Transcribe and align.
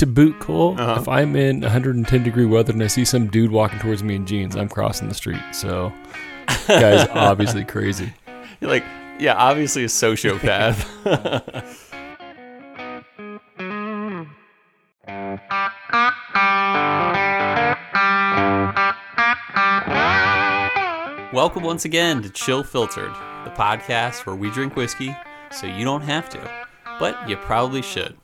to 0.00 0.06
boot, 0.06 0.38
Cole, 0.40 0.80
Uh-huh. 0.80 0.98
if 0.98 1.06
I'm 1.08 1.36
in 1.36 1.60
110 1.60 2.22
degree 2.22 2.46
weather 2.46 2.72
and 2.72 2.82
I 2.82 2.86
see 2.86 3.04
some 3.04 3.26
dude 3.28 3.50
walking 3.50 3.78
towards 3.80 4.02
me 4.02 4.14
in 4.14 4.24
jeans, 4.26 4.56
I'm 4.56 4.68
crossing 4.68 5.08
the 5.08 5.14
street. 5.14 5.42
So, 5.52 5.92
guy's 6.66 7.06
obviously 7.10 7.64
crazy. 7.66 8.12
You're 8.60 8.70
like, 8.70 8.84
yeah, 9.18 9.34
obviously 9.34 9.84
a 9.84 9.88
sociopath. 9.88 10.86
Welcome 21.32 21.62
once 21.62 21.84
again 21.84 22.22
to 22.22 22.30
Chill 22.30 22.62
Filtered, 22.62 23.12
the 23.44 23.50
podcast 23.50 24.26
where 24.26 24.36
we 24.36 24.50
drink 24.50 24.76
whiskey 24.76 25.16
so 25.50 25.66
you 25.66 25.84
don't 25.84 26.02
have 26.02 26.28
to, 26.30 26.66
but 26.98 27.28
you 27.28 27.36
probably 27.36 27.82
should. 27.82 28.16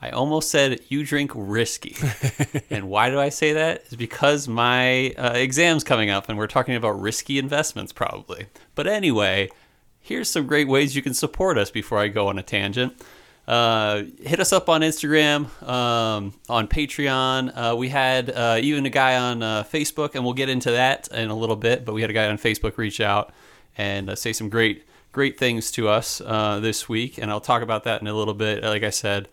I 0.00 0.10
almost 0.10 0.50
said 0.50 0.80
you 0.88 1.04
drink 1.04 1.32
risky. 1.34 1.96
and 2.70 2.88
why 2.88 3.10
do 3.10 3.18
I 3.18 3.30
say 3.30 3.54
that? 3.54 3.84
Is 3.86 3.96
because 3.96 4.46
my 4.46 5.10
uh, 5.12 5.32
exam's 5.34 5.84
coming 5.84 6.10
up 6.10 6.28
and 6.28 6.36
we're 6.36 6.46
talking 6.46 6.74
about 6.74 7.00
risky 7.00 7.38
investments 7.38 7.92
probably. 7.92 8.46
But 8.74 8.86
anyway, 8.86 9.50
here's 10.00 10.28
some 10.28 10.46
great 10.46 10.68
ways 10.68 10.94
you 10.94 11.02
can 11.02 11.14
support 11.14 11.56
us 11.56 11.70
before 11.70 11.98
I 11.98 12.08
go 12.08 12.28
on 12.28 12.38
a 12.38 12.42
tangent. 12.42 13.02
Uh, 13.48 14.02
hit 14.20 14.40
us 14.40 14.52
up 14.52 14.68
on 14.68 14.80
Instagram, 14.80 15.46
um, 15.66 16.34
on 16.48 16.66
Patreon. 16.66 17.52
Uh, 17.54 17.76
we 17.76 17.88
had 17.88 18.30
uh, 18.30 18.58
even 18.60 18.84
a 18.86 18.90
guy 18.90 19.16
on 19.16 19.42
uh, 19.42 19.62
Facebook, 19.62 20.14
and 20.14 20.24
we'll 20.24 20.34
get 20.34 20.48
into 20.48 20.72
that 20.72 21.08
in 21.08 21.30
a 21.30 21.36
little 21.36 21.54
bit. 21.54 21.84
But 21.84 21.94
we 21.94 22.00
had 22.00 22.10
a 22.10 22.12
guy 22.12 22.28
on 22.28 22.38
Facebook 22.38 22.76
reach 22.76 23.00
out 23.00 23.32
and 23.78 24.10
uh, 24.10 24.16
say 24.16 24.32
some 24.32 24.48
great, 24.48 24.84
great 25.12 25.38
things 25.38 25.70
to 25.72 25.88
us 25.88 26.20
uh, 26.20 26.58
this 26.60 26.88
week, 26.88 27.18
and 27.18 27.30
I'll 27.30 27.40
talk 27.40 27.62
about 27.62 27.84
that 27.84 28.00
in 28.00 28.08
a 28.08 28.14
little 28.14 28.34
bit. 28.34 28.64
Like 28.64 28.82
I 28.82 28.90
said, 28.90 29.28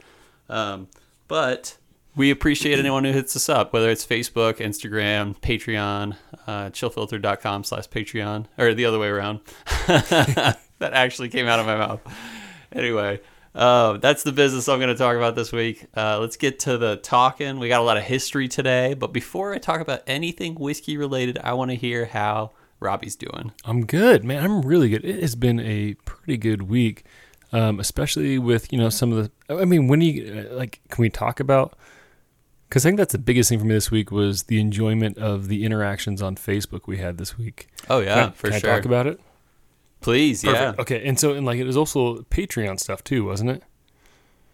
um, 0.49 0.87
but 1.27 1.77
we 2.15 2.29
appreciate 2.29 2.77
anyone 2.77 3.03
who 3.03 3.11
hits 3.11 3.35
us 3.35 3.49
up, 3.49 3.73
whether 3.73 3.89
it's 3.89 4.05
Facebook, 4.05 4.57
Instagram, 4.57 5.35
Patreon, 5.39 6.15
uh, 6.45 6.69
chillfilter.com 6.69 7.63
slash 7.63 7.89
Patreon, 7.89 8.45
or 8.57 8.73
the 8.73 8.85
other 8.85 8.99
way 8.99 9.07
around. 9.07 9.39
that 9.87 10.57
actually 10.81 11.29
came 11.29 11.47
out 11.47 11.59
of 11.59 11.65
my 11.65 11.75
mouth. 11.75 12.01
Anyway, 12.71 13.19
uh, 13.55 13.97
that's 13.97 14.23
the 14.23 14.31
business 14.31 14.67
I'm 14.67 14.79
going 14.79 14.89
to 14.89 14.95
talk 14.95 15.15
about 15.15 15.35
this 15.35 15.51
week. 15.51 15.85
Uh, 15.95 16.19
let's 16.19 16.37
get 16.37 16.59
to 16.59 16.77
the 16.77 16.97
talking. 16.97 17.59
We 17.59 17.67
got 17.67 17.81
a 17.81 17.83
lot 17.83 17.97
of 17.97 18.03
history 18.03 18.47
today, 18.47 18.93
but 18.93 19.13
before 19.13 19.53
I 19.53 19.57
talk 19.57 19.81
about 19.81 20.01
anything 20.07 20.55
whiskey 20.55 20.97
related, 20.97 21.39
I 21.39 21.53
want 21.53 21.71
to 21.71 21.75
hear 21.75 22.05
how 22.05 22.51
Robbie's 22.79 23.15
doing. 23.15 23.51
I'm 23.63 23.85
good, 23.85 24.23
man. 24.23 24.43
I'm 24.43 24.61
really 24.61 24.89
good. 24.89 25.05
It 25.05 25.21
has 25.21 25.35
been 25.35 25.59
a 25.59 25.93
pretty 26.05 26.37
good 26.37 26.63
week, 26.63 27.05
um, 27.53 27.79
especially 27.79 28.37
with 28.37 28.73
you 28.73 28.77
know 28.77 28.89
some 28.89 29.13
of 29.13 29.31
the. 29.47 29.55
I 29.61 29.63
mean, 29.63 29.87
when 29.87 30.01
you 30.01 30.47
uh, 30.51 30.55
like, 30.55 30.81
can 30.89 31.01
we 31.01 31.09
talk 31.09 31.39
about? 31.39 31.77
Because 32.67 32.85
I 32.85 32.89
think 32.89 32.97
that's 32.97 33.11
the 33.13 33.19
biggest 33.19 33.49
thing 33.49 33.59
for 33.59 33.65
me 33.65 33.75
this 33.75 33.91
week 33.91 34.11
was 34.11 34.43
the 34.43 34.59
enjoyment 34.59 35.17
of 35.19 35.47
the 35.47 35.63
interactions 35.63 36.21
on 36.21 36.35
Facebook 36.35 36.81
we 36.87 36.97
had 36.97 37.17
this 37.19 37.37
week. 37.37 37.67
Oh 37.89 37.99
yeah, 37.99 38.15
Can 38.15 38.23
I- 38.23 38.31
for 38.31 38.49
can 38.49 38.59
sure. 38.59 38.71
I 38.71 38.75
talk 38.77 38.85
about 38.85 39.07
it? 39.07 39.19
Please, 40.01 40.43
yeah, 40.43 40.73
Okay, 40.77 41.01
and 41.07 41.17
so 41.17 41.31
and 41.33 41.45
like 41.45 41.59
it 41.59 41.63
was 41.65 41.77
also 41.77 42.23
Patreon 42.23 42.77
stuff 42.79 43.03
too, 43.05 43.23
wasn't 43.23 43.51
it? 43.51 43.63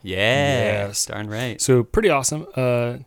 yeah, 0.01 0.85
Yes. 0.87 1.05
darn 1.07 1.27
right. 1.27 1.59
So 1.59 1.83
pretty 1.83 2.09
awesome. 2.09 2.45
Uh, 2.55 2.97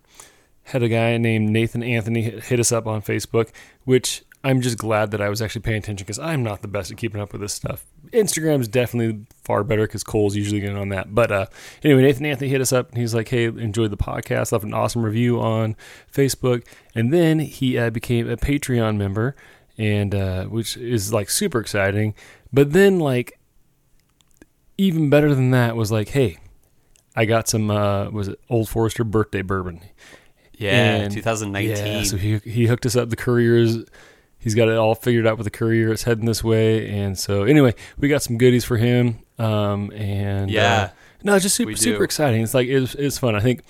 had 0.64 0.82
a 0.82 0.88
guy 0.88 1.16
named 1.18 1.50
Nathan 1.50 1.82
Anthony 1.82 2.22
hit 2.22 2.44
hit 2.44 2.60
us 2.60 2.72
up 2.72 2.86
on 2.86 3.02
Facebook, 3.02 3.50
which 3.84 4.22
I'm 4.44 4.60
just 4.60 4.76
glad 4.76 5.12
that 5.12 5.20
I 5.20 5.28
was 5.28 5.40
actually 5.40 5.60
paying 5.62 5.78
attention 5.78 6.04
because 6.04 6.18
I'm 6.18 6.42
not 6.42 6.62
the 6.62 6.68
best 6.68 6.90
at 6.90 6.96
keeping 6.96 7.20
up 7.20 7.30
with 7.32 7.40
this 7.40 7.52
stuff. 7.54 7.86
Instagram's 8.12 8.66
definitely 8.66 9.24
far 9.44 9.62
better 9.62 9.82
because 9.86 10.02
Cole's 10.02 10.34
usually 10.34 10.60
getting 10.60 10.76
on 10.76 10.88
that. 10.88 11.14
But 11.14 11.30
uh, 11.30 11.46
anyway, 11.84 12.02
Nathan 12.02 12.26
Anthony 12.26 12.50
hit 12.50 12.60
us 12.60 12.72
up 12.72 12.88
and 12.88 12.98
he's 12.98 13.14
like, 13.14 13.28
"Hey, 13.28 13.44
enjoyed 13.44 13.90
the 13.92 13.96
podcast. 13.96 14.50
Left 14.50 14.64
an 14.64 14.74
awesome 14.74 15.04
review 15.04 15.40
on 15.40 15.76
Facebook." 16.12 16.66
And 16.94 17.12
then 17.12 17.38
he 17.38 17.78
uh, 17.78 17.90
became 17.90 18.28
a 18.28 18.36
Patreon 18.36 18.96
member, 18.96 19.36
and 19.78 20.14
uh, 20.14 20.44
which 20.46 20.76
is 20.76 21.12
like 21.12 21.30
super 21.30 21.60
exciting. 21.60 22.14
But 22.52 22.72
then 22.72 22.98
like 22.98 23.38
even 24.78 25.10
better 25.10 25.34
than 25.34 25.50
that 25.52 25.76
was 25.76 25.90
like, 25.92 26.08
"Hey." 26.10 26.38
I 27.14 27.26
got 27.26 27.46
some 27.46 27.70
uh 27.70 28.08
was 28.08 28.28
it 28.28 28.40
Old 28.48 28.70
Forester 28.70 29.04
birthday 29.04 29.42
bourbon. 29.42 29.80
Yeah, 30.56 30.70
And- 31.02 31.12
2019. 31.12 31.76
Yeah, 31.86 32.02
so 32.04 32.16
he 32.16 32.38
he 32.38 32.66
hooked 32.68 32.86
us 32.86 32.96
up 32.96 33.10
the 33.10 33.16
couriers. 33.16 33.84
He's 34.42 34.54
got 34.54 34.68
it 34.68 34.76
all 34.76 34.94
figured 34.94 35.26
out 35.26 35.38
with 35.38 35.44
the 35.44 35.50
courier. 35.50 35.92
It's 35.92 36.02
heading 36.02 36.26
this 36.26 36.42
way, 36.44 36.90
and 36.90 37.18
so 37.18 37.44
anyway, 37.44 37.74
we 37.96 38.08
got 38.08 38.22
some 38.22 38.36
goodies 38.38 38.64
for 38.64 38.76
him. 38.76 39.20
Um, 39.38 39.90
and 39.92 40.50
uh, 40.50 40.52
Yeah. 40.52 40.90
no, 41.22 41.34
it's 41.34 41.42
just 41.44 41.54
super 41.56 41.76
super 41.76 42.04
exciting. 42.04 42.42
It's 42.42 42.54
like 42.54 42.68
it's 42.68 42.94
it's 42.96 43.18
fun. 43.18 43.34
I 43.36 43.40
think 43.40 43.62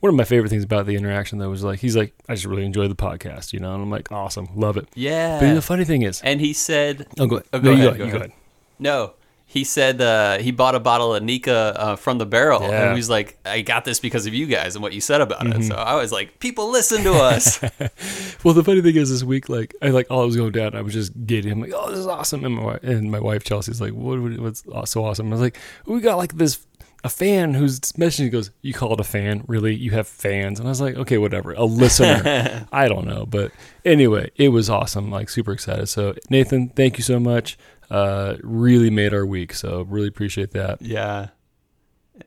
one 0.00 0.08
of 0.10 0.16
my 0.16 0.24
favorite 0.24 0.48
things 0.48 0.64
about 0.64 0.86
the 0.86 0.94
interaction 0.96 1.38
though 1.38 1.50
was 1.50 1.62
like 1.62 1.78
he's 1.80 1.96
like 1.96 2.14
I 2.28 2.34
just 2.34 2.46
really 2.46 2.64
enjoy 2.64 2.88
the 2.88 2.94
podcast, 2.96 3.52
you 3.52 3.60
know, 3.60 3.74
and 3.74 3.82
I'm 3.82 3.90
like 3.90 4.10
awesome, 4.12 4.48
love 4.56 4.76
it. 4.76 4.88
yeah. 4.94 5.40
But 5.40 5.54
the 5.54 5.62
funny 5.62 5.84
thing 5.84 6.02
is, 6.02 6.20
and 6.22 6.40
he 6.40 6.52
said, 6.52 7.06
oh 7.18 7.26
go 7.26 7.36
ahead, 7.36 7.46
Oh, 7.52 7.58
No, 7.58 7.62
go 7.64 7.70
you 7.72 7.76
ahead, 7.88 7.92
go, 7.92 7.98
go 7.98 8.04
you 8.04 8.10
go 8.12 8.16
ahead. 8.18 8.28
ahead. 8.30 8.38
no. 8.78 9.12
He 9.52 9.64
said 9.64 10.00
uh, 10.00 10.38
he 10.38 10.52
bought 10.52 10.76
a 10.76 10.80
bottle 10.80 11.12
of 11.12 11.24
Nikka 11.24 11.74
uh, 11.76 11.96
from 11.96 12.18
the 12.18 12.24
barrel, 12.26 12.62
Yeah. 12.62 12.82
and 12.84 12.90
he 12.92 12.96
was 12.96 13.10
like, 13.10 13.36
"I 13.44 13.62
got 13.62 13.84
this 13.84 13.98
because 13.98 14.26
of 14.26 14.32
you 14.32 14.46
guys 14.46 14.76
and 14.76 14.82
what 14.82 14.92
you 14.92 15.00
said 15.00 15.20
about 15.20 15.40
Mm-hmm. 15.40 15.62
it." 15.62 15.64
So 15.66 15.74
I 15.74 15.96
was 15.96 16.12
like, 16.12 16.38
"People 16.38 16.70
listen 16.70 17.02
to 17.02 17.14
us." 17.14 17.58
Well, 18.44 18.54
the 18.54 18.64
funny 18.64 18.80
thing 18.80 18.96
is, 18.96 19.10
this 19.10 19.22
week, 19.22 19.48
like, 19.50 19.74
I 19.82 19.88
like 19.88 20.06
all 20.10 20.22
I 20.22 20.24
was 20.24 20.36
going 20.36 20.52
down, 20.52 20.74
I 20.74 20.80
was 20.82 20.94
just 20.94 21.12
giddy. 21.26 21.50
I'm 21.50 21.60
like, 21.60 21.72
oh, 21.74 21.90
this 21.90 21.98
is 21.98 22.06
awesome. 22.06 22.42
And 22.44 22.54
my 22.54 22.64
wife, 22.64 22.82
and 22.82 23.10
my 23.10 23.20
wife 23.20 23.44
Chelsea's 23.44 23.80
like, 23.82 23.92
what? 23.92 24.18
what- 24.20 24.38
What's 24.40 24.90
so 24.92 25.04
awesome? 25.04 25.26
I 25.26 25.30
was 25.32 25.40
like, 25.42 25.58
we 25.84 26.00
got 26.00 26.16
like 26.16 26.34
this 26.36 26.64
a 27.04 27.08
fan 27.10 27.52
who's 27.54 27.80
messaging. 27.80 28.24
He 28.24 28.28
goes, 28.30 28.50
you 28.62 28.72
call 28.72 28.94
it 28.94 29.00
a 29.00 29.04
fan? 29.04 29.44
Really? 29.46 29.74
You 29.74 29.90
have 29.90 30.06
fans? 30.08 30.58
And 30.58 30.68
I 30.68 30.70
was 30.70 30.80
like, 30.80 30.94
okay, 30.96 31.18
whatever. 31.18 31.52
A 31.52 31.64
listener. 31.64 32.66
I 32.72 32.88
don't 32.88 33.06
know, 33.06 33.26
but 33.26 33.52
anyway, 33.84 34.30
it 34.36 34.50
was 34.50 34.70
awesome. 34.70 35.10
Like, 35.10 35.28
super 35.28 35.52
excited. 35.52 35.88
So, 35.88 36.14
Nathan, 36.30 36.68
thank 36.70 36.96
you 36.98 37.04
so 37.04 37.18
much. 37.20 37.58
Uh, 37.90 38.36
really 38.42 38.88
made 38.90 39.12
our 39.12 39.26
week. 39.26 39.52
So, 39.52 39.82
really 39.82 40.08
appreciate 40.08 40.52
that. 40.52 40.80
yeah. 40.80 41.28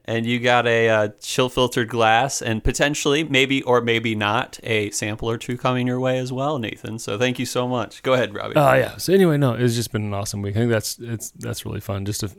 And 0.06 0.25
you 0.25 0.40
got 0.40 0.66
a 0.66 0.90
uh, 0.90 1.09
chill 1.22 1.50
filtered 1.50 1.88
glass, 1.88 2.41
and 2.41 2.63
potentially, 2.63 3.24
maybe 3.25 3.62
or 3.62 3.79
maybe 3.79 4.16
not, 4.16 4.59
a 4.63 4.90
sample 4.90 5.29
or 5.29 5.38
two 5.38 5.56
coming 5.56 5.85
your 5.85 6.00
way 6.00 6.18
as 6.18 6.34
well, 6.34 6.57
Nathan. 6.57 6.97
So 6.97 7.19
thank 7.19 7.38
you 7.38 7.46
so 7.46 7.68
much. 7.68 8.01
Go 8.01 8.13
ahead, 8.13 8.34
Robbie. 8.34 8.56
Oh 8.56 8.74
yeah. 8.74 8.97
So 8.97 9.13
anyway, 9.13 9.38
no, 9.38 9.53
it's 9.53 9.75
just 9.75 9.91
been 9.91 10.01
an 10.03 10.13
awesome 10.16 10.41
week. 10.41 10.56
I 10.56 10.59
think 10.62 10.72
that's 10.72 10.97
it's 11.00 11.29
that's 11.31 11.63
really 11.63 11.80
fun 11.80 12.06
just 12.06 12.22
to, 12.22 12.31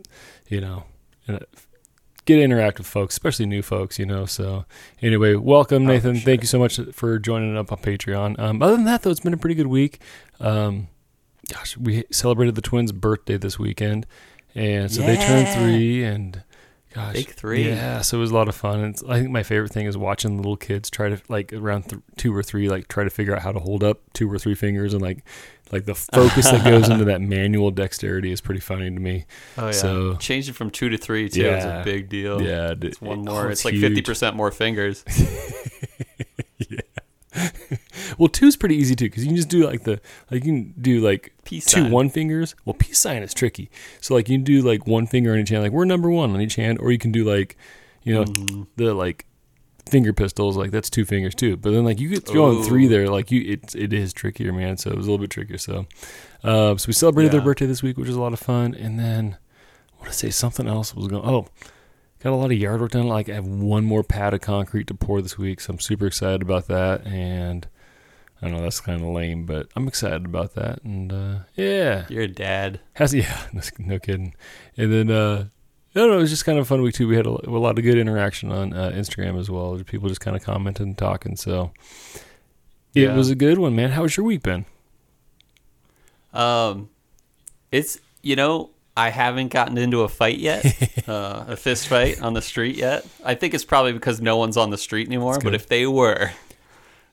you 0.48 0.60
know, 0.60 0.82
uh, 1.28 1.38
get 2.24 2.36
to 2.36 2.42
interact 2.42 2.78
with 2.78 2.88
folks, 2.88 3.14
especially 3.14 3.46
new 3.46 3.62
folks. 3.62 4.00
You 4.00 4.06
know. 4.06 4.26
So 4.26 4.64
anyway, 5.00 5.36
welcome 5.36 5.84
Oh, 5.84 5.92
Nathan. 5.92 6.16
sure. 6.16 6.24
Thank 6.24 6.41
you 6.41 6.48
so 6.48 6.58
much 6.58 6.80
for 6.92 7.20
joining 7.20 7.56
up 7.56 7.70
on 7.70 7.78
Patreon. 7.78 8.36
Um, 8.36 8.62
other 8.62 8.74
than 8.74 8.84
that, 8.86 9.02
though, 9.02 9.10
it's 9.10 9.20
been 9.20 9.32
a 9.32 9.36
pretty 9.38 9.54
good 9.54 9.68
week. 9.68 10.00
Um, 10.41 10.88
gosh, 11.53 11.77
we 11.77 12.05
celebrated 12.10 12.55
the 12.55 12.62
twins' 12.62 12.93
birthday 12.93 13.37
this 13.37 13.59
weekend, 13.59 14.06
and 14.55 14.91
so 14.93 15.03
they 15.03 15.16
turned 15.16 15.49
three 15.49 16.05
and. 16.05 16.43
Gosh, 16.94 17.15
Big 17.15 17.31
three. 17.31 17.66
Yeah, 17.66 18.03
so 18.03 18.19
it 18.19 18.21
was 18.21 18.31
a 18.31 18.34
lot 18.34 18.47
of 18.49 18.55
fun. 18.55 18.84
It's, 18.84 19.03
I 19.03 19.19
think 19.19 19.32
my 19.32 19.43
favorite 19.43 19.72
thing 19.72 19.87
is 19.87 19.99
watching 19.99 20.37
little 20.37 20.56
kids 20.56 20.88
try 20.91 21.09
to 21.09 21.21
like 21.28 21.53
around 21.53 21.88
th- 21.88 22.00
two 22.16 22.33
or 22.33 22.41
three, 22.41 22.69
like 22.69 22.87
try 22.87 23.03
to 23.03 23.10
figure 23.10 23.34
out 23.34 23.43
how 23.43 23.50
to 23.50 23.59
hold 23.59 23.83
up 23.83 23.99
two 24.12 24.31
or 24.33 24.38
three 24.38 24.54
fingers, 24.54 24.93
and 24.94 25.03
like 25.03 25.25
like 25.72 25.87
the 25.87 25.97
focus 25.97 26.49
that 26.53 26.62
goes 26.65 26.88
into 26.88 27.04
that 27.06 27.21
manual 27.21 27.72
dexterity 27.72 28.31
is 28.31 28.41
pretty 28.41 28.60
funny 28.60 28.84
to 28.94 29.00
me. 29.00 29.25
oh 29.59 29.66
yeah. 29.66 29.71
so- 29.72 30.15
changing 30.19 30.54
from 30.54 30.71
two 30.71 30.88
to 30.88 30.97
three 30.97 31.28
too. 31.28 31.44
It's 31.44 31.65
Yeah. 31.65 31.81
a 31.81 31.84
big 31.84 32.09
deal. 32.09 32.41
yeah, 32.41 32.75
It's 32.81 33.00
one 33.00 33.19
it- 33.19 33.25
more. 33.25 33.47
oh, 33.47 33.50
it's, 33.50 33.65
like 33.65 33.75
fifty 33.75 34.00
percent 34.00 34.37
more 34.37 34.53
fingers. 34.53 35.03
Well, 38.19 38.28
two's 38.28 38.56
pretty 38.56 38.77
easy 38.77 38.95
too 38.95 39.07
because 39.07 39.25
you 39.25 39.28
can 39.31 39.36
just 39.36 39.48
do 39.48 39.65
like 39.66 39.83
the 39.84 40.01
like 40.31 40.45
you 40.45 40.53
can 40.53 40.75
do 40.81 41.01
like 41.01 41.33
Peace 41.45 41.65
two 41.65 41.83
sign. 41.83 41.91
one 41.91 42.09
fingers. 42.10 42.54
Well, 42.65 42.75
peace 42.75 42.98
sign 42.98 43.22
is 43.22 43.34
tricky. 43.34 43.71
So 44.01 44.15
like 44.15 44.28
you 44.28 44.36
can 44.39 44.45
do 44.45 44.63
like 44.63 44.86
one 44.86 45.07
finger 45.07 45.33
on 45.33 45.39
each 45.41 45.48
hand, 45.48 45.63
like 45.63 45.72
we're 45.72 45.84
number 45.84 46.10
one 46.10 46.31
on 46.31 46.41
each 46.41 46.54
hand, 46.57 46.78
or 46.81 46.92
you 46.92 46.98
can 46.98 47.10
do 47.13 47.25
like 47.25 47.57
you 48.03 48.15
know 48.15 48.25
Mm-hmm. 48.25 48.63
the 48.77 48.95
like 48.95 49.27
finger 49.91 50.13
pistols, 50.13 50.57
like 50.57 50.71
that's 50.71 50.89
two 50.91 51.04
fingers 51.04 51.34
too. 51.34 51.57
But 51.57 51.71
then 51.72 51.84
like 51.84 51.98
you 52.01 52.09
get 52.09 52.27
throw 52.27 52.63
three 52.63 52.86
there, 52.86 53.09
like 53.09 53.31
you 53.31 53.41
it 53.53 53.75
it 53.75 53.92
is 53.92 54.13
trickier, 54.13 54.53
man. 54.53 54.77
So 54.77 54.91
it 54.91 54.97
was 54.97 55.07
a 55.07 55.10
little 55.10 55.22
bit 55.22 55.30
trickier. 55.30 55.59
So 55.59 55.87
uh, 56.45 56.77
so 56.77 56.87
we 56.87 56.92
celebrated 56.92 57.33
their 57.33 57.41
birthday 57.41 57.66
this 57.66 57.83
week, 57.83 57.97
which 57.97 58.09
was 58.09 58.16
a 58.16 58.21
lot 58.21 58.33
of 58.33 58.39
fun, 58.41 58.75
and 58.75 58.98
then 58.98 59.39
I 59.92 59.97
want 60.01 60.13
to 60.13 60.16
say 60.19 60.30
something 60.30 60.69
else 60.69 60.95
was 60.95 61.09
going. 61.09 61.25
Oh. 61.28 61.48
Got 62.24 62.32
a 62.32 62.36
lot 62.36 62.53
of 62.53 62.56
yard 62.56 62.80
work 62.80 62.92
done. 62.92 63.06
Like 63.06 63.28
I 63.28 63.34
have 63.34 63.47
one 63.47 63.84
more 63.84 64.03
pad 64.03 64.32
of 64.32 64.41
concrete 64.41 64.86
to 64.86 64.94
pour 64.94 65.21
this 65.21 65.36
week, 65.36 65.60
so 65.60 65.74
I'm 65.74 65.78
super 65.78 66.06
excited 66.06 66.41
about 66.41 66.68
that. 66.68 67.06
And 67.06 67.68
I 68.41 68.47
don't 68.47 68.56
know 68.56 68.62
that's 68.62 68.80
kind 68.80 69.03
of 69.03 69.09
lame, 69.09 69.44
but 69.44 69.68
I'm 69.76 69.86
excited 69.86 70.24
about 70.24 70.54
that. 70.54 70.82
And 70.84 71.12
uh, 71.12 71.38
yeah, 71.54 72.06
You're 72.09 72.22
a 72.22 72.28
dad. 72.28 72.80
has 72.94 73.12
yeah, 73.15 73.47
no 73.78 73.98
kidding. 73.98 74.34
And 74.74 74.91
then 74.91 75.10
uh, 75.10 75.48
I 75.94 75.98
don't 76.00 76.09
know, 76.09 76.16
it 76.16 76.22
was 76.22 76.30
just 76.30 76.47
kind 76.47 76.56
of 76.56 76.62
a 76.62 76.66
fun 76.66 76.80
week 76.80 76.94
too. 76.94 77.06
We 77.06 77.15
had 77.15 77.26
a, 77.26 77.47
a 77.47 77.50
lot 77.50 77.78
of 77.78 77.84
good 77.84 77.98
interaction 77.98 78.50
on 78.50 78.72
uh, 78.72 78.92
Instagram 78.94 79.38
as 79.38 79.50
well. 79.50 79.78
People 79.84 80.09
just 80.09 80.22
kind 80.22 80.34
of 80.34 80.42
commenting 80.42 80.86
and 80.86 80.97
talking. 80.97 81.36
So 81.36 81.72
it 82.94 83.12
was 83.12 83.28
a 83.28 83.34
good 83.34 83.59
one, 83.59 83.77
man. 83.77 83.91
How 83.91 84.00
was 84.00 84.16
your 84.16 84.24
week 84.24 84.42
been? 84.42 84.65
Um, 86.32 86.88
it's 87.70 87.98
you 88.22 88.34
know 88.34 88.70
I 88.96 89.10
haven't 89.10 89.48
gotten 89.48 89.76
into 89.76 90.02
a 90.02 90.08
fight 90.08 90.38
yet, 90.38 90.64
uh, 91.08 91.44
a 91.48 91.56
fist 91.56 91.88
fight 91.88 92.20
on 92.22 92.34
the 92.34 92.42
street 92.42 92.76
yet. 92.76 93.04
I 93.24 93.34
think 93.34 93.52
it's 93.54 93.64
probably 93.64 93.92
because 93.92 94.20
no 94.20 94.36
one's 94.36 94.56
on 94.56 94.70
the 94.70 94.78
street 94.78 95.08
anymore. 95.08 95.38
But 95.42 95.52
if 95.54 95.66
they 95.66 95.84
were, 95.86 96.30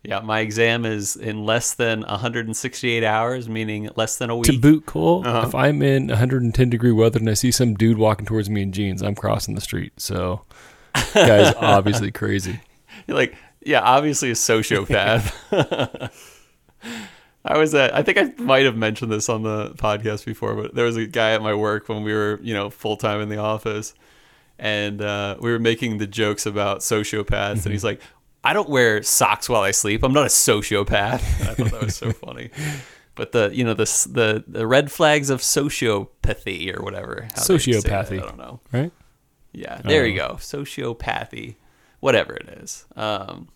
yeah, 0.03 0.19
my 0.19 0.41
exam 0.41 0.85
is 0.85 1.15
in 1.15 1.43
less 1.43 1.73
than 1.73 2.01
168 2.01 3.03
hours, 3.03 3.49
meaning 3.49 3.89
less 3.95 4.17
than 4.17 4.29
a 4.29 4.35
week. 4.35 4.45
To 4.51 4.59
boot, 4.59 4.85
Cole, 4.85 5.25
Uh-huh. 5.27 5.47
if 5.47 5.55
I'm 5.55 5.81
in 5.81 6.07
110 6.09 6.69
degree 6.69 6.91
weather 6.91 7.17
and 7.19 7.29
I 7.29 7.33
see 7.33 7.51
some 7.51 7.73
dude 7.73 7.97
walking 7.97 8.25
towards 8.27 8.47
me 8.49 8.61
in 8.61 8.71
jeans, 8.71 9.01
I'm 9.01 9.15
crossing 9.15 9.55
the 9.55 9.61
street. 9.61 9.93
So, 9.99 10.43
guy's 11.15 11.53
obviously 11.57 12.11
crazy. 12.11 12.59
You're 13.07 13.17
like, 13.17 13.35
yeah, 13.63 13.81
obviously 13.81 14.29
a 14.29 14.33
sociopath. 14.35 15.31
I 17.43 17.57
was 17.57 17.73
at, 17.73 17.95
I 17.95 18.03
think 18.03 18.17
I 18.17 18.33
might 18.41 18.65
have 18.65 18.75
mentioned 18.77 19.11
this 19.11 19.27
on 19.29 19.41
the 19.43 19.71
podcast 19.71 20.25
before, 20.25 20.53
but 20.55 20.75
there 20.75 20.85
was 20.85 20.95
a 20.97 21.07
guy 21.07 21.31
at 21.31 21.41
my 21.41 21.53
work 21.55 21.89
when 21.89 22.03
we 22.03 22.13
were, 22.13 22.39
you 22.43 22.53
know, 22.53 22.69
full 22.69 22.97
time 22.97 23.19
in 23.21 23.29
the 23.29 23.37
office, 23.37 23.93
and 24.59 25.01
uh, 25.01 25.37
we 25.39 25.51
were 25.51 25.57
making 25.59 25.97
the 25.97 26.05
jokes 26.07 26.45
about 26.45 26.79
sociopaths, 26.81 27.63
and 27.65 27.71
he's 27.71 27.83
like, 27.83 27.99
I 28.43 28.53
don't 28.53 28.69
wear 28.69 29.01
socks 29.03 29.49
while 29.49 29.61
I 29.61 29.71
sleep. 29.71 30.03
I'm 30.03 30.13
not 30.13 30.25
a 30.25 30.29
sociopath. 30.29 31.21
And 31.41 31.49
I 31.49 31.53
thought 31.55 31.71
that 31.71 31.81
was 31.85 31.95
so 31.95 32.11
funny. 32.25 32.49
But 33.15 33.31
the, 33.33 33.49
you 33.53 33.63
know, 33.63 33.73
the 33.73 33.85
the 34.11 34.43
the 34.47 34.65
red 34.67 34.91
flags 34.91 35.29
of 35.29 35.41
sociopathy 35.41 36.75
or 36.75 36.81
whatever. 36.83 37.27
that, 37.29 37.37
Sociopathy. 37.37 38.19
I 38.21 38.25
don't 38.25 38.37
know. 38.37 38.59
Right? 38.71 38.91
Yeah, 39.51 39.81
there 39.83 40.05
you 40.05 40.21
Oh. 40.21 40.29
go. 40.29 40.33
Sociopathy, 40.35 41.55
whatever 41.99 42.33
it 42.33 42.47
is. 42.61 42.85
Um, 42.95 43.49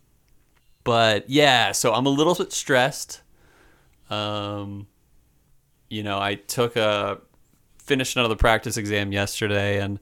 but 0.84 1.30
yeah, 1.30 1.72
so 1.72 1.94
I'm 1.94 2.06
a 2.06 2.10
little 2.10 2.36
bit 2.36 2.52
stressed. 2.52 3.22
Um, 4.10 4.88
you 5.90 6.04
know, 6.04 6.20
I 6.20 6.36
took 6.36 6.76
a 6.76 7.20
finished 7.78 8.16
another 8.16 8.36
practice 8.36 8.78
exam 8.78 9.12
yesterday 9.12 9.80
and 9.80 10.00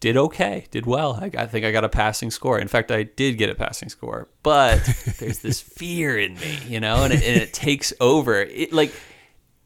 did 0.00 0.16
okay, 0.16 0.66
did 0.70 0.86
well. 0.86 1.18
I, 1.20 1.30
I 1.36 1.46
think 1.46 1.64
I 1.64 1.72
got 1.72 1.84
a 1.84 1.88
passing 1.88 2.30
score. 2.30 2.58
In 2.58 2.68
fact, 2.68 2.92
I 2.92 3.02
did 3.02 3.36
get 3.36 3.50
a 3.50 3.54
passing 3.54 3.88
score, 3.88 4.28
but 4.42 4.78
there's 5.18 5.40
this 5.40 5.60
fear 5.60 6.16
in 6.16 6.34
me, 6.34 6.58
you 6.66 6.80
know, 6.80 7.02
and 7.02 7.12
it, 7.12 7.22
and 7.22 7.36
it 7.36 7.52
takes 7.52 7.92
over. 8.00 8.40
It 8.42 8.72
like 8.72 8.92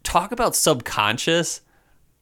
talk 0.02 0.32
about 0.32 0.56
subconscious. 0.56 1.60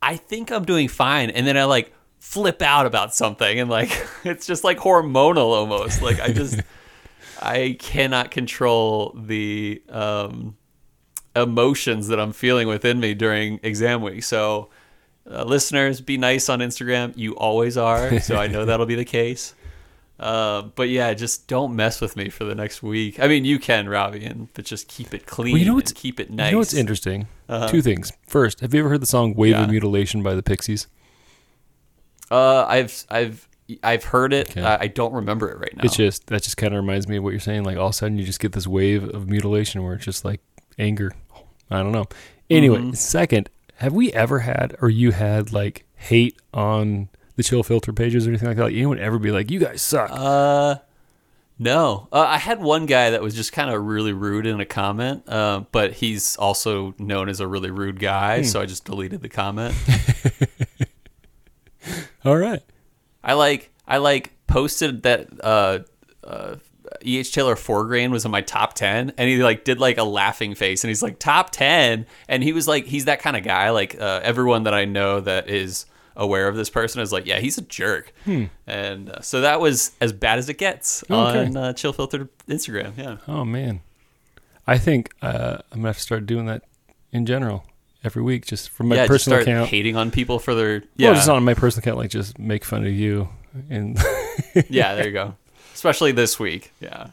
I 0.03 0.17
think 0.17 0.51
I'm 0.51 0.65
doing 0.65 0.89
fine, 0.89 1.31
and 1.31 1.47
then 1.47 1.57
I 1.57 1.65
like 1.65 1.93
flip 2.19 2.63
out 2.63 2.87
about 2.87 3.15
something, 3.15 3.61
and 3.61 3.71
like 3.71 4.07
it's 4.25 4.47
just 4.47 4.65
like 4.65 4.79
hormonal 4.79 5.55
almost. 5.55 6.03
Like 6.03 6.21
I 6.21 6.33
just 6.33 6.61
I 7.41 7.77
cannot 7.79 8.33
control 8.33 9.17
the 9.17 9.83
um, 9.89 10.57
emotions 11.37 12.09
that 12.09 12.19
I'm 12.21 12.33
feeling 12.33 12.69
within 12.69 13.01
me 13.01 13.15
during 13.15 13.61
exam 13.63 14.03
week. 14.03 14.23
So, 14.25 14.69
uh, 15.31 15.45
listeners, 15.45 16.01
be 16.01 16.17
nice 16.19 16.49
on 16.49 16.59
Instagram. 16.61 17.13
You 17.17 17.37
always 17.37 17.77
are, 17.77 18.19
so 18.21 18.37
I 18.37 18.47
know 18.49 18.65
that'll 18.67 18.87
be 18.87 18.95
the 18.97 19.05
case. 19.05 19.55
Uh, 20.19 20.63
but 20.75 20.91
yeah, 20.91 21.15
just 21.15 21.49
don't 21.49 21.75
mess 21.75 22.01
with 22.03 22.15
me 22.15 22.29
for 22.29 22.45
the 22.45 22.55
next 22.55 22.83
week. 22.83 23.19
I 23.19 23.27
mean, 23.27 23.45
you 23.47 23.59
can, 23.59 23.89
Robbie, 23.89 24.25
and 24.27 24.53
but 24.53 24.67
just 24.67 24.87
keep 24.89 25.15
it 25.15 25.25
clean. 25.27 25.53
Well, 25.53 25.61
you 25.61 25.67
know 25.67 25.75
what's- 25.77 25.93
keep 25.93 26.21
it 26.21 26.31
nice. 26.31 26.49
You 26.49 26.53
know 26.53 26.59
what's 26.59 26.75
interesting? 26.75 27.27
Two 27.69 27.81
things. 27.81 28.13
First, 28.29 28.61
have 28.61 28.75
you 28.75 28.81
ever 28.81 28.91
heard 28.91 29.01
the 29.01 29.07
song 29.07 29.35
Wave 29.35 29.55
Uh-huh. 29.55 29.61
Yeah. 29.63 29.65
of 29.65 29.71
Mutilation 29.71 30.23
by 30.23 30.35
the 30.35 30.43
Pixies? 30.43 30.89
Uh, 32.31 32.65
I've 32.69 33.05
I've 33.11 33.49
I've 33.83 34.05
heard 34.05 34.33
it. 34.33 34.51
Okay. 34.51 34.63
I, 34.63 34.83
I 34.83 34.87
don't 34.89 35.13
remember 35.13 35.49
it 35.51 35.59
right 35.59 35.75
now. 35.77 35.83
It's 35.85 35.97
just, 35.97 36.27
that 36.27 36.43
just 36.43 36.57
kind 36.57 36.75
of 36.75 36.81
reminds 36.83 37.07
me 37.09 37.17
of 37.19 37.23
what 37.25 37.31
you're 37.31 37.39
saying. 37.41 37.63
Like, 37.65 37.77
all 37.77 37.87
of 37.87 37.91
a 37.91 37.93
sudden, 37.95 38.19
you 38.19 38.25
just 38.25 38.41
get 38.41 38.51
this 38.53 38.67
wave 38.67 39.05
of 39.15 39.29
mutilation 39.29 39.83
where 39.85 39.95
it's 39.95 40.05
just 40.05 40.25
like 40.25 40.41
anger. 40.81 41.13
I 41.71 41.83
don't 41.83 41.93
know. 41.93 42.07
Anyway, 42.49 42.79
Mm-hmm. 42.79 42.93
second, 42.95 43.49
have 43.77 43.93
we 43.93 44.13
ever 44.13 44.41
had, 44.41 44.77
or 44.83 44.91
you 44.91 45.13
had, 45.13 45.53
like, 45.53 45.85
hate 45.95 46.37
on 46.53 47.09
the 47.37 47.43
chill 47.43 47.63
filter 47.63 47.93
pages 47.93 48.27
or 48.27 48.31
anything 48.31 48.49
like 48.49 48.57
that? 48.57 48.65
Like, 48.65 48.75
anyone 48.75 48.99
ever 48.99 49.19
be 49.19 49.31
like, 49.31 49.51
you 49.51 49.61
guys 49.61 49.81
suck? 49.83 50.11
Uh, 50.13 50.77
no. 51.59 52.09
Uh, 52.11 52.21
I 52.21 52.39
had 52.39 52.61
one 52.61 52.87
guy 52.87 53.11
that 53.11 53.23
was 53.23 53.35
just 53.35 53.53
kind 53.53 53.71
of 53.71 53.83
really 53.85 54.13
rude 54.13 54.47
in 54.47 54.61
a 54.61 54.67
comment, 54.67 55.23
uh, 55.29 55.61
but 55.73 55.93
he's 55.93 56.37
also 56.37 56.95
known 56.99 57.29
as 57.29 57.41
a 57.41 57.47
really 57.47 57.71
rude 57.71 58.01
guy, 58.01 58.43
so 58.43 58.61
I 58.61 58.67
just 58.67 58.85
deleted 58.85 59.23
the 59.23 59.29
comment. 59.29 59.75
all 62.25 62.37
right. 62.37 62.63
I 63.23 63.35
like 63.35 63.71
I 63.87 63.99
like 63.99 64.33
posted 64.47 65.03
that 65.03 65.29
uh, 65.43 65.81
uh, 66.25 66.57
E. 67.05 67.19
H. 67.19 67.33
Taylor 67.33 67.57
four 67.57 67.85
grain 67.85 68.11
was 68.11 68.25
in 68.25 68.31
my 68.31 68.41
top 68.41 68.75
ten, 68.75 69.13
and 69.19 69.29
he 69.29 69.43
like 69.43 69.65
did 69.65 69.79
like 69.81 69.99
a 69.99 70.05
laughing 70.05 70.55
face, 70.55 70.83
and 70.85 70.89
he's 70.89 71.03
like 71.03 71.19
top 71.19 71.51
ten, 71.51 72.07
and 72.29 72.43
he 72.43 72.53
was 72.53 72.67
like 72.69 72.87
he's 72.87 73.05
that 73.07 73.21
kind 73.21 73.37
of 73.37 73.43
guy. 73.45 73.71
Like 73.71 74.01
uh, 74.01 74.21
everyone 74.23 74.65
that 74.65 74.75
I 74.75 74.85
know 74.85 75.21
that 75.21 75.49
is 75.49 75.87
aware 76.17 76.49
of 76.49 76.57
this 76.57 76.69
person 76.69 77.01
is 77.01 77.13
like, 77.13 77.25
yeah, 77.27 77.39
he's 77.39 77.57
a 77.57 77.63
jerk, 77.63 78.13
and 78.67 79.09
uh, 79.11 79.21
so 79.23 79.41
that 79.43 79.61
was 79.61 79.93
as 80.01 80.13
bad 80.13 80.39
as 80.39 80.49
it 80.49 80.59
gets 80.59 81.03
Okay. 81.05 81.47
on 81.47 81.57
uh, 81.57 81.73
Chill 81.73 81.93
Filter 81.93 82.29
Instagram. 82.49 82.93
Yeah. 82.99 83.17
Oh, 83.27 83.45
man. 83.45 83.81
I 84.67 84.77
think 84.77 85.15
uh, 85.23 85.59
I'm 85.73 85.79
going 85.79 85.83
to 85.83 85.89
have 85.89 85.97
to 85.97 86.03
start 86.03 86.27
doing 86.27 86.47
that 86.47 86.63
in 87.13 87.25
general 87.27 87.65
every 88.05 88.23
week, 88.23 88.45
just 88.45 88.69
from 88.71 88.89
my 88.89 88.97
yeah, 88.97 89.03
just 89.03 89.11
personal 89.11 89.39
start 89.41 89.49
account. 89.49 89.71
hating 89.71 89.97
on 89.97 90.11
people 90.11 90.39
for 90.39 90.55
their 90.55 90.75
Yeah. 90.75 90.81
yeah, 90.97 91.07
Well, 91.09 91.15
just 91.17 91.29
on 91.29 91.45
my 91.45 91.55
personal 91.55 91.83
account, 91.85 91.97
like, 91.99 92.11
just 92.11 92.39
make 92.39 92.65
fun 92.65 92.85
of 92.87 92.93
you. 92.93 93.29
And, 93.71 93.99
yeah. 94.69 94.95
There 94.97 95.07
you 95.07 95.13
go. 95.13 95.35
Especially 95.81 96.13
this 96.13 96.39
week. 96.39 96.75
Yeah. 96.79 97.07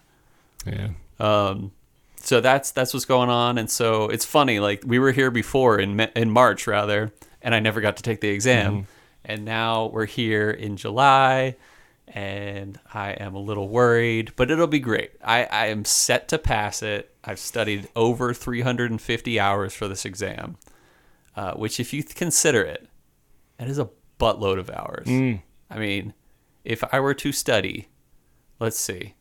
yeah. 0.65 0.89
Um, 1.21 1.71
so 2.19 2.41
that's 2.41 2.71
that's 2.71 2.93
what's 2.93 3.05
going 3.05 3.29
on, 3.29 3.57
and 3.57 3.71
so 3.71 4.09
it's 4.09 4.25
funny. 4.25 4.59
Like 4.59 4.83
we 4.85 4.99
were 4.99 5.13
here 5.13 5.31
before 5.31 5.79
in 5.79 5.97
in 6.17 6.29
March 6.29 6.67
rather, 6.67 7.13
and 7.41 7.55
I 7.55 7.61
never 7.61 7.79
got 7.79 7.95
to 7.95 8.03
take 8.03 8.19
the 8.19 8.27
exam, 8.27 8.85
and 9.23 9.45
now 9.45 9.85
we're 9.85 10.05
here 10.05 10.51
in 10.51 10.75
July, 10.75 11.55
and 12.09 12.77
I 12.93 13.11
am 13.11 13.35
a 13.35 13.39
little 13.39 13.69
worried, 13.69 14.33
but 14.35 14.51
it'll 14.51 14.67
be 14.67 14.79
great. 14.79 15.11
I, 15.23 15.45
I 15.45 15.67
am 15.67 15.85
set 15.85 16.27
to 16.27 16.37
pass 16.37 16.83
it. 16.83 17.15
I've 17.23 17.39
studied 17.39 17.87
over 17.95 18.33
350 18.33 19.39
hours 19.39 19.73
for 19.73 19.87
this 19.87 20.03
exam, 20.03 20.57
uh, 21.37 21.53
which, 21.53 21.79
if 21.79 21.93
you 21.93 22.03
consider 22.03 22.63
it, 22.63 22.85
that 23.59 23.69
is 23.69 23.79
a 23.79 23.89
buttload 24.19 24.59
of 24.59 24.69
hours. 24.69 25.07
I 25.69 25.79
mean, 25.79 26.13
if 26.65 26.83
I 26.91 26.99
were 26.99 27.13
to 27.13 27.31
study, 27.31 27.87
let's 28.59 28.77
see, 28.79 29.13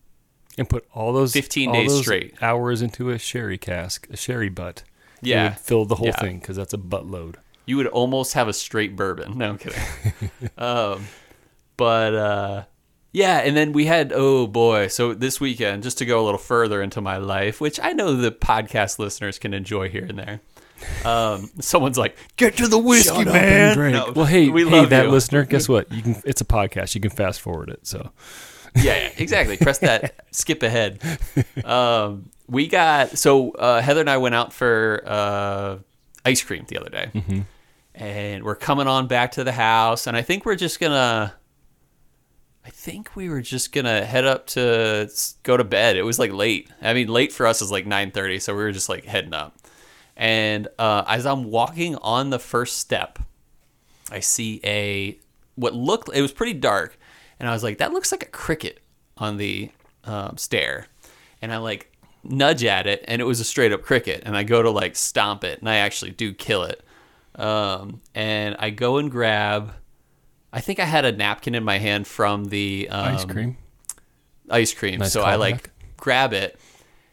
and 0.58 0.68
put 0.68 0.86
all 0.94 1.12
those 1.12 1.32
15 1.32 1.68
all 1.68 1.74
days 1.74 1.90
those 1.92 2.00
straight. 2.02 2.34
hours 2.42 2.82
into 2.82 3.10
a 3.10 3.18
sherry 3.18 3.58
cask, 3.58 4.06
a 4.10 4.16
sherry 4.16 4.48
butt. 4.48 4.82
Yeah. 5.22 5.50
would 5.50 5.58
fill 5.58 5.84
the 5.86 5.96
whole 5.96 6.08
Yeah. 6.08 6.20
thing 6.20 6.38
because 6.40 6.56
that's 6.56 6.74
a 6.74 6.78
buttload. 6.78 7.36
you 7.64 7.76
would 7.78 7.86
almost 7.88 8.34
have 8.34 8.46
a 8.48 8.52
straight 8.52 8.94
bourbon. 8.94 9.38
No, 9.38 9.48
I'm 9.50 9.58
kidding. 9.58 9.81
um, 10.58 11.06
but 11.76 12.14
uh, 12.14 12.64
yeah, 13.12 13.38
and 13.38 13.56
then 13.56 13.72
we 13.72 13.86
had 13.86 14.12
oh 14.14 14.46
boy, 14.46 14.86
so 14.88 15.14
this 15.14 15.40
weekend, 15.40 15.82
just 15.82 15.98
to 15.98 16.05
go 16.06 16.22
a 16.22 16.24
little 16.24 16.38
further 16.38 16.81
into 16.82 17.00
my 17.00 17.16
life, 17.16 17.60
which 17.60 17.81
I 17.82 17.93
know 17.93 18.14
the 18.14 18.31
podcast 18.31 18.98
listeners 18.98 19.38
can 19.38 19.52
enjoy 19.55 19.88
here 19.88 20.05
and 20.05 20.19
there. 20.19 20.40
Um, 21.05 21.50
someone's 21.60 21.96
like, 21.98 22.16
"Get 22.36 22.56
to 22.58 22.69
the 22.69 22.78
whiskey, 22.78 23.24
man!" 23.24 23.76
No, 23.93 24.12
well, 24.14 24.26
hey, 24.26 24.48
we 24.50 24.69
hey, 24.69 24.84
that 24.84 25.06
you. 25.06 25.10
listener, 25.10 25.44
guess 25.44 25.66
what? 25.69 25.90
You 25.90 26.02
can. 26.02 26.22
It's 26.26 26.43
a 26.43 26.44
podcast. 26.44 26.94
You 26.94 27.00
can 27.00 27.10
fast 27.10 27.40
forward 27.40 27.70
it. 27.70 27.86
So 27.86 28.10
yeah, 28.76 29.10
exactly. 29.16 29.56
Press 29.56 29.78
that 29.78 30.24
skip 30.30 30.62
ahead. 30.62 31.00
Um, 31.64 32.30
we 32.48 32.68
got 32.68 33.18
so 33.18 33.50
uh, 33.52 33.80
Heather 33.80 34.00
and 34.00 34.10
I 34.10 34.18
went 34.18 34.34
out 34.34 34.52
for 34.52 35.02
uh, 35.06 35.78
ice 36.24 36.42
cream 36.42 36.64
the 36.68 36.78
other 36.78 36.90
day, 36.90 37.10
and 37.94 38.44
we're 38.44 38.54
coming 38.56 38.86
on 38.86 39.06
back 39.08 39.32
to 39.32 39.44
the 39.44 39.52
house, 39.52 40.06
and 40.06 40.16
I 40.16 40.22
think 40.22 40.44
we're 40.44 40.56
just 40.56 40.78
gonna. 40.80 41.34
I 42.64 42.70
think 42.70 43.14
we 43.14 43.28
were 43.28 43.42
just 43.42 43.72
gonna 43.72 44.04
head 44.04 44.24
up 44.24 44.46
to 44.48 45.08
go 45.44 45.56
to 45.56 45.62
bed. 45.64 45.96
It 45.96 46.02
was 46.02 46.18
like 46.18 46.32
late. 46.32 46.68
I 46.82 46.94
mean, 46.94 47.06
late 47.08 47.32
for 47.32 47.46
us 47.46 47.62
is 47.62 47.70
like 47.70 47.86
nine 47.86 48.10
thirty, 48.10 48.38
so 48.40 48.54
we 48.54 48.62
were 48.62 48.72
just 48.72 48.88
like 48.88 49.04
heading 49.04 49.34
up. 49.34 49.56
And 50.16 50.68
uh, 50.78 51.04
as 51.06 51.26
I'm 51.26 51.44
walking 51.44 51.94
on 51.96 52.30
the 52.30 52.38
first 52.38 52.78
step, 52.78 53.18
I 54.10 54.20
see 54.20 54.60
a 54.64 55.18
what 55.56 55.74
looked 55.74 56.10
it 56.14 56.22
was 56.22 56.32
pretty 56.32 56.54
dark, 56.54 56.98
and 57.38 57.48
I 57.48 57.52
was 57.52 57.62
like, 57.62 57.78
that 57.78 57.93
looks 57.93 58.12
like 58.12 58.22
a 58.22 58.31
cricket 58.31 58.81
on 59.16 59.36
the 59.36 59.70
um, 60.05 60.36
stair, 60.36 60.86
and 61.40 61.52
I 61.52 61.58
like 61.58 61.93
nudge 62.22 62.64
at 62.64 62.86
it, 62.86 63.05
and 63.06 63.20
it 63.20 63.24
was 63.24 63.40
a 63.40 63.44
straight 63.44 63.72
up 63.72 63.82
cricket, 63.82 64.22
and 64.26 64.36
I 64.36 64.43
go 64.43 64.62
to 64.62 64.70
like 64.70 64.96
stomp 64.96 65.44
it, 65.44 65.60
and 65.60 65.69
I 65.69 65.76
actually 65.76 66.10
do 66.12 66.32
kill 66.32 66.64
it, 66.64 66.82
um, 67.36 68.00
and 68.14 68.56
I 68.58 68.70
go 68.70 68.98
and 68.98 69.10
grab. 69.10 69.72
I 70.52 70.60
think 70.60 70.81
I 70.81 70.84
had 70.84 71.05
a 71.05 71.12
napkin 71.12 71.55
in 71.55 71.64
my 71.64 71.78
hand 71.78 72.06
from 72.06 72.46
the 72.46 72.88
um, 72.90 73.14
ice 73.14 73.24
cream. 73.24 73.56
ice 74.48 74.72
cream. 74.72 75.00
Nice 75.00 75.12
so 75.12 75.22
I 75.22 75.36
like 75.36 75.70
grab 75.96 76.32
it. 76.32 76.58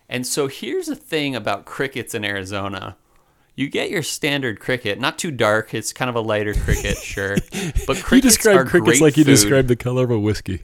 And 0.10 0.28
so 0.28 0.48
here's 0.48 0.86
the 0.86 0.96
thing 0.96 1.36
about 1.36 1.66
crickets 1.66 2.14
in 2.14 2.24
Arizona. 2.24 2.96
You 3.56 3.70
get 3.70 3.90
your 3.92 4.02
standard 4.04 4.60
cricket, 4.60 5.00
not 5.00 5.20
too 5.20 5.30
dark. 5.32 5.74
It's 5.74 5.94
kind 5.94 6.10
of 6.10 6.16
a 6.16 6.22
lighter 6.22 6.54
cricket, 6.56 6.98
sure. 7.04 7.38
But 7.86 7.98
crickets 7.98 8.12
You 8.12 8.22
describe 8.22 8.58
are 8.58 8.66
crickets 8.66 9.00
great 9.00 9.02
like 9.02 9.18
you 9.18 9.24
food. 9.24 9.30
describe 9.32 9.68
the 9.68 9.76
color 9.76 10.04
of 10.04 10.12
a 10.12 10.20
whiskey. 10.20 10.62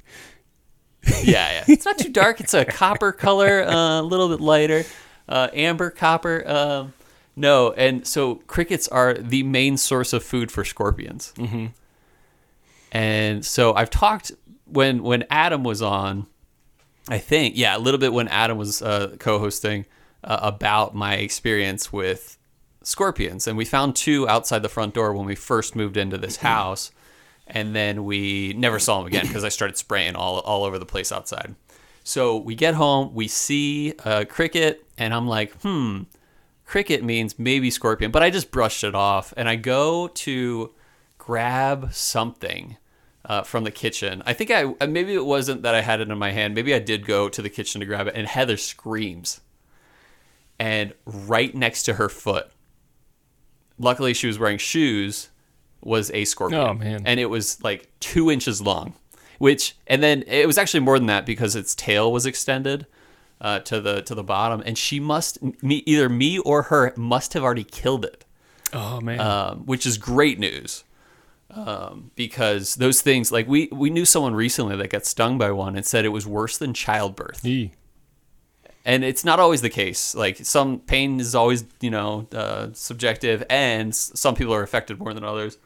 Yeah, 1.23 1.51
yeah. 1.51 1.63
It's 1.67 1.85
not 1.85 1.97
too 1.99 2.09
dark. 2.09 2.39
It's 2.41 2.53
a 2.53 2.65
copper 2.65 3.11
color, 3.11 3.61
uh, 3.63 4.01
a 4.01 4.03
little 4.03 4.27
bit 4.29 4.41
lighter, 4.41 4.85
uh, 5.27 5.49
amber 5.53 5.91
copper. 5.91 6.43
Um, 6.47 6.93
No, 7.35 7.71
and 7.73 8.05
so 8.07 8.35
crickets 8.47 8.87
are 8.89 9.13
the 9.13 9.43
main 9.43 9.77
source 9.77 10.11
of 10.11 10.23
food 10.23 10.51
for 10.51 10.65
scorpions. 10.65 11.31
Mm-hmm. 11.37 11.67
And 12.91 13.45
so 13.45 13.73
I've 13.75 13.89
talked 13.91 14.31
when 14.65 15.03
when 15.03 15.23
Adam 15.29 15.63
was 15.63 15.81
on, 15.81 16.25
I 17.07 17.19
think 17.19 17.55
yeah, 17.55 17.77
a 17.77 17.79
little 17.79 17.99
bit 17.99 18.11
when 18.13 18.27
Adam 18.27 18.57
was 18.57 18.81
uh, 18.81 19.15
co-hosting 19.19 19.85
uh, 20.23 20.39
about 20.41 20.95
my 20.95 21.15
experience 21.15 21.93
with 21.93 22.37
scorpions, 22.89 23.47
and 23.47 23.57
we 23.57 23.65
found 23.65 23.95
two 23.95 24.27
outside 24.27 24.63
the 24.63 24.69
front 24.69 24.95
door 24.95 25.13
when 25.13 25.25
we 25.25 25.35
first 25.35 25.75
moved 25.75 25.95
into 25.95 26.17
this 26.17 26.37
house, 26.37 26.91
and 27.45 27.75
then 27.75 28.03
we 28.03 28.53
never 28.53 28.79
saw 28.79 28.97
them 28.97 29.07
again 29.07 29.27
because 29.27 29.43
I 29.43 29.49
started 29.49 29.77
spraying 29.77 30.15
all 30.15 30.39
all 30.39 30.63
over 30.63 30.79
the 30.79 30.85
place 30.85 31.11
outside. 31.11 31.55
So 32.03 32.37
we 32.37 32.55
get 32.55 32.73
home, 32.73 33.13
we 33.13 33.27
see 33.27 33.93
a 34.03 34.25
cricket, 34.25 34.83
and 34.97 35.13
I'm 35.13 35.27
like, 35.27 35.53
hmm, 35.61 36.03
cricket 36.65 37.03
means 37.03 37.37
maybe 37.37 37.69
scorpion, 37.69 38.09
but 38.09 38.23
I 38.23 38.31
just 38.31 38.49
brushed 38.49 38.83
it 38.83 38.95
off, 38.95 39.33
and 39.37 39.47
I 39.47 39.55
go 39.55 40.07
to 40.07 40.73
grab 41.17 41.93
something 41.93 42.77
uh, 43.25 43.43
from 43.43 43.65
the 43.65 43.71
kitchen. 43.71 44.23
I 44.25 44.33
think 44.33 44.49
I 44.49 44.73
uh, 44.81 44.87
maybe 44.87 45.13
it 45.13 45.25
wasn't 45.25 45.61
that 45.61 45.75
I 45.75 45.81
had 45.81 46.01
it 46.01 46.09
in 46.09 46.17
my 46.17 46.31
hand. 46.31 46.55
Maybe 46.55 46.73
I 46.73 46.79
did 46.79 47.05
go 47.05 47.29
to 47.29 47.41
the 47.41 47.49
kitchen 47.49 47.81
to 47.81 47.85
grab 47.85 48.07
it, 48.07 48.15
and 48.15 48.27
Heather 48.27 48.57
screams, 48.57 49.41
and 50.57 50.93
right 51.05 51.53
next 51.53 51.83
to 51.83 51.93
her 51.93 52.09
foot. 52.09 52.51
Luckily, 53.79 54.13
she 54.13 54.27
was 54.27 54.37
wearing 54.37 54.57
shoes. 54.57 55.29
Was 55.81 56.11
a 56.11 56.25
scorpion. 56.25 56.59
Oh, 56.61 56.73
man. 56.73 57.03
And 57.05 57.19
it 57.21 57.27
was 57.27 57.63
like 57.63 57.89
two 58.01 58.29
inches 58.29 58.61
long, 58.61 58.95
which 59.37 59.77
and 59.87 60.03
then 60.03 60.23
it 60.27 60.45
was 60.45 60.57
actually 60.57 60.81
more 60.81 60.99
than 60.99 61.07
that 61.07 61.25
because 61.25 61.55
its 61.55 61.73
tail 61.73 62.11
was 62.11 62.25
extended 62.25 62.85
uh, 63.39 63.59
to 63.59 63.79
the 63.79 64.01
to 64.01 64.13
the 64.13 64.23
bottom, 64.23 64.61
and 64.65 64.77
she 64.77 64.99
must 64.99 65.41
me 65.63 65.81
either 65.85 66.09
me 66.09 66.37
or 66.39 66.63
her 66.63 66.93
must 66.97 67.31
have 67.33 67.43
already 67.43 67.63
killed 67.63 68.03
it 68.03 68.25
Oh 68.73 68.99
man. 68.99 69.21
um, 69.21 69.65
which 69.65 69.85
is 69.85 69.97
great 69.97 70.37
news 70.37 70.83
um, 71.51 72.11
because 72.15 72.75
those 72.75 73.01
things 73.01 73.31
like 73.31 73.47
we 73.47 73.69
we 73.71 73.89
knew 73.89 74.03
someone 74.03 74.35
recently 74.35 74.75
that 74.75 74.89
got 74.89 75.05
stung 75.05 75.37
by 75.37 75.51
one 75.51 75.77
and 75.77 75.85
said 75.85 76.03
it 76.03 76.09
was 76.09 76.27
worse 76.27 76.57
than 76.57 76.73
childbirth 76.73 77.43
Eee. 77.45 77.71
And 78.89 79.03
it's 79.03 79.23
not 79.23 79.39
always 79.39 79.61
the 79.61 79.69
case. 79.69 80.15
Like 80.15 80.37
some 80.37 80.79
pain 80.79 81.19
is 81.19 81.35
always 81.35 81.63
you 81.79 81.91
know 81.91 82.27
uh, 82.33 82.69
subjective 82.73 83.43
and 83.47 83.95
some 83.95 84.33
people 84.33 84.53
are 84.53 84.63
affected 84.63 84.97
more 84.97 85.13
than 85.13 85.23
others. 85.23 85.59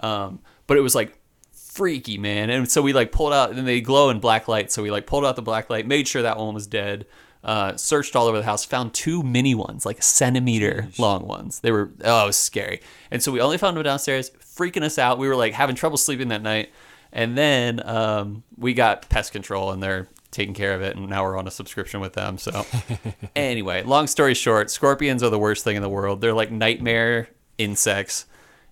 Um, 0.00 0.40
but 0.66 0.78
it 0.78 0.80
was 0.80 0.94
like 0.94 1.18
freaky 1.52 2.16
man. 2.16 2.48
And 2.48 2.70
so 2.70 2.80
we 2.80 2.94
like 2.94 3.12
pulled 3.12 3.34
out 3.34 3.50
and 3.52 3.68
they 3.68 3.82
glow 3.82 4.08
in 4.08 4.18
black 4.18 4.48
light. 4.48 4.72
So 4.72 4.82
we 4.82 4.90
like 4.90 5.06
pulled 5.06 5.26
out 5.26 5.36
the 5.36 5.42
black 5.42 5.68
light 5.68 5.86
made 5.86 6.08
sure 6.08 6.22
that 6.22 6.38
one 6.38 6.54
was 6.54 6.66
dead 6.66 7.04
uh, 7.44 7.76
searched 7.76 8.16
all 8.16 8.26
over 8.26 8.38
the 8.38 8.44
house 8.44 8.64
found 8.64 8.92
two 8.92 9.22
mini 9.22 9.54
ones 9.54 9.84
like 9.84 9.98
a 9.98 10.02
centimeter 10.02 10.88
long 10.98 11.26
ones. 11.26 11.60
They 11.60 11.72
were 11.72 11.90
oh 12.02 12.24
it 12.24 12.26
was 12.28 12.36
scary. 12.36 12.80
And 13.10 13.22
so 13.22 13.30
we 13.30 13.42
only 13.42 13.58
found 13.58 13.76
them 13.76 13.84
downstairs 13.84 14.30
freaking 14.30 14.82
us 14.82 14.98
out. 14.98 15.18
We 15.18 15.28
were 15.28 15.36
like 15.36 15.52
having 15.52 15.76
trouble 15.76 15.98
sleeping 15.98 16.28
that 16.28 16.42
night. 16.42 16.70
And 17.12 17.36
then 17.36 17.86
um, 17.86 18.42
we 18.56 18.72
got 18.72 19.10
pest 19.10 19.32
control 19.32 19.70
and 19.70 19.82
they're 19.82 20.08
taking 20.30 20.54
care 20.54 20.74
of 20.74 20.80
it 20.82 20.96
and 20.96 21.08
now 21.08 21.24
we're 21.24 21.36
on 21.36 21.46
a 21.46 21.50
subscription 21.50 22.00
with 22.00 22.12
them 22.12 22.38
so 22.38 22.64
anyway 23.36 23.82
long 23.82 24.06
story 24.06 24.34
short 24.34 24.70
scorpions 24.70 25.22
are 25.22 25.30
the 25.30 25.38
worst 25.38 25.64
thing 25.64 25.76
in 25.76 25.82
the 25.82 25.88
world 25.88 26.20
they're 26.20 26.32
like 26.34 26.50
nightmare 26.50 27.28
insects 27.58 28.26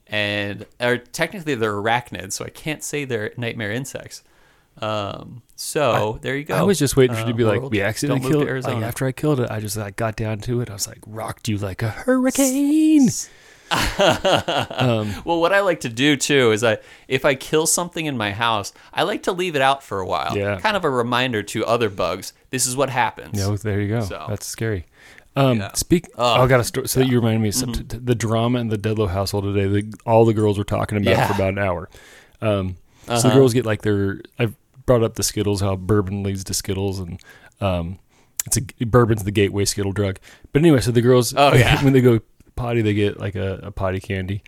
and 0.07 0.65
are 0.81 0.97
technically 0.97 1.55
they're 1.55 1.73
arachnids 1.75 2.33
so 2.33 2.45
i 2.45 2.49
can't 2.49 2.83
say 2.85 3.05
they're 3.05 3.33
nightmare 3.37 3.73
insects 3.73 4.23
um, 4.81 5.43
so 5.57 6.21
there 6.23 6.37
you 6.37 6.45
go 6.45 6.55
I 6.55 6.63
was 6.63 6.79
just 6.79 6.97
waiting 6.97 7.17
for 7.17 7.23
you 7.23 7.27
to 7.27 7.33
Uh, 7.33 7.37
be 7.37 7.43
like, 7.45 7.59
world. 7.59 7.73
we 7.73 7.83
accidentally 7.83 8.31
killed. 8.31 8.65
Like, 8.65 8.85
after 8.85 9.07
I 9.07 9.11
killed 9.11 9.41
it, 9.41 9.51
I 9.51 9.59
just 9.59 9.77
like 9.77 9.97
got 9.97 10.15
down 10.15 10.39
to 10.43 10.61
it. 10.61 10.71
I 10.71 10.75
was 10.75 10.87
like, 10.87 11.01
rocked 11.05 11.49
you 11.49 11.59
like 11.59 11.83
a 11.83 11.89
hurricane. 11.91 13.09
Well, 15.25 15.41
what 15.41 15.53
I 15.53 15.61
like 15.61 15.81
to 15.81 15.89
do 15.89 16.17
too 16.17 16.53
is 16.53 16.63
I 16.65 16.79
if 17.09 17.25
I 17.25 17.35
kill 17.35 17.67
something 17.67 18.07
in 18.07 18.17
my 18.17 18.33
house, 18.33 18.73
I 18.93 19.03
like 19.03 19.23
to 19.25 19.33
leave 19.33 19.57
it 19.57 19.63
out 19.63 19.83
for 19.83 20.01
a 20.01 20.07
while. 20.07 20.37
Yeah. 20.37 20.59
Kind 20.61 20.77
of 20.77 20.85
a 20.85 20.91
reminder 20.91 21.43
to 21.45 21.65
other 21.67 21.89
bugs. 21.91 22.33
This 22.51 22.67
is 22.67 22.77
what 22.77 22.91
happens. 22.91 23.39
Yeah, 23.39 23.55
there 23.63 23.81
you 23.81 23.89
go. 23.89 24.01
So. 24.05 24.27
That's 24.29 24.47
scary. 24.47 24.87
Um, 25.37 25.59
Yeah. 25.59 25.73
Speak. 25.75 26.07
oh, 26.17 26.43
I 26.43 26.47
got 26.47 26.61
a 26.61 26.65
story. 26.65 26.89
So 26.89 27.01
you 27.01 27.17
reminded 27.17 27.41
me. 27.41 27.51
So 27.51 27.67
t- 27.67 27.83
t- 27.85 27.99
the 27.99 28.15
drama 28.15 28.59
in 28.61 28.69
the 28.69 28.79
Deadlow 28.79 29.09
household 29.09 29.45
today. 29.45 29.67
The, 29.83 29.95
all 30.07 30.25
the 30.25 30.35
girls 30.35 30.59
were 30.59 30.65
talking 30.65 30.99
about 30.99 31.11
Yeah. 31.11 31.27
for 31.29 31.35
about 31.35 31.51
an 31.51 31.59
hour. 31.59 31.89
Um, 32.41 32.77
So 33.07 33.29
the 33.29 33.35
girls 33.35 33.55
get 33.55 33.65
like 33.67 33.83
their. 33.83 34.21
I've 34.39 34.55
brought 34.87 35.03
up 35.03 35.15
the 35.15 35.23
Skittles. 35.23 35.61
How 35.61 35.77
bourbon 35.77 36.23
leads 36.23 36.45
to 36.45 36.55
Skittles, 36.55 36.99
and 36.99 37.21
um, 37.61 37.99
it's 38.47 38.57
a 38.59 38.85
bourbon's 38.85 39.25
the 39.25 39.31
gateway 39.31 39.65
Skittle 39.65 39.93
drug. 39.93 40.19
But 40.53 40.61
anyway, 40.63 40.81
so 40.81 40.91
the 40.91 41.01
girls. 41.03 41.35
Oh, 41.37 41.55
yeah. 41.55 41.83
when 41.85 41.93
they 41.93 42.01
go 42.01 42.21
potty, 42.59 42.83
they 42.83 42.95
get 42.95 43.19
like 43.19 43.35
a, 43.37 43.61
a 43.65 43.71
potty 43.71 44.01
candy, 44.01 44.43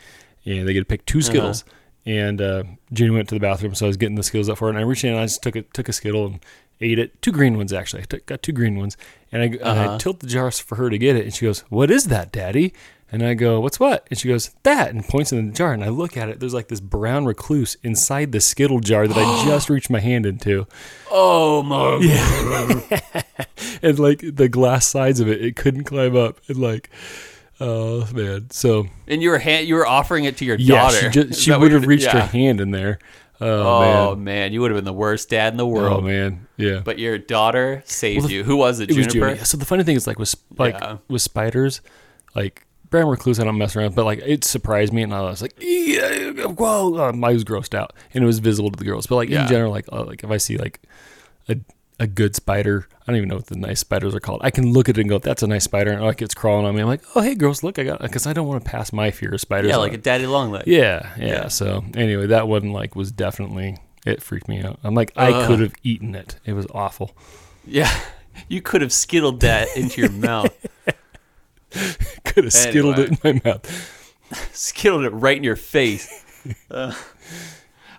and 0.45 0.67
they 0.67 0.73
get 0.73 0.81
to 0.81 0.85
pick 0.85 1.07
two 1.07 1.23
Skittles. 1.23 1.65
And 2.07 2.41
uh, 2.41 2.65
Junie 2.91 3.15
went 3.15 3.29
to 3.29 3.35
the 3.35 3.41
bathroom, 3.41 3.75
so 3.75 3.87
I 3.87 3.89
was 3.89 3.97
getting 3.97 4.17
the 4.17 4.23
Skittles 4.23 4.49
up 4.49 4.59
for 4.59 4.65
her, 4.67 4.71
and 4.71 4.79
I 4.79 4.83
reached 4.83 5.05
in 5.05 5.11
and 5.11 5.21
I 5.21 5.25
just 5.25 5.43
took 5.43 5.55
a 5.57 5.63
took 5.63 5.89
a 5.89 5.93
Skittle 5.93 6.27
and 6.27 6.41
ate 6.81 6.99
it. 6.99 7.21
Two 7.23 7.33
green 7.33 7.57
ones 7.57 7.73
actually. 7.73 8.03
I 8.03 8.07
took, 8.07 8.27
got 8.27 8.43
two 8.43 8.53
green 8.53 8.79
ones, 8.79 8.97
and 9.31 9.43
I, 9.43 9.47
and 9.47 9.81
I 9.81 9.99
tilt 9.99 10.21
the 10.21 10.27
jar 10.27 10.51
for 10.51 10.77
her 10.77 10.91
to 10.91 10.99
get 10.99 11.17
it, 11.17 11.25
and 11.25 11.35
she 11.35 11.45
goes, 11.47 11.61
"What 11.69 11.91
is 11.91 12.05
that, 12.05 12.33
Daddy?" 12.33 12.73
And 13.13 13.23
I 13.23 13.35
go, 13.35 13.61
"What's 13.61 13.81
what?" 13.81 14.07
And 14.09 14.19
she 14.19 14.29
goes, 14.29 14.51
"That," 14.63 14.91
and 14.91 15.05
points 15.05 15.33
in 15.33 15.47
the 15.47 15.53
jar, 15.53 15.73
and 15.73 15.85
I 15.85 15.89
look 15.89 16.17
at 16.17 16.29
it. 16.29 16.41
There's 16.41 16.55
like 16.55 16.69
this 16.69 16.81
brown 16.81 17.27
recluse 17.27 17.77
inside 17.83 18.33
the 18.33 18.41
Skittle 18.41 18.81
jar 18.81 19.07
that 19.07 19.17
I 19.17 19.45
just 19.47 19.69
reached 19.69 19.91
my 19.91 20.01
hand 20.01 20.27
into, 20.27 20.67
Oh 21.11 21.63
my 21.63 21.99
Yeah. 22.01 23.23
and 23.83 23.99
like 23.99 24.21
the 24.23 24.49
glass 24.49 24.87
sides 24.87 25.21
of 25.21 25.29
it, 25.29 25.45
it 25.45 25.57
couldn't 25.57 25.85
climb 25.85 26.17
up, 26.17 26.41
and 26.49 26.57
like. 26.57 26.91
Oh 27.61 28.09
man! 28.15 28.49
So 28.51 28.87
And 29.07 29.21
you 29.23 29.31
were 29.31 29.39
ha- 29.39 29.63
you 29.63 29.75
were 29.75 29.87
offering 29.87 30.25
it 30.25 30.37
to 30.39 30.45
your 30.45 30.57
yeah, 30.57 30.77
daughter. 30.83 31.13
she, 31.13 31.25
just, 31.25 31.41
she 31.43 31.55
would 31.55 31.73
have 31.73 31.87
reached 31.87 32.05
Yeah. 32.05 32.21
her 32.21 32.27
hand 32.27 32.61
in 32.61 32.71
there. 32.71 32.99
Oh, 33.43 33.47
Oh 34.13 34.15
man! 34.17 34.25
man. 34.25 34.53
you 34.53 34.61
would 34.61 34.71
have 34.71 34.77
been 34.79 34.85
the 34.85 34.93
worst 34.93 35.31
dad 35.31 35.53
in 35.53 35.57
the 35.57 35.67
world. 35.67 36.03
Oh 36.03 36.07
man! 36.07 36.47
Yeah. 36.57 36.81
But 36.85 36.99
your 36.99 37.19
daughter 37.19 37.83
saved 37.87 38.21
Well, 38.23 38.29
the- 38.29 38.35
you. 38.35 38.45
Who 38.45 38.57
was 38.57 38.81
it? 38.81 38.91
it 38.91 38.97
was 38.97 39.07
Juniper. 39.09 39.31
Junie. 39.33 39.45
So 39.45 39.57
the 39.59 39.65
funny 39.65 39.83
thing 39.85 39.97
is, 39.97 40.07
like 40.07 40.19
with 40.19 40.35
like 40.59 40.75
Yeah. 40.75 40.97
with 41.09 41.23
spiders, 41.23 41.81
like 42.35 42.67
brown 42.89 43.09
recluse, 43.09 43.39
I 43.39 43.45
don't 43.45 43.57
mess 43.59 43.77
around, 43.77 43.95
but 43.95 44.05
like 44.05 44.21
it 44.25 44.45
surprised 44.45 44.93
me, 44.93 45.03
and 45.03 45.15
I 45.15 45.21
was 45.23 45.41
like, 45.43 45.55
whoa! 45.63 47.09
Um, 47.09 47.23
I 47.25 47.33
was 47.33 47.45
grossed 47.45 47.75
out, 47.75 47.93
and 48.15 48.25
it 48.25 48.27
was 48.27 48.39
visible 48.41 48.71
to 48.71 48.79
the 48.79 48.85
girls. 48.85 49.07
But 49.07 49.17
like 49.17 49.29
Yeah. 49.29 49.43
in 49.43 49.49
general, 49.49 49.71
like 49.71 49.87
uh, 49.93 50.05
like 50.05 50.25
if 50.25 50.31
I 50.31 50.37
see 50.39 50.57
like 50.57 50.81
a 51.49 51.57
a 52.01 52.07
good 52.09 52.35
spider, 52.35 52.89
I 53.03 53.05
don't 53.07 53.17
even 53.17 53.29
know 53.29 53.37
what 53.37 53.47
the 53.47 53.57
nice 53.57 53.79
spiders 53.79 54.15
are 54.15 54.21
called. 54.21 54.41
I 54.43 54.51
can 54.51 54.73
look 54.73 54.89
at 54.89 54.99
it 54.99 55.03
and 55.03 55.09
go, 55.09 55.19
"That's 55.19 55.43
a 55.45 55.47
nice 55.47 55.63
spider," 55.65 55.93
and 55.93 56.03
like 56.03 56.21
it's 56.23 56.35
crawling 56.35 56.67
on 56.67 56.75
me. 56.75 56.81
I'm 56.81 56.89
like, 56.89 57.03
"Oh, 57.15 57.21
hey, 57.21 57.35
girls, 57.37 57.63
look, 57.63 57.79
I 57.79 57.85
got," 57.85 58.01
because 58.01 58.27
I 58.27 58.33
don't 58.33 58.49
want 58.49 58.65
to 58.65 58.69
pass 58.69 58.93
my 58.93 59.13
fear 59.13 59.33
of 59.35 59.41
spiders. 59.41 59.69
Yeah, 59.69 59.77
like 59.77 59.93
a 59.93 59.99
daddy 59.99 60.27
long 60.27 60.51
leg. 60.51 60.65
yeah, 60.67 61.15
yeah, 61.17 61.27
Yeah. 61.27 61.49
So 61.49 61.85
anyway, 61.95 62.27
that 62.27 62.49
one 62.49 62.73
like 62.73 62.97
was 62.97 63.13
definitely 63.13 63.77
it 64.05 64.23
freaked 64.23 64.49
me 64.49 64.63
out. 64.63 64.81
I'm 64.83 64.95
like, 64.95 65.13
I 65.15 65.31
Ugh. 65.31 65.47
could 65.47 65.61
have 65.61 65.75
eaten 65.85 66.15
it. 66.15 66.37
It 66.45 66.55
was 66.55 66.67
awful. 66.75 67.13
Yeah. 67.65 67.91
You 68.49 68.63
could 68.63 68.81
have 68.81 68.93
skittled 68.93 69.41
that 69.41 69.69
into 69.77 70.01
your 70.01 70.11
mouth. 70.11 70.55
Could 72.25 72.45
have 72.45 72.53
skittled 72.53 72.99
it 72.99 73.11
in 73.11 73.19
my 73.23 73.41
mouth. 73.45 74.15
skittled 74.53 75.05
it 75.05 75.11
right 75.11 75.37
in 75.37 75.45
your 75.45 75.57
face. 75.57 76.25
Uh, 76.71 76.95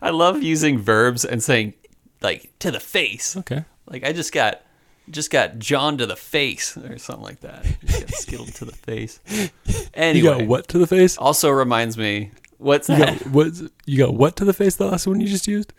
I 0.02 0.10
love 0.10 0.42
using 0.42 0.80
verbs 0.80 1.26
and 1.26 1.44
saying 1.44 1.74
like 2.22 2.52
to 2.60 2.72
the 2.72 2.80
face. 2.80 3.38
Okay. 3.38 3.66
Like 3.92 4.04
I 4.06 4.14
just 4.14 4.32
got 4.34 4.62
just 5.10 5.30
got 5.32 5.60
jawn 5.60 5.98
to 5.98 6.06
the 6.06 6.16
face 6.16 6.78
or 6.78 6.98
something 6.98 7.24
like 7.24 7.42
that. 7.42 7.66
Just 7.86 8.02
got 8.02 8.10
skittled 8.16 8.54
to 8.56 8.66
the 8.66 8.72
face. 8.72 9.20
You 9.66 9.76
Anyway, 9.94 10.40
got 10.40 10.48
what 10.48 10.68
to 10.70 10.78
the 10.80 10.88
face? 10.88 11.18
also 11.18 11.50
reminds 11.50 11.98
me 11.98 12.32
what's 12.58 12.88
You 12.90 12.96
that? 12.98 13.20
got 13.24 13.28
what? 13.32 13.54
You 13.86 13.98
got 13.98 14.14
what 14.14 14.36
to 14.38 14.46
the 14.46 14.54
face? 14.54 14.76
The 14.78 14.86
last 14.86 15.06
one 15.08 15.20
you 15.20 15.28
just 15.28 15.48
used, 15.48 15.74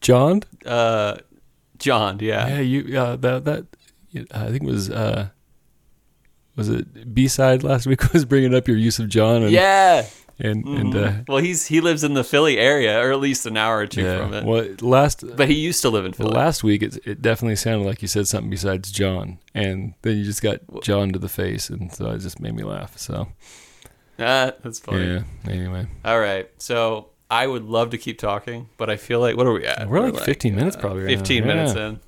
jawn. 0.00 0.42
Uh, 0.64 1.16
jawn, 1.78 2.18
yeah. 2.20 2.48
Yeah, 2.48 2.60
you. 2.60 2.98
Uh, 2.98 3.16
that 3.16 3.44
that. 3.44 3.66
I 4.32 4.46
think 4.48 4.62
it 4.62 4.66
was. 4.66 4.90
Uh, 4.90 5.28
was 6.56 6.68
it 6.68 7.12
B 7.14 7.26
side 7.28 7.62
last 7.64 7.86
week? 7.86 8.12
Was 8.12 8.24
bringing 8.24 8.54
up 8.54 8.68
your 8.68 8.76
use 8.76 8.98
of 9.00 9.08
jawn 9.08 9.42
and 9.42 9.50
Yeah. 9.50 10.06
And 10.38 10.64
and 10.66 10.96
uh, 10.96 11.12
Well, 11.28 11.38
he's 11.38 11.66
he 11.66 11.80
lives 11.80 12.02
in 12.02 12.14
the 12.14 12.24
Philly 12.24 12.58
area, 12.58 13.00
or 13.00 13.12
at 13.12 13.20
least 13.20 13.46
an 13.46 13.56
hour 13.56 13.78
or 13.78 13.86
two 13.86 14.02
yeah. 14.02 14.18
from 14.18 14.34
it. 14.34 14.44
Well, 14.44 14.66
last 14.80 15.24
but 15.36 15.48
he 15.48 15.54
used 15.54 15.80
to 15.82 15.90
live 15.90 16.04
in 16.04 16.10
well, 16.18 16.28
Philly. 16.30 16.38
last 16.40 16.64
week 16.64 16.82
it, 16.82 16.98
it 17.06 17.22
definitely 17.22 17.56
sounded 17.56 17.84
like 17.86 18.02
you 18.02 18.08
said 18.08 18.26
something 18.26 18.50
besides 18.50 18.90
jawn, 18.90 19.38
and 19.54 19.94
then 20.02 20.16
you 20.16 20.24
just 20.24 20.42
got 20.42 20.58
jawn 20.82 21.12
to 21.12 21.18
the 21.20 21.28
face, 21.28 21.70
and 21.70 21.92
so 21.92 22.10
it 22.10 22.18
just 22.18 22.40
made 22.40 22.54
me 22.54 22.64
laugh. 22.64 22.98
So 22.98 23.28
Ah, 24.18 24.52
that's 24.62 24.80
funny. 24.80 25.06
yeah. 25.06 25.22
Anyway, 25.48 25.86
All 26.04 26.18
right. 26.20 26.48
So 26.58 27.10
I 27.30 27.46
would 27.46 27.64
love 27.64 27.90
to 27.90 27.98
keep 27.98 28.18
talking, 28.18 28.68
but 28.76 28.90
I 28.90 28.96
feel 28.96 29.20
like 29.20 29.36
what 29.36 29.46
are 29.46 29.52
we 29.52 29.66
at? 29.66 29.88
We're 29.88 30.00
like 30.00 30.18
15 30.22 30.54
minutes 30.54 30.76
probably 30.76 31.02
right 31.04 31.10
now. 31.12 31.16
15 31.18 31.46
minutes 31.46 31.74
Yeah. 31.74 31.86
in. 31.88 32.00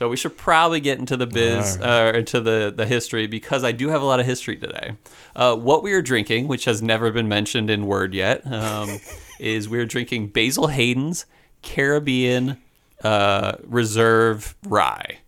So 0.00 0.08
we 0.08 0.16
should 0.16 0.38
probably 0.38 0.80
get 0.80 0.98
into 0.98 1.14
the 1.14 1.26
biz, 1.26 1.76
uh, 1.76 2.12
into 2.14 2.40
the, 2.40 2.72
the 2.74 2.86
history, 2.86 3.26
because 3.26 3.62
I 3.64 3.72
do 3.72 3.90
have 3.90 4.00
a 4.00 4.06
lot 4.06 4.18
of 4.18 4.24
history 4.24 4.56
today. 4.56 4.96
Uh, 5.36 5.54
what 5.54 5.82
we 5.82 5.92
are 5.92 6.00
drinking, 6.00 6.48
which 6.48 6.64
has 6.64 6.80
never 6.80 7.10
been 7.10 7.28
mentioned 7.28 7.68
in 7.68 7.84
word 7.84 8.14
yet, 8.14 8.50
um, 8.50 8.98
is 9.38 9.68
we're 9.68 9.84
drinking 9.84 10.28
Basil 10.28 10.68
Hayden's 10.68 11.26
Caribbean 11.60 12.56
uh, 13.04 13.56
Reserve 13.62 14.56
Rye. 14.66 15.18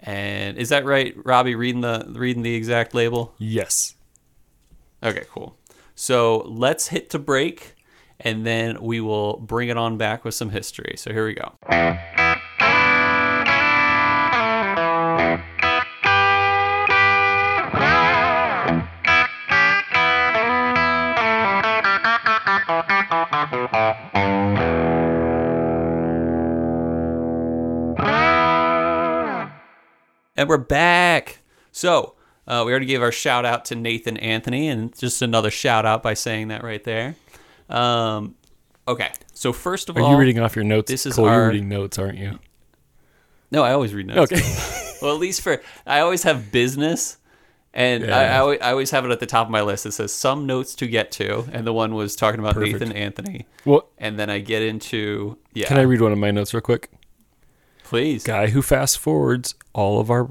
And 0.00 0.58
is 0.58 0.70
that 0.70 0.84
right, 0.84 1.14
Robbie? 1.24 1.54
Reading 1.54 1.82
the 1.82 2.04
reading 2.16 2.42
the 2.42 2.56
exact 2.56 2.96
label. 2.96 3.32
yes. 3.38 3.94
Okay, 5.04 5.22
cool. 5.30 5.56
So 5.94 6.38
let's 6.48 6.88
hit 6.88 7.10
to 7.10 7.20
break, 7.20 7.76
and 8.18 8.44
then 8.44 8.82
we 8.82 9.00
will 9.00 9.36
bring 9.36 9.68
it 9.68 9.76
on 9.76 9.98
back 9.98 10.24
with 10.24 10.34
some 10.34 10.50
history. 10.50 10.96
So 10.96 11.12
here 11.12 11.26
we 11.26 11.34
go. 11.34 11.52
And 30.36 30.48
we're 30.48 30.58
back. 30.58 31.38
So, 31.70 32.14
uh, 32.46 32.64
we 32.66 32.72
already 32.72 32.86
gave 32.86 33.02
our 33.02 33.12
shout 33.12 33.44
out 33.44 33.64
to 33.66 33.76
Nathan 33.76 34.16
Anthony, 34.16 34.68
and 34.68 34.96
just 34.98 35.22
another 35.22 35.50
shout 35.50 35.86
out 35.86 36.02
by 36.02 36.14
saying 36.14 36.48
that 36.48 36.64
right 36.64 36.82
there. 36.82 37.14
Um, 37.68 38.34
okay, 38.86 39.10
so 39.32 39.52
first 39.52 39.88
of 39.88 39.96
all, 39.96 40.02
Are 40.02 40.06
all, 40.06 40.12
you 40.12 40.18
reading 40.18 40.40
off 40.40 40.56
your 40.56 40.64
notes? 40.64 40.90
this 40.90 41.06
is 41.06 41.14
Cole, 41.14 41.26
our- 41.26 41.34
you're 41.34 41.48
reading 41.50 41.68
notes, 41.68 41.98
aren't 41.98 42.18
you? 42.18 42.38
no, 43.50 43.62
I 43.62 43.72
always 43.72 43.94
read 43.94 44.08
notes. 44.08 44.32
Okay. 44.32 44.96
well, 45.02 45.14
at 45.14 45.20
least 45.20 45.40
for 45.40 45.62
I 45.86 46.00
always 46.00 46.24
have 46.24 46.50
business, 46.50 47.16
and 47.72 48.04
I, 48.04 48.06
Yeah. 48.08 48.36
I, 48.36 48.38
always, 48.40 48.60
I 48.60 48.70
always 48.72 48.90
have 48.90 49.04
it 49.04 49.12
at 49.12 49.20
the 49.20 49.26
top 49.26 49.46
of 49.46 49.50
my 49.52 49.62
list. 49.62 49.86
It 49.86 49.92
says 49.92 50.12
some 50.12 50.46
notes 50.46 50.74
to 50.76 50.88
get 50.88 51.12
to, 51.12 51.48
and 51.52 51.64
the 51.64 51.72
one 51.72 51.94
was 51.94 52.16
talking 52.16 52.40
about 52.40 52.54
Perfect. 52.54 52.80
Nathan 52.80 52.92
Anthony, 52.92 53.46
well, 53.64 53.88
and 53.98 54.18
then 54.18 54.30
I 54.30 54.40
get 54.40 54.62
into 54.62 55.38
yeah. 55.52 55.66
can 55.68 55.78
I 55.78 55.82
read 55.82 56.00
one 56.00 56.10
of 56.12 56.18
my 56.18 56.32
notes 56.32 56.52
real 56.52 56.60
quick? 56.60 56.90
Please? 57.94 58.24
Guy 58.24 58.48
who 58.48 58.60
fast 58.60 58.98
forwards 58.98 59.54
all 59.72 60.00
of 60.00 60.10
our 60.10 60.28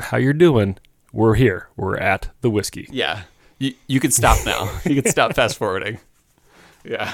how 0.00 0.16
you're 0.16 0.32
doing. 0.32 0.76
We're 1.12 1.34
here. 1.34 1.68
We're 1.76 1.96
at 1.96 2.30
the 2.40 2.50
whiskey. 2.50 2.88
Yeah, 2.90 3.22
you, 3.58 3.74
you 3.86 4.00
can 4.00 4.10
stop 4.10 4.44
now. 4.44 4.68
you 4.84 5.00
can 5.00 5.10
stop 5.10 5.34
fast 5.34 5.56
forwarding. 5.56 6.00
Yeah, 6.84 7.12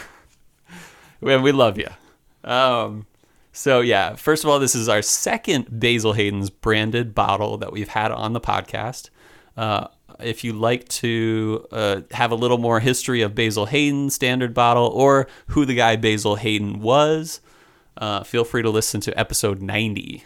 we, 1.21 1.37
we 1.37 1.52
love 1.52 1.76
you. 1.76 1.88
Um, 2.42 3.06
so 3.52 3.83
yeah, 3.83 4.14
first 4.14 4.45
of 4.45 4.50
all, 4.50 4.59
this 4.59 4.75
is 4.75 4.88
our 4.88 5.02
second 5.02 5.66
Basil 5.68 6.14
Hayden's 6.14 6.49
branded 6.49 7.14
bottle 7.14 7.59
that 7.59 7.71
we've 7.71 7.88
had 7.88 8.12
on 8.12 8.33
the 8.33 8.40
podcast. 8.40 9.11
Uh, 9.59 9.88
if 10.21 10.42
you 10.42 10.54
like 10.54 10.88
to 10.88 11.66
uh, 11.71 12.00
have 12.12 12.30
a 12.30 12.35
little 12.35 12.56
more 12.56 12.80
history 12.80 13.21
of 13.21 13.35
Basil 13.35 13.66
Hayden 13.66 14.09
standard 14.09 14.54
bottle 14.54 14.87
or 14.87 15.26
who 15.49 15.66
the 15.66 15.75
guy 15.75 15.97
Basil 15.97 16.37
Hayden 16.37 16.80
was, 16.80 17.42
uh, 17.96 18.22
feel 18.24 18.44
free 18.44 18.62
to 18.62 18.70
listen 18.70 19.00
to 19.02 19.18
episode 19.18 19.62
90. 19.62 20.24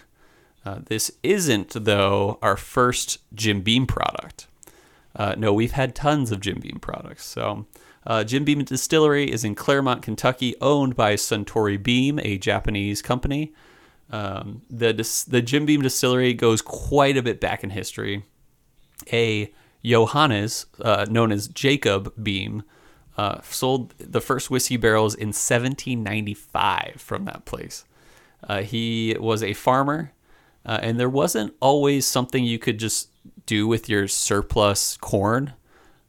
Uh, 0.65 0.81
this 0.87 1.11
isn't, 1.23 1.85
though, 1.85 2.39
our 2.43 2.57
first 2.57 3.19
Jim 3.35 3.63
Beam 3.63 3.87
product. 3.87 4.47
Uh, 5.17 5.35
no, 5.37 5.53
we've 5.53 5.73
had 5.73 5.95
tons 5.95 6.31
of 6.31 6.41
Jim 6.41 6.61
Beam 6.61 6.79
products. 6.81 7.25
So, 7.25 7.67
uh, 8.07 8.25
Jim 8.25 8.45
Beam 8.45 8.63
Distillery 8.65 9.31
is 9.31 9.45
in 9.45 9.55
Clermont, 9.55 10.03
Kentucky, 10.03 10.55
owned 10.61 10.97
by 10.97 11.15
Suntory 11.15 11.83
Beam, 11.83 12.19
a 12.23 12.39
Japanese 12.39 13.03
company. 13.03 13.53
Um, 14.11 14.63
the 14.69 14.93
dis- 14.93 15.25
the 15.25 15.43
Jim 15.43 15.67
Beam 15.67 15.83
Distillery 15.83 16.35
goes 16.35 16.63
quite 16.63 17.17
a 17.17 17.23
bit 17.23 17.41
back 17.41 17.63
in 17.63 17.71
history. 17.71 18.25
A 19.13 19.53
Johannes, 19.85 20.67
uh, 20.81 21.07
known 21.09 21.33
as 21.33 21.49
Jacob 21.49 22.13
Beam, 22.23 22.63
uh, 23.21 23.43
sold 23.43 23.93
the 23.99 24.21
first 24.21 24.51
whiskey 24.51 24.79
barrels 24.79 25.15
in 25.15 25.29
1795 25.29 26.95
from 26.97 27.27
that 27.27 27.45
place. 27.45 27.85
Uh, 28.43 28.63
he 28.63 29.15
was 29.21 29.43
a 29.43 29.53
farmer, 29.53 30.13
uh, 30.65 30.79
and 30.81 30.99
there 30.99 31.11
wasn't 31.11 31.53
always 31.61 32.07
something 32.07 32.43
you 32.43 32.59
could 32.59 32.79
just 32.79 33.11
do 33.45 33.69
with 33.69 33.91
your 33.91 34.09
surplus 34.09 34.97
corn. 34.97 35.53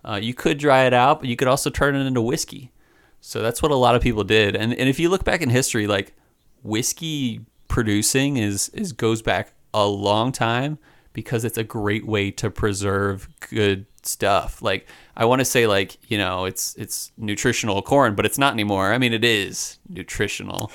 Uh, 0.05 0.19
you 0.21 0.33
could 0.33 0.57
dry 0.57 0.85
it 0.85 0.93
out, 0.93 1.19
but 1.19 1.27
you 1.27 1.35
could 1.35 1.49
also 1.49 1.69
turn 1.69 1.95
it 1.95 2.05
into 2.05 2.21
whiskey. 2.21 2.71
So 3.19 3.41
that's 3.41 3.61
what 3.61 3.73
a 3.73 3.75
lot 3.75 3.93
of 3.93 4.01
people 4.01 4.23
did. 4.23 4.55
And 4.55 4.73
and 4.73 4.87
if 4.87 4.97
you 4.97 5.09
look 5.09 5.25
back 5.25 5.41
in 5.41 5.49
history, 5.49 5.87
like 5.87 6.13
whiskey 6.63 7.41
producing 7.67 8.37
is 8.37 8.69
is 8.69 8.93
goes 8.93 9.21
back 9.21 9.51
a 9.73 9.85
long 9.85 10.31
time 10.31 10.79
because 11.11 11.43
it's 11.43 11.57
a 11.57 11.63
great 11.65 12.07
way 12.07 12.31
to 12.31 12.49
preserve 12.49 13.27
good 13.49 13.85
stuff. 14.01 14.61
Like 14.61 14.87
I 15.21 15.25
want 15.25 15.39
to 15.39 15.45
say 15.45 15.67
like, 15.67 15.97
you 16.11 16.17
know, 16.17 16.45
it's 16.45 16.75
it's 16.75 17.11
nutritional 17.15 17.81
corn, 17.83 18.15
but 18.15 18.25
it's 18.25 18.39
not 18.39 18.53
anymore. 18.53 18.91
I 18.91 18.97
mean, 18.97 19.13
it 19.13 19.23
is 19.23 19.77
nutritional. 19.87 20.71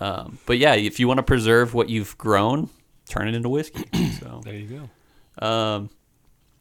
Um, 0.00 0.38
but 0.46 0.56
yeah, 0.58 0.74
if 0.74 0.98
you 0.98 1.06
want 1.06 1.18
to 1.18 1.22
preserve 1.22 1.74
what 1.74 1.88
you've 1.90 2.16
grown, 2.16 2.70
turn 3.08 3.28
it 3.28 3.34
into 3.34 3.48
whiskey. 3.50 3.84
So 4.20 4.40
There 4.42 4.54
you 4.54 4.88
go. 5.38 5.46
um, 5.46 5.90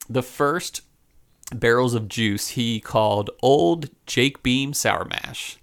the 0.10 0.22
first 0.22 0.82
barrels 1.56 1.94
of 1.94 2.10
juice 2.10 2.50
he 2.50 2.80
called 2.82 3.30
Old 3.42 3.90
Jake 4.06 4.44
Beam 4.44 4.74
Sour 4.74 5.06
Mash. 5.06 5.58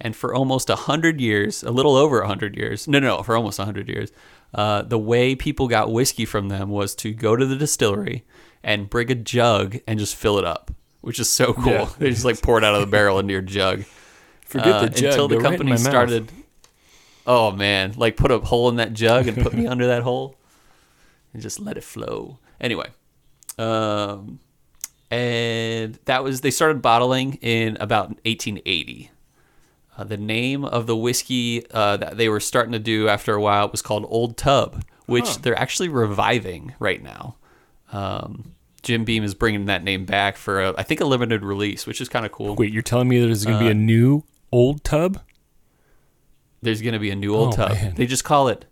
And 0.00 0.14
for 0.16 0.32
almost 0.32 0.70
a 0.70 0.76
hundred 0.76 1.20
years, 1.20 1.62
a 1.64 1.70
little 1.72 1.96
over 1.96 2.20
a 2.20 2.28
hundred 2.28 2.56
years, 2.56 2.86
no, 2.88 2.98
no, 3.00 3.16
no, 3.16 3.22
for 3.22 3.36
almost 3.36 3.58
a 3.58 3.64
hundred 3.64 3.88
years, 3.88 4.10
uh, 4.54 4.82
the 4.82 4.98
way 4.98 5.34
people 5.34 5.66
got 5.68 5.92
whiskey 5.92 6.24
from 6.24 6.48
them 6.48 6.68
was 6.70 6.94
to 6.96 7.12
go 7.12 7.36
to 7.36 7.44
the 7.44 7.56
distillery 7.56 8.24
and 8.62 8.88
bring 8.88 9.10
a 9.10 9.14
jug 9.14 9.78
and 9.86 9.98
just 9.98 10.14
fill 10.14 10.38
it 10.38 10.44
up, 10.44 10.70
which 11.00 11.18
is 11.20 11.28
so 11.30 11.52
cool. 11.52 11.66
Yeah. 11.72 11.88
They 11.98 12.10
just 12.10 12.24
like 12.24 12.40
pour 12.42 12.58
it 12.58 12.64
out 12.64 12.74
of 12.74 12.80
the 12.80 12.86
barrel 12.86 13.18
into 13.18 13.32
your 13.32 13.42
jug. 13.42 13.84
Forget 14.46 14.68
Uh, 14.68 14.80
the 14.82 14.88
jug. 14.90 15.04
until 15.12 15.28
the 15.28 15.36
go 15.36 15.40
right 15.42 15.50
company 15.50 15.70
my 15.70 15.76
mouth. 15.76 15.80
started. 15.86 16.32
Oh 17.26 17.50
man, 17.52 17.94
like 17.96 18.16
put 18.16 18.30
a 18.30 18.38
hole 18.38 18.68
in 18.68 18.76
that 18.76 18.92
jug 18.92 19.28
and 19.28 19.42
put 19.42 19.52
me 19.54 19.66
under 19.72 19.86
that 19.86 20.02
hole, 20.02 20.36
and 21.32 21.40
just 21.42 21.60
let 21.60 21.76
it 21.76 21.84
flow. 21.84 22.38
Anyway, 22.60 22.88
um, 23.58 24.40
and 25.10 25.98
that 26.06 26.22
was 26.24 26.40
they 26.40 26.50
started 26.50 26.82
bottling 26.82 27.34
in 27.42 27.76
about 27.80 28.08
1880. 28.24 29.10
Uh, 29.96 30.04
the 30.04 30.16
name 30.16 30.64
of 30.64 30.86
the 30.86 30.96
whiskey 30.96 31.64
uh, 31.72 31.96
that 31.98 32.16
they 32.16 32.28
were 32.28 32.40
starting 32.40 32.72
to 32.72 32.78
do 32.78 33.08
after 33.08 33.34
a 33.34 33.40
while 33.40 33.68
was 33.68 33.82
called 33.82 34.06
Old 34.08 34.36
Tub, 34.36 34.82
which 35.06 35.26
Huh. 35.28 35.38
they're 35.42 35.58
actually 35.58 35.88
reviving 35.88 36.74
right 36.78 37.02
now. 37.02 37.36
Um, 37.92 38.54
Jim 38.82 39.04
Beam 39.04 39.22
is 39.24 39.34
bringing 39.34 39.66
that 39.66 39.84
name 39.84 40.04
back 40.04 40.36
for 40.36 40.62
a, 40.62 40.74
I 40.78 40.82
think 40.82 41.00
a 41.00 41.04
limited 41.04 41.44
release, 41.44 41.86
which 41.86 42.00
is 42.00 42.08
kind 42.08 42.24
of 42.24 42.32
cool. 42.32 42.54
Wait, 42.56 42.72
you're 42.72 42.82
telling 42.82 43.08
me 43.08 43.20
there's 43.20 43.44
going 43.44 43.58
to 43.58 43.64
Uh, 43.64 43.68
be 43.68 43.70
a 43.70 43.74
new 43.74 44.24
old 44.52 44.82
tub? 44.84 45.20
There's 46.62 46.80
going 46.82 46.94
to 46.94 46.98
be 46.98 47.10
a 47.10 47.16
new 47.16 47.34
old 47.34 47.54
Oh, 47.54 47.56
tub. 47.56 47.72
man. 47.72 47.94
They 47.96 48.06
just 48.06 48.24
call 48.24 48.48
it 48.48 48.64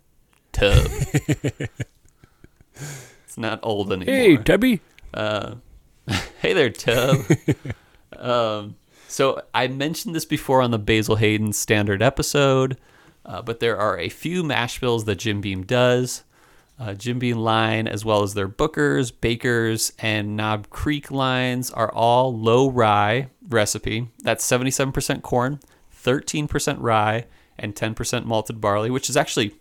tub. 0.51 0.87
it's 2.75 3.37
not 3.37 3.59
old 3.63 3.91
anymore. 3.91 4.13
Hey, 4.15 4.37
Tubby. 4.37 4.81
Uh, 5.13 5.55
hey 6.41 6.53
there, 6.53 6.69
Tub. 6.69 7.17
um, 8.17 8.75
so 9.07 9.41
I 9.53 9.67
mentioned 9.67 10.15
this 10.15 10.25
before 10.25 10.61
on 10.61 10.71
the 10.71 10.79
Basil 10.79 11.15
Hayden 11.17 11.53
standard 11.53 12.01
episode, 12.01 12.77
uh, 13.25 13.41
but 13.41 13.59
there 13.59 13.77
are 13.77 13.97
a 13.97 14.09
few 14.09 14.43
mash 14.43 14.79
bills 14.79 15.05
that 15.05 15.15
Jim 15.17 15.41
Beam 15.41 15.63
does. 15.63 16.23
Uh, 16.79 16.93
Jim 16.93 17.19
Beam 17.19 17.37
line, 17.37 17.87
as 17.89 18.05
well 18.05 18.23
as 18.23 18.33
their 18.33 18.47
Booker's, 18.47 19.11
Baker's, 19.11 19.91
and 19.99 20.37
Knob 20.37 20.69
Creek 20.69 21.11
lines, 21.11 21.69
are 21.71 21.91
all 21.91 22.33
low 22.33 22.69
rye 22.69 23.29
recipe. 23.49 24.07
That's 24.19 24.49
77% 24.49 25.21
corn, 25.21 25.59
13% 25.93 26.77
rye, 26.79 27.25
and 27.57 27.75
10% 27.75 28.23
malted 28.23 28.61
barley, 28.61 28.89
which 28.89 29.09
is 29.09 29.17
actually, 29.17 29.55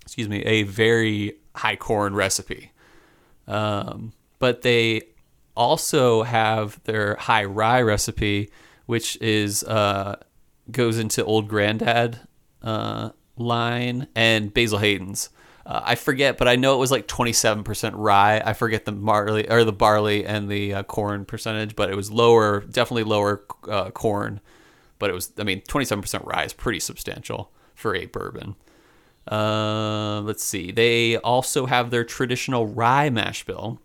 excuse 0.00 0.26
me, 0.26 0.42
a 0.44 0.62
very 0.62 1.34
high 1.56 1.76
corn 1.76 2.14
recipe. 2.14 2.72
Um, 3.46 4.12
but 4.38 4.62
they 4.62 5.02
also 5.54 6.22
have 6.22 6.82
their 6.84 7.16
high 7.16 7.44
rye 7.44 7.82
recipe, 7.82 8.50
which 8.86 9.20
is 9.20 9.64
uh, 9.64 10.16
goes 10.70 10.98
into 10.98 11.22
Old 11.24 11.48
Grandad 11.48 12.20
uh, 12.62 13.10
line 13.36 14.06
and 14.14 14.54
Basil 14.54 14.78
Hayden's. 14.78 15.28
Uh, 15.68 15.82
I 15.84 15.94
forget, 15.96 16.38
but 16.38 16.48
I 16.48 16.56
know 16.56 16.74
it 16.74 16.78
was 16.78 16.90
like 16.90 17.06
27% 17.06 17.92
rye. 17.94 18.40
I 18.42 18.54
forget 18.54 18.86
the 18.86 18.92
barley 18.92 19.48
or 19.50 19.64
the 19.64 19.72
barley 19.72 20.24
and 20.24 20.48
the 20.48 20.72
uh, 20.72 20.82
corn 20.84 21.26
percentage, 21.26 21.76
but 21.76 21.90
it 21.90 21.94
was 21.94 22.10
lower, 22.10 22.60
definitely 22.60 23.04
lower 23.04 23.44
uh, 23.68 23.90
corn. 23.90 24.40
But 24.98 25.10
it 25.10 25.12
was, 25.12 25.30
I 25.38 25.44
mean, 25.44 25.60
27% 25.60 26.24
rye 26.24 26.44
is 26.44 26.54
pretty 26.54 26.80
substantial 26.80 27.52
for 27.74 27.94
a 27.94 28.06
bourbon. 28.06 28.56
Uh, 29.30 30.22
let's 30.22 30.42
see. 30.42 30.72
They 30.72 31.18
also 31.18 31.66
have 31.66 31.90
their 31.90 32.02
traditional 32.02 32.66
rye 32.66 33.10
mash 33.10 33.44
bill, 33.44 33.78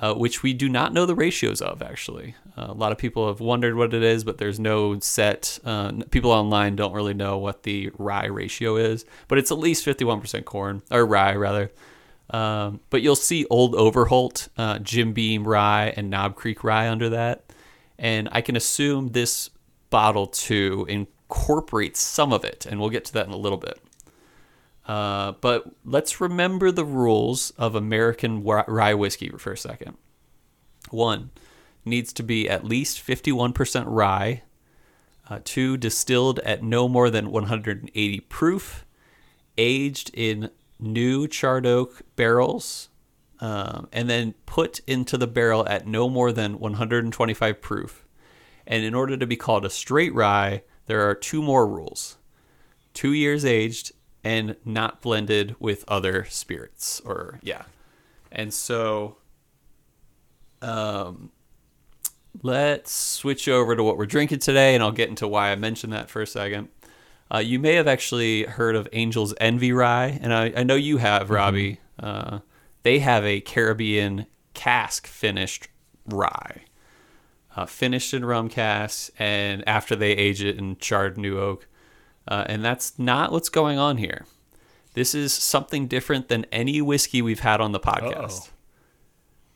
uh, 0.00 0.14
which 0.14 0.42
we 0.42 0.52
do 0.52 0.68
not 0.68 0.92
know 0.92 1.06
the 1.06 1.14
ratios 1.14 1.60
of, 1.60 1.82
actually. 1.82 2.34
Uh, 2.56 2.66
a 2.68 2.74
lot 2.74 2.92
of 2.92 2.98
people 2.98 3.26
have 3.26 3.40
wondered 3.40 3.74
what 3.74 3.92
it 3.92 4.02
is, 4.02 4.22
but 4.24 4.38
there's 4.38 4.60
no 4.60 4.98
set. 5.00 5.58
Uh, 5.64 5.92
people 6.10 6.30
online 6.30 6.76
don't 6.76 6.92
really 6.92 7.14
know 7.14 7.38
what 7.38 7.64
the 7.64 7.90
rye 7.98 8.26
ratio 8.26 8.76
is, 8.76 9.04
but 9.26 9.38
it's 9.38 9.50
at 9.50 9.58
least 9.58 9.84
51% 9.84 10.44
corn, 10.44 10.82
or 10.90 11.04
rye, 11.04 11.34
rather. 11.34 11.72
Um, 12.30 12.80
but 12.90 13.02
you'll 13.02 13.16
see 13.16 13.46
Old 13.46 13.74
Overholt, 13.74 14.48
uh, 14.56 14.78
Jim 14.78 15.12
Beam 15.12 15.46
rye, 15.46 15.92
and 15.96 16.10
Knob 16.10 16.36
Creek 16.36 16.62
rye 16.62 16.88
under 16.88 17.08
that. 17.10 17.44
And 17.98 18.28
I 18.30 18.40
can 18.40 18.54
assume 18.54 19.08
this 19.08 19.50
bottle 19.90 20.26
too 20.26 20.86
incorporates 20.88 22.00
some 22.00 22.32
of 22.32 22.44
it, 22.44 22.66
and 22.66 22.78
we'll 22.78 22.90
get 22.90 23.04
to 23.06 23.12
that 23.14 23.26
in 23.26 23.32
a 23.32 23.36
little 23.36 23.58
bit. 23.58 23.80
Uh, 24.88 25.32
but 25.42 25.70
let's 25.84 26.18
remember 26.20 26.72
the 26.72 26.84
rules 26.84 27.50
of 27.58 27.74
American 27.74 28.42
rye 28.42 28.94
whiskey 28.94 29.28
for 29.28 29.52
a 29.52 29.56
second. 29.56 29.98
One, 30.90 31.30
needs 31.84 32.12
to 32.14 32.22
be 32.22 32.48
at 32.48 32.64
least 32.64 33.06
51% 33.06 33.84
rye. 33.86 34.42
Uh, 35.28 35.40
two, 35.44 35.76
distilled 35.76 36.38
at 36.40 36.62
no 36.62 36.88
more 36.88 37.10
than 37.10 37.30
180 37.30 38.20
proof, 38.20 38.86
aged 39.58 40.10
in 40.14 40.50
new 40.80 41.28
charred 41.28 41.66
oak 41.66 42.00
barrels, 42.16 42.88
um, 43.40 43.88
and 43.92 44.08
then 44.08 44.32
put 44.46 44.80
into 44.86 45.18
the 45.18 45.26
barrel 45.26 45.68
at 45.68 45.86
no 45.86 46.08
more 46.08 46.32
than 46.32 46.58
125 46.58 47.60
proof. 47.60 48.06
And 48.66 48.84
in 48.84 48.94
order 48.94 49.18
to 49.18 49.26
be 49.26 49.36
called 49.36 49.66
a 49.66 49.70
straight 49.70 50.14
rye, 50.14 50.62
there 50.86 51.06
are 51.06 51.14
two 51.14 51.42
more 51.42 51.66
rules 51.66 52.16
two 52.94 53.12
years 53.12 53.44
aged 53.44 53.92
and 54.24 54.56
not 54.64 55.00
blended 55.00 55.56
with 55.58 55.84
other 55.88 56.24
spirits 56.24 57.00
or 57.04 57.38
yeah. 57.42 57.62
And 58.30 58.52
so 58.52 59.16
um 60.60 61.30
let's 62.42 62.92
switch 62.92 63.48
over 63.48 63.74
to 63.74 63.82
what 63.82 63.96
we're 63.96 64.06
drinking 64.06 64.38
today 64.38 64.74
and 64.74 64.82
i'll 64.82 64.92
get 64.92 65.08
into 65.08 65.26
why 65.26 65.50
i 65.50 65.56
mentioned 65.56 65.92
that 65.92 66.10
for 66.10 66.20
a 66.22 66.26
second. 66.26 66.68
Uh, 67.32 67.38
you 67.38 67.58
may 67.58 67.74
have 67.74 67.86
actually 67.86 68.44
heard 68.44 68.74
of 68.74 68.88
angel's 68.92 69.34
envy 69.40 69.72
rye 69.72 70.18
and 70.20 70.32
i, 70.34 70.52
I 70.56 70.62
know 70.62 70.74
you 70.74 70.98
have 70.98 71.30
robbie. 71.30 71.80
Uh, 71.98 72.40
they 72.82 73.00
have 73.00 73.24
a 73.24 73.40
caribbean 73.40 74.26
cask 74.54 75.06
finished 75.06 75.68
rye. 76.06 76.62
Uh, 77.56 77.66
finished 77.66 78.14
in 78.14 78.24
rum 78.24 78.48
casks 78.48 79.10
and 79.18 79.66
after 79.68 79.96
they 79.96 80.12
age 80.12 80.42
it 80.42 80.58
in 80.58 80.76
charred 80.76 81.18
new 81.18 81.38
oak 81.38 81.66
uh, 82.28 82.44
and 82.46 82.64
that's 82.64 82.98
not 82.98 83.32
what's 83.32 83.48
going 83.48 83.78
on 83.78 83.96
here. 83.96 84.26
This 84.94 85.14
is 85.14 85.32
something 85.32 85.86
different 85.86 86.28
than 86.28 86.44
any 86.52 86.80
whiskey 86.82 87.22
we've 87.22 87.40
had 87.40 87.60
on 87.60 87.72
the 87.72 87.80
podcast. 87.80 88.50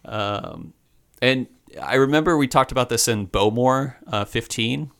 Um, 0.05 0.73
and 1.21 1.47
I 1.81 1.95
remember 1.95 2.37
we 2.37 2.49
talked 2.49 2.73
about 2.73 2.89
this 2.89 3.09
in 3.09 3.27
Bowmore 3.27 3.97
uh, 4.07 4.25
15. 4.25 4.91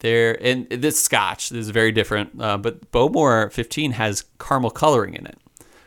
There 0.00 0.36
and 0.44 0.68
this 0.68 1.00
Scotch 1.00 1.48
this 1.48 1.60
is 1.60 1.70
very 1.70 1.90
different, 1.92 2.40
uh, 2.40 2.58
but 2.58 2.90
Bowmore 2.90 3.50
15 3.50 3.92
has 3.92 4.24
caramel 4.38 4.70
coloring 4.70 5.14
in 5.14 5.26
it, 5.26 5.38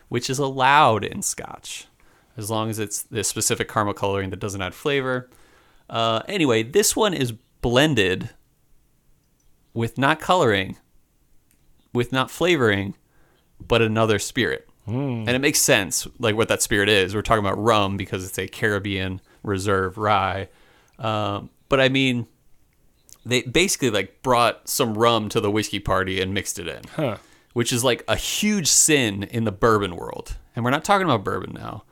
which 0.08 0.28
is 0.28 0.38
allowed 0.38 1.04
in 1.04 1.22
Scotch, 1.22 1.86
as 2.36 2.50
long 2.50 2.68
as 2.68 2.78
it's 2.78 3.02
the 3.02 3.22
specific 3.22 3.68
caramel 3.68 3.94
coloring 3.94 4.30
that 4.30 4.40
doesn't 4.40 4.62
add 4.62 4.74
flavor. 4.74 5.30
Uh, 5.88 6.22
anyway, 6.26 6.62
this 6.62 6.96
one 6.96 7.14
is 7.14 7.32
blended 7.60 8.30
with 9.72 9.98
not 9.98 10.20
coloring, 10.20 10.76
with 11.98 12.12
not 12.12 12.30
flavoring, 12.30 12.94
but 13.60 13.82
another 13.82 14.18
spirit. 14.18 14.64
And 14.86 15.28
it 15.28 15.40
makes 15.40 15.58
sense, 15.58 16.06
like 16.18 16.34
what 16.34 16.48
that 16.48 16.62
spirit 16.62 16.88
is. 16.88 17.14
We're 17.14 17.20
talking 17.20 17.44
about 17.44 17.62
rum 17.62 17.98
because 17.98 18.24
it's 18.24 18.38
a 18.38 18.48
Caribbean 18.48 19.20
reserve 19.42 19.98
rye. 19.98 20.48
Um, 20.98 21.50
but 21.68 21.78
I 21.78 21.90
mean, 21.90 22.26
they 23.26 23.42
basically 23.42 23.90
like 23.90 24.22
brought 24.22 24.66
some 24.66 24.96
rum 24.96 25.28
to 25.28 25.40
the 25.42 25.50
whiskey 25.50 25.78
party 25.78 26.22
and 26.22 26.32
mixed 26.32 26.58
it 26.58 26.68
in, 26.68 26.80
Huh. 26.96 27.18
which 27.52 27.70
is 27.70 27.84
like 27.84 28.02
a 28.08 28.16
huge 28.16 28.66
sin 28.68 29.24
in 29.24 29.44
the 29.44 29.52
bourbon 29.52 29.94
world. 29.94 30.38
And 30.56 30.64
we're 30.64 30.70
not 30.70 30.84
talking 30.84 31.04
about 31.04 31.22
bourbon 31.22 31.52
now, 31.52 31.84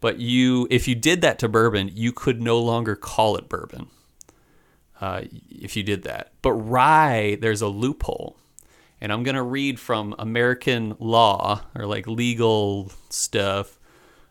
but 0.00 0.20
you, 0.20 0.68
if 0.70 0.86
you 0.86 0.94
did 0.94 1.22
that 1.22 1.40
to 1.40 1.48
bourbon, 1.48 1.90
you 1.94 2.12
could 2.12 2.40
no 2.40 2.60
longer 2.60 2.94
call 2.94 3.36
it 3.36 3.48
bourbon 3.48 3.88
uh, 5.00 5.22
if 5.50 5.76
you 5.76 5.82
did 5.82 6.04
that. 6.04 6.32
But 6.42 6.52
rye, 6.52 7.38
there's 7.40 7.60
a 7.60 7.66
loophole. 7.68 8.36
And 9.00 9.12
I'm 9.12 9.22
going 9.22 9.34
to 9.34 9.42
read 9.42 9.78
from 9.78 10.14
American 10.18 10.96
law 10.98 11.62
or 11.74 11.86
like 11.86 12.06
legal 12.06 12.92
stuff. 13.10 13.78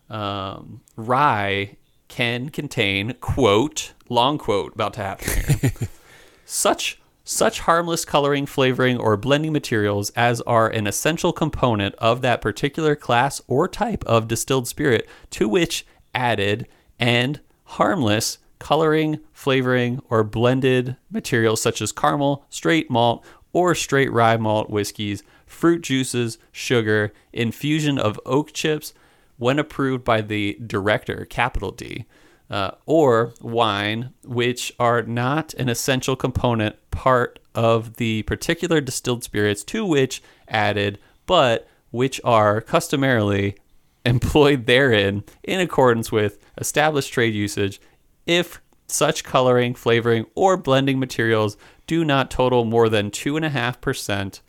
Um, 0.08 0.82
rye 0.96 1.76
can 2.08 2.50
contain, 2.50 3.14
quote, 3.20 3.92
long 4.08 4.38
quote 4.38 4.74
about 4.74 4.94
to 4.94 5.00
happen 5.00 5.72
such 6.44 7.00
such 7.28 7.58
harmless 7.60 8.04
coloring, 8.04 8.46
flavoring, 8.46 8.96
or 8.96 9.16
blending 9.16 9.52
materials 9.52 10.10
as 10.10 10.40
are 10.42 10.68
an 10.68 10.86
essential 10.86 11.32
component 11.32 11.92
of 11.96 12.22
that 12.22 12.40
particular 12.40 12.94
class 12.94 13.42
or 13.48 13.66
type 13.66 14.04
of 14.04 14.28
distilled 14.28 14.68
spirit 14.68 15.08
to 15.30 15.48
which 15.48 15.84
added 16.14 16.68
and 17.00 17.40
harmless 17.64 18.38
coloring, 18.60 19.18
flavoring, 19.32 20.00
or 20.08 20.22
blended 20.22 20.96
materials 21.10 21.60
such 21.60 21.82
as 21.82 21.90
caramel, 21.90 22.46
straight 22.48 22.88
malt, 22.88 23.24
or 23.56 23.74
straight 23.74 24.12
rye 24.12 24.36
malt 24.36 24.68
whiskeys, 24.68 25.22
fruit 25.46 25.80
juices, 25.80 26.36
sugar, 26.52 27.10
infusion 27.32 27.98
of 27.98 28.20
oak 28.26 28.52
chips, 28.52 28.92
when 29.38 29.58
approved 29.58 30.04
by 30.04 30.20
the 30.20 30.58
director, 30.66 31.24
capital 31.24 31.70
D, 31.70 32.04
uh, 32.50 32.72
or 32.84 33.32
wine, 33.40 34.12
which 34.24 34.74
are 34.78 35.00
not 35.00 35.54
an 35.54 35.70
essential 35.70 36.16
component 36.16 36.76
part 36.90 37.38
of 37.54 37.96
the 37.96 38.24
particular 38.24 38.82
distilled 38.82 39.24
spirits 39.24 39.64
to 39.64 39.86
which 39.86 40.22
added, 40.48 40.98
but 41.24 41.66
which 41.90 42.20
are 42.24 42.60
customarily 42.60 43.56
employed 44.04 44.66
therein 44.66 45.24
in 45.42 45.60
accordance 45.60 46.12
with 46.12 46.38
established 46.58 47.10
trade 47.10 47.32
usage 47.32 47.80
if 48.26 48.60
such 48.86 49.24
coloring, 49.24 49.74
flavoring, 49.74 50.26
or 50.34 50.58
blending 50.58 50.98
materials 50.98 51.56
do 51.86 52.04
not 52.04 52.30
total 52.30 52.64
more 52.64 52.88
than 52.88 53.10
2.5% 53.10 54.40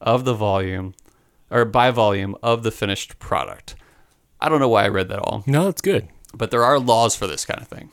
of 0.00 0.24
the 0.24 0.34
volume 0.34 0.94
or 1.50 1.64
by 1.64 1.90
volume 1.90 2.36
of 2.42 2.62
the 2.62 2.70
finished 2.70 3.18
product. 3.18 3.74
I 4.40 4.48
don't 4.48 4.60
know 4.60 4.68
why 4.68 4.84
I 4.84 4.88
read 4.88 5.08
that 5.08 5.18
all 5.18 5.42
No, 5.46 5.64
that's 5.64 5.80
good. 5.80 6.08
but 6.34 6.50
there 6.50 6.62
are 6.64 6.78
laws 6.78 7.16
for 7.16 7.26
this 7.26 7.44
kind 7.44 7.60
of 7.60 7.68
thing. 7.68 7.90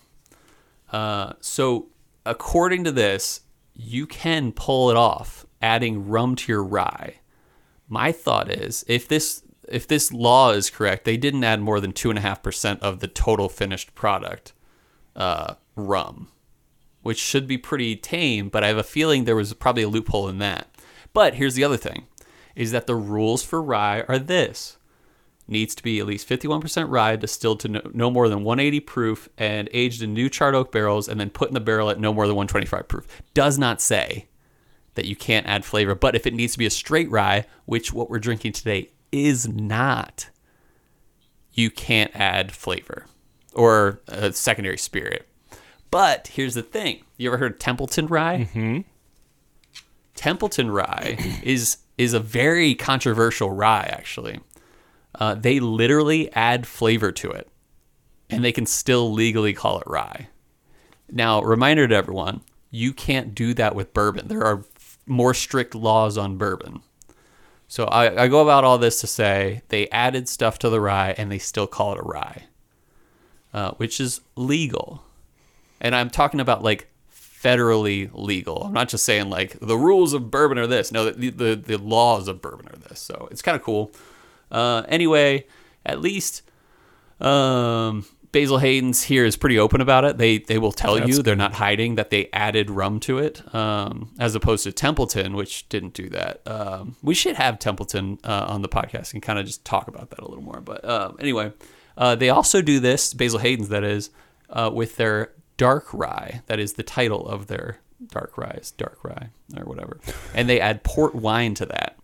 Uh, 0.92 1.34
so, 1.42 1.88
according 2.26 2.84
to 2.84 2.92
this, 2.92 3.42
you 3.74 4.06
can 4.06 4.52
pull 4.52 4.90
it 4.92 4.96
off, 4.98 5.46
adding 5.62 6.08
rum 6.08 6.36
to 6.36 6.52
your 6.52 6.64
rye. 6.64 7.16
My 7.90 8.12
thought 8.12 8.50
is, 8.50 8.86
if 8.88 9.08
this 9.08 9.42
if 9.68 9.88
this 9.88 10.14
law 10.14 10.52
is 10.52 10.70
correct, 10.70 11.06
they 11.06 11.18
didn't 11.18 11.44
add 11.44 11.60
more 11.60 11.80
than 11.80 11.92
two 11.92 12.10
and 12.12 12.20
a 12.20 12.22
half 12.22 12.44
percent 12.44 12.82
of 12.84 13.00
the 13.00 13.08
total 13.08 13.50
finished 13.50 13.96
product 13.96 14.54
uh, 15.16 15.56
rum, 15.76 16.28
which 17.06 17.20
should 17.20 17.46
be 17.46 17.56
pretty 17.56 17.96
tame. 17.96 18.50
But 18.50 18.64
I 18.64 18.68
have 18.68 18.78
a 18.78 18.84
feeling 18.84 19.26
there 19.26 19.36
was 19.36 19.54
probably 19.54 19.84
a 19.84 19.88
loophole 19.88 20.28
in 20.28 20.40
that. 20.40 20.68
But 21.14 21.36
here's 21.36 21.54
the 21.54 21.64
other 21.64 21.78
thing: 21.78 22.08
is 22.56 22.72
that 22.72 22.88
the 22.88 22.96
rules 22.96 23.44
for 23.44 23.62
rye 23.62 24.02
are 24.08 24.18
this 24.18 24.78
needs 25.48 25.76
to 25.76 25.84
be 25.84 26.00
at 26.00 26.08
least 26.08 26.28
51% 26.28 26.90
rye 26.90 27.16
distilled 27.16 27.60
to 27.60 27.68
no, 27.68 27.82
no 27.94 28.10
more 28.10 28.28
than 28.28 28.44
180 28.44 28.80
proof 28.80 29.30
and 29.38 29.70
aged 29.72 30.02
in 30.02 30.12
new 30.12 30.28
charred 30.28 30.56
oak 30.56 30.72
barrels 30.72 31.08
and 31.08 31.20
then 31.20 31.30
put 31.30 31.48
in 31.48 31.54
the 31.54 31.60
barrel 31.60 31.92
at 31.92 32.00
no 32.00 32.12
more 32.12 32.26
than 32.26 32.36
125 32.36 32.88
proof. 32.88 33.06
Does 33.36 33.60
not 33.60 33.80
say 33.80 34.26
that 34.96 35.06
you 35.06 35.16
can't 35.16 35.46
add 35.46 35.64
flavor, 35.64 35.94
but 35.94 36.16
if 36.16 36.26
it 36.26 36.34
needs 36.34 36.54
to 36.54 36.58
be 36.58 36.66
a 36.66 36.72
straight 36.72 37.12
rye, 37.12 37.46
which 37.66 37.94
what 37.94 38.10
we're 38.10 38.18
drinking 38.18 38.54
today 38.54 38.90
is 39.12 39.48
not, 39.48 40.32
you 41.54 41.70
can't 41.70 42.10
add 42.16 42.52
flavor 42.52 43.06
or 43.54 44.02
a 44.08 44.34
secondary 44.34 44.80
spirit. 44.80 45.28
But 45.92 46.28
here's 46.28 46.56
the 46.56 46.64
thing. 46.64 47.04
You 47.18 47.30
ever 47.30 47.38
heard 47.38 47.54
of 47.54 47.60
Templeton 47.60 48.08
rye? 48.08 48.50
Mm-hmm. 48.54 48.82
Templeton 50.16 50.72
rye 50.72 51.18
is 51.44 51.78
is 51.98 52.14
a 52.14 52.20
very 52.20 52.76
controversial 52.76 53.52
rye 53.52 53.90
actually 53.90 54.40
uh, 55.20 55.36
they 55.36 55.60
literally 55.60 56.32
add 56.34 56.68
flavor 56.68 57.12
to 57.12 57.32
it 57.32 57.50
and 58.30 58.44
they 58.44 58.52
can 58.52 58.66
still 58.66 59.12
legally 59.12 59.54
call 59.54 59.80
it 59.80 59.88
rye. 59.88 60.28
Now, 61.12 61.42
reminder 61.42 61.88
to 61.88 61.96
everyone 61.96 62.42
you 62.72 62.92
can't 62.92 63.34
do 63.34 63.54
that 63.54 63.76
with 63.76 63.94
bourbon. 63.94 64.28
There 64.28 64.44
are 64.44 64.66
more 65.06 65.34
strict 65.34 65.76
laws 65.76 66.18
on 66.18 66.38
bourbon. 66.38 66.82
So 67.68 67.86
I, 67.86 68.24
I 68.24 68.28
go 68.28 68.42
about 68.42 68.64
all 68.64 68.78
this 68.78 69.00
to 69.02 69.08
say 69.08 69.62
they 69.70 69.90
added 69.90 70.28
stuff 70.28 70.60
to 70.60 70.70
the 70.70 70.82
rye 70.82 71.16
and 71.18 71.32
they 71.32 71.38
still 71.38 71.68
call 71.68 71.94
it 71.94 72.00
a 72.00 72.04
rye, 72.04 72.44
uh, 73.54 73.72
which 73.72 74.00
is 74.02 74.22
legal. 74.36 75.04
And 75.82 75.96
I'm 75.96 76.10
talking 76.10 76.40
about 76.40 76.64
like 76.64 76.88
federally 77.12 78.10
legal. 78.14 78.64
I'm 78.64 78.74
not 78.74 78.90
just 78.90 79.06
saying 79.06 79.30
like 79.30 79.60
the 79.60 79.78
rules 79.78 80.14
of 80.14 80.32
bourbon 80.32 80.58
are 80.58 80.68
this. 80.68 80.92
No, 80.92 81.12
the, 81.12 81.30
the, 81.30 81.56
the 81.56 81.78
laws 81.78 82.28
of 82.28 82.42
bourbon 82.42 82.68
are 82.68 82.78
this. 82.90 83.00
So 83.00 83.28
it's 83.32 83.42
kind 83.42 83.56
of 83.56 83.62
cool. 83.62 83.92
Uh, 84.52 84.84
anyway, 84.88 85.46
at 85.86 86.02
least 86.02 86.42
um, 87.20 88.06
Basil 88.32 88.58
Hayden's 88.58 89.04
here 89.04 89.24
is 89.26 89.38
pretty 89.38 89.58
open 89.58 89.80
about 89.80 90.04
it. 90.04 90.18
They 90.18 90.40
they 90.40 90.58
will 90.58 90.72
tell 90.72 90.96
That's 90.96 91.08
you 91.08 91.24
they're 91.24 91.38
not 91.38 91.54
hiding 91.54 91.96
that 91.96 92.10
they 92.10 92.30
added 92.34 92.70
rum 92.70 93.00
to 93.02 93.18
it, 93.20 93.42
um, 93.56 94.12
as 94.20 94.36
opposed 94.36 94.66
to 94.66 94.74
Templeton, 94.74 95.36
which 95.36 95.70
didn't 95.70 95.94
do 95.94 96.10
that. 96.10 96.42
Um, 96.46 96.98
we 97.02 97.14
should 97.14 97.38
have 97.38 97.60
Templeton 97.60 98.20
uh, 98.24 98.46
on 98.50 98.62
the 98.62 98.68
podcast 98.68 99.14
and 99.14 99.22
kind 99.22 99.40
of 99.40 99.46
just 99.46 99.64
talk 99.64 99.88
about 99.88 100.10
that 100.10 100.20
a 100.20 100.28
little 100.28 100.44
more. 100.44 100.60
But 100.60 100.84
uh, 100.84 101.14
anyway, 101.20 101.54
uh, 101.98 102.16
they 102.16 102.30
also 102.30 102.62
do 102.62 102.80
this 102.82 103.14
Basil 103.14 103.40
Hayden's 103.40 103.70
that 103.70 103.86
is 103.86 104.10
uh, 104.50 104.70
with 104.74 104.98
their 104.98 105.32
dark 105.58 105.94
rye. 105.94 106.42
That 106.48 106.60
is 106.60 106.74
the 106.74 106.84
title 106.84 107.28
of 107.28 107.48
their 107.48 107.80
dark 108.08 108.38
rye, 108.38 108.60
dark 108.78 109.04
rye 109.04 109.30
or 109.58 109.64
whatever, 109.66 110.00
and 110.34 110.50
they 110.50 110.60
add 110.60 110.84
port 110.84 111.16
wine 111.16 111.54
to 111.56 111.66
that. 111.68 111.98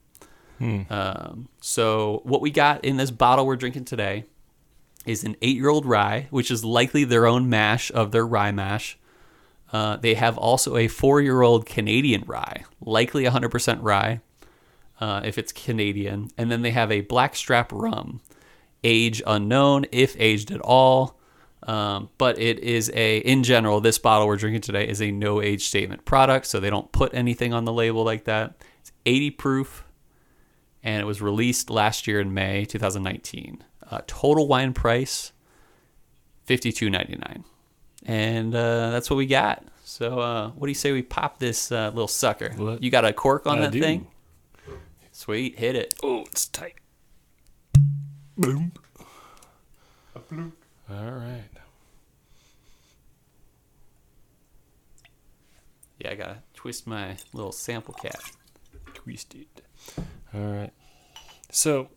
Um, 0.91 1.47
so 1.59 2.21
what 2.23 2.41
we 2.41 2.51
got 2.51 2.85
in 2.85 2.97
this 2.97 3.09
bottle 3.11 3.45
we're 3.47 3.55
drinking 3.55 3.85
today 3.85 4.25
is 5.07 5.23
an 5.23 5.35
eight-year-old 5.41 5.85
rye, 5.87 6.27
which 6.29 6.51
is 6.51 6.63
likely 6.63 7.03
their 7.03 7.25
own 7.25 7.49
mash 7.49 7.91
of 7.91 8.11
their 8.11 8.25
rye 8.27 8.51
mash. 8.51 8.97
Uh, 9.73 9.95
they 9.97 10.13
have 10.13 10.37
also 10.37 10.77
a 10.77 10.87
four-year-old 10.87 11.65
Canadian 11.65 12.23
rye, 12.27 12.63
likely 12.79 13.23
100% 13.23 13.79
rye, 13.81 14.21
uh, 14.99 15.21
if 15.23 15.39
it's 15.39 15.51
Canadian, 15.51 16.29
and 16.37 16.51
then 16.51 16.61
they 16.61 16.71
have 16.71 16.91
a 16.91 17.01
blackstrap 17.01 17.71
rum, 17.73 18.21
age 18.83 19.23
unknown, 19.25 19.85
if 19.91 20.15
aged 20.19 20.51
at 20.51 20.61
all. 20.61 21.17
Um, 21.63 22.09
but 22.17 22.39
it 22.39 22.59
is 22.59 22.91
a, 22.93 23.17
in 23.19 23.43
general, 23.43 23.81
this 23.81 23.99
bottle 23.99 24.25
we're 24.27 24.35
drinking 24.37 24.61
today 24.61 24.87
is 24.87 25.01
a 25.01 25.11
no 25.11 25.41
age 25.41 25.65
statement 25.67 26.05
product, 26.05 26.47
so 26.47 26.59
they 26.59 26.69
don't 26.71 26.91
put 26.91 27.13
anything 27.13 27.53
on 27.53 27.65
the 27.65 27.73
label 27.73 28.03
like 28.03 28.23
that. 28.25 28.55
It's 28.79 28.91
80 29.05 29.29
proof, 29.31 29.85
and 30.83 30.99
it 31.01 31.05
was 31.05 31.21
released 31.21 31.69
last 31.69 32.07
year 32.07 32.19
in 32.19 32.33
May 32.33 32.65
2019. 32.65 33.63
Uh, 33.91 34.01
total 34.07 34.47
wine 34.47 34.73
price 34.73 35.33
52.99, 36.47 37.43
and 38.05 38.55
uh, 38.55 38.89
that's 38.89 39.09
what 39.09 39.17
we 39.17 39.27
got. 39.27 39.63
So, 39.83 40.19
uh, 40.19 40.49
what 40.51 40.65
do 40.67 40.71
you 40.71 40.75
say 40.75 40.91
we 40.93 41.01
pop 41.03 41.37
this 41.39 41.71
uh, 41.71 41.89
little 41.93 42.07
sucker? 42.07 42.55
Let- 42.57 42.81
You 42.81 42.89
got 42.89 43.05
a 43.05 43.13
cork 43.13 43.45
on 43.45 43.59
I 43.59 43.61
that 43.63 43.71
do. 43.71 43.81
thing? 43.81 44.07
Sweet, 45.11 45.59
hit 45.59 45.75
it. 45.75 45.93
Oh, 46.01 46.21
it's 46.21 46.47
tight. 46.47 46.75
Boom. 48.37 48.71
All 50.91 51.11
right. 51.11 51.43
Yeah, 55.99 56.11
I 56.11 56.15
gotta 56.15 56.37
twist 56.53 56.87
my 56.87 57.17
little 57.33 57.51
sample 57.51 57.93
cap. 57.93 58.19
Twisted. 58.93 59.45
All 60.33 60.41
right. 60.41 60.71
So, 61.51 61.89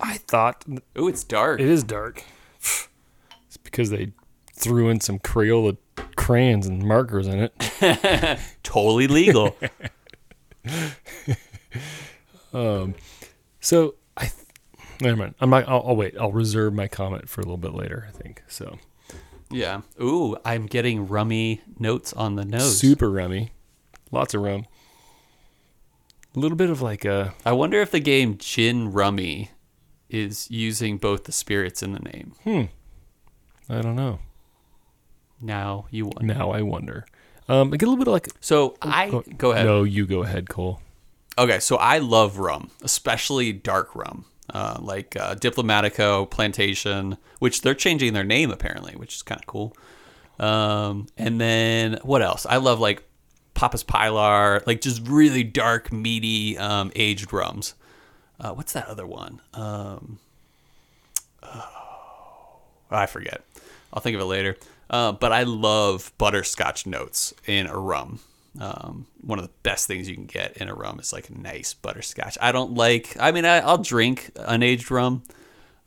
I 0.00 0.16
thought 0.16 0.64
Oh, 0.96 1.08
it's 1.08 1.24
dark. 1.24 1.60
it 1.60 1.68
is 1.68 1.82
dark. 1.84 2.24
It's 3.46 3.56
because 3.56 3.90
they 3.90 4.12
threw 4.54 4.88
in 4.90 5.00
some 5.00 5.18
Crayola 5.18 5.76
crayons 6.14 6.68
and 6.68 6.84
markers 6.84 7.26
in 7.26 7.40
it. 7.40 8.38
totally 8.62 9.08
legal. 9.08 9.56
um, 12.54 12.94
So 13.60 13.96
I, 14.16 14.26
th- 14.26 14.34
never 15.00 15.16
mind. 15.16 15.34
I'm 15.40 15.50
not. 15.50 15.68
I'll, 15.68 15.82
I'll 15.86 15.96
wait. 15.96 16.14
I'll 16.18 16.32
reserve 16.32 16.74
my 16.74 16.88
comment 16.88 17.28
for 17.28 17.40
a 17.40 17.44
little 17.44 17.56
bit 17.56 17.74
later. 17.74 18.06
I 18.08 18.12
think 18.12 18.42
so. 18.48 18.78
yeah. 19.50 19.82
Ooh, 20.00 20.36
I'm 20.44 20.66
getting 20.66 21.08
rummy 21.08 21.62
notes 21.78 22.12
on 22.12 22.36
the 22.36 22.44
nose. 22.44 22.78
Super 22.78 23.10
rummy, 23.10 23.50
lots 24.10 24.34
of 24.34 24.42
rum. 24.42 24.66
A 26.36 26.38
little 26.38 26.56
bit 26.56 26.70
of 26.70 26.80
like 26.80 27.04
a 27.04 27.34
I 27.44 27.52
wonder 27.52 27.80
if 27.80 27.90
the 27.90 28.00
game 28.00 28.36
Gin 28.38 28.92
Rummy 28.92 29.50
is 30.08 30.48
using 30.50 30.96
both 30.98 31.24
the 31.24 31.32
spirits 31.32 31.82
in 31.82 31.92
the 31.92 31.98
name. 32.00 32.34
Hmm. 32.44 32.62
I 33.72 33.80
don't 33.82 33.96
know. 33.96 34.18
Now 35.40 35.86
you 35.90 36.06
wonder. 36.06 36.34
Now 36.34 36.50
I 36.50 36.62
wonder. 36.62 37.06
Um, 37.48 37.72
I 37.72 37.76
get 37.76 37.86
a 37.86 37.90
little 37.90 37.96
bit 37.96 38.08
of 38.08 38.12
like. 38.12 38.28
So 38.40 38.76
I 38.82 39.08
go 39.36 39.52
ahead. 39.52 39.66
No, 39.66 39.82
you 39.82 40.06
go 40.06 40.22
ahead, 40.22 40.48
Cole. 40.48 40.80
Okay, 41.38 41.58
so 41.58 41.76
I 41.76 41.98
love 41.98 42.38
rum, 42.38 42.70
especially 42.82 43.52
dark 43.52 43.94
rum, 43.96 44.24
uh, 44.52 44.78
like 44.80 45.16
uh, 45.16 45.34
Diplomatico, 45.34 46.28
Plantation, 46.28 47.16
which 47.38 47.62
they're 47.62 47.74
changing 47.74 48.12
their 48.12 48.24
name 48.24 48.50
apparently, 48.50 48.94
which 48.96 49.14
is 49.14 49.22
kind 49.22 49.40
of 49.40 49.46
cool. 49.46 49.76
Um, 50.38 51.06
and 51.16 51.40
then 51.40 51.98
what 52.02 52.22
else? 52.22 52.46
I 52.46 52.56
love 52.56 52.80
like 52.80 53.04
Papa's 53.54 53.82
Pilar, 53.82 54.62
like 54.66 54.80
just 54.80 55.06
really 55.06 55.44
dark, 55.44 55.92
meaty, 55.92 56.56
um, 56.58 56.90
aged 56.96 57.32
rums. 57.32 57.74
Uh, 58.38 58.52
what's 58.52 58.72
that 58.72 58.86
other 58.86 59.06
one? 59.06 59.40
Um, 59.52 60.18
oh, 61.42 62.58
I 62.90 63.06
forget. 63.06 63.44
I'll 63.92 64.00
think 64.00 64.14
of 64.14 64.22
it 64.22 64.26
later. 64.26 64.56
Uh, 64.88 65.12
but 65.12 65.30
I 65.32 65.42
love 65.42 66.12
butterscotch 66.18 66.86
notes 66.86 67.34
in 67.46 67.66
a 67.66 67.76
rum. 67.76 68.20
Um, 68.58 69.06
one 69.20 69.38
of 69.38 69.44
the 69.44 69.52
best 69.62 69.86
things 69.86 70.08
you 70.08 70.14
can 70.14 70.26
get 70.26 70.56
in 70.56 70.68
a 70.68 70.74
rum 70.74 70.98
is 70.98 71.12
like 71.12 71.28
a 71.28 71.38
nice 71.38 71.72
butterscotch. 71.72 72.36
I 72.40 72.50
don't 72.52 72.74
like. 72.74 73.16
I 73.20 73.30
mean, 73.30 73.44
I, 73.44 73.58
I'll 73.58 73.78
drink 73.78 74.32
unaged 74.34 74.90
rum, 74.90 75.22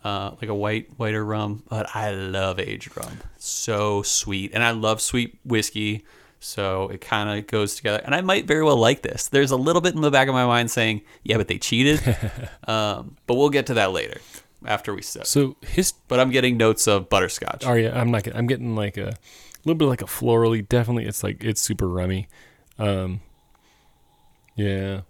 uh, 0.03 0.31
like 0.41 0.49
a 0.49 0.55
white 0.55 0.89
whiter 0.97 1.25
rum, 1.25 1.63
but 1.69 1.93
I 1.93 2.11
love 2.11 2.59
aged 2.59 2.95
rum. 2.95 3.19
So 3.37 4.01
sweet, 4.01 4.51
and 4.53 4.63
I 4.63 4.71
love 4.71 5.01
sweet 5.01 5.37
whiskey. 5.43 6.05
So 6.39 6.89
it 6.89 6.99
kind 6.99 7.37
of 7.37 7.47
goes 7.47 7.75
together, 7.75 8.01
and 8.03 8.13
I 8.13 8.21
might 8.21 8.45
very 8.45 8.63
well 8.63 8.77
like 8.77 9.01
this. 9.01 9.27
There's 9.27 9.51
a 9.51 9.55
little 9.57 9.81
bit 9.81 9.95
in 9.95 10.01
the 10.01 10.11
back 10.11 10.27
of 10.27 10.33
my 10.33 10.45
mind 10.45 10.71
saying, 10.71 11.01
"Yeah, 11.23 11.37
but 11.37 11.47
they 11.47 11.57
cheated," 11.57 12.01
um, 12.67 13.15
but 13.27 13.35
we'll 13.35 13.49
get 13.49 13.65
to 13.67 13.73
that 13.75 13.91
later 13.91 14.19
after 14.65 14.93
we 14.93 15.01
sip. 15.01 15.25
So 15.25 15.57
his. 15.61 15.91
But 15.91 16.19
I'm 16.19 16.31
getting 16.31 16.57
notes 16.57 16.87
of 16.87 17.09
butterscotch. 17.09 17.65
Oh 17.65 17.73
yeah, 17.73 17.99
I'm 17.99 18.11
not. 18.11 18.27
I'm 18.33 18.47
getting 18.47 18.75
like 18.75 18.97
a 18.97 19.13
little 19.65 19.77
bit 19.77 19.85
like 19.85 20.01
a 20.01 20.05
florally. 20.05 20.67
Definitely, 20.67 21.05
it's 21.05 21.23
like 21.23 21.43
it's 21.43 21.61
super 21.61 21.87
rummy. 21.87 22.27
Um. 22.79 23.21
Yeah. 24.55 25.01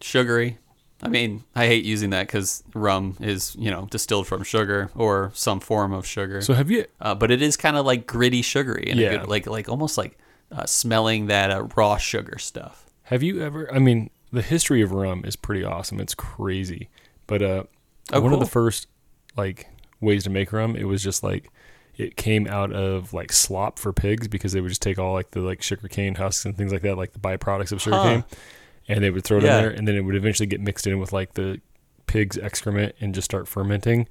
sugary. 0.00 0.58
I 1.00 1.06
mean, 1.08 1.44
I 1.54 1.66
hate 1.66 1.84
using 1.84 2.10
that 2.10 2.26
because 2.26 2.64
rum 2.74 3.16
is, 3.20 3.54
you 3.56 3.70
know, 3.70 3.86
distilled 3.88 4.26
from 4.26 4.42
sugar 4.42 4.90
or 4.96 5.30
some 5.32 5.60
form 5.60 5.92
of 5.92 6.04
sugar. 6.04 6.40
So 6.42 6.54
have 6.54 6.70
you? 6.72 6.86
uh, 7.00 7.14
but 7.14 7.30
it 7.30 7.40
is 7.40 7.56
kind 7.56 7.76
of 7.76 7.86
like 7.86 8.06
gritty, 8.06 8.42
sugary, 8.42 8.88
and 8.90 8.98
Yeah. 8.98 9.18
good, 9.18 9.28
like 9.28 9.46
like 9.46 9.68
almost 9.68 9.96
like 9.96 10.18
uh, 10.50 10.66
smelling 10.66 11.26
that 11.26 11.50
uh, 11.52 11.68
raw 11.76 11.96
sugar 11.98 12.38
stuff. 12.38 12.86
Have 13.04 13.22
you 13.22 13.40
ever? 13.40 13.72
I 13.72 13.78
mean, 13.78 14.10
the 14.32 14.42
history 14.42 14.82
of 14.82 14.90
rum 14.90 15.22
is 15.24 15.36
pretty 15.36 15.62
awesome. 15.62 16.00
It's 16.00 16.14
crazy. 16.16 16.88
But 17.28 17.42
uh, 17.42 17.64
Oh, 18.12 18.20
one 18.20 18.32
of 18.32 18.40
the 18.40 18.46
first 18.46 18.88
like 19.36 19.68
ways 20.00 20.24
to 20.24 20.30
make 20.30 20.52
rum, 20.52 20.74
it 20.74 20.84
was 20.84 21.00
just 21.02 21.22
like 21.22 21.48
it 21.98 22.16
came 22.16 22.46
out 22.46 22.72
of 22.72 23.12
like 23.12 23.30
slop 23.32 23.78
for 23.78 23.92
pigs 23.92 24.26
because 24.28 24.52
they 24.52 24.60
would 24.62 24.68
just 24.70 24.80
take 24.80 24.98
all 24.98 25.12
like 25.12 25.32
the 25.32 25.40
like 25.40 25.60
sugarcane 25.62 26.14
husks 26.14 26.44
and 26.46 26.56
things 26.56 26.72
like 26.72 26.82
that, 26.82 26.96
like 26.96 27.12
the 27.12 27.18
byproducts 27.18 27.72
of 27.72 27.82
sugarcane, 27.82 28.24
and 28.88 29.02
they 29.04 29.10
would 29.10 29.24
throw 29.24 29.38
it 29.38 29.42
Yeah. 29.44 29.56
in 29.58 29.62
there, 29.64 29.70
and 29.72 29.86
then 29.88 29.96
it 29.96 30.02
would 30.02 30.14
eventually 30.14 30.46
get 30.46 30.60
mixed 30.60 30.86
in 30.86 30.98
with 30.98 31.12
like 31.12 31.34
the 31.34 31.60
pig's 32.06 32.38
excrement 32.38 32.94
and 33.00 33.14
just 33.14 33.26
start 33.26 33.46
fermenting, 33.48 34.08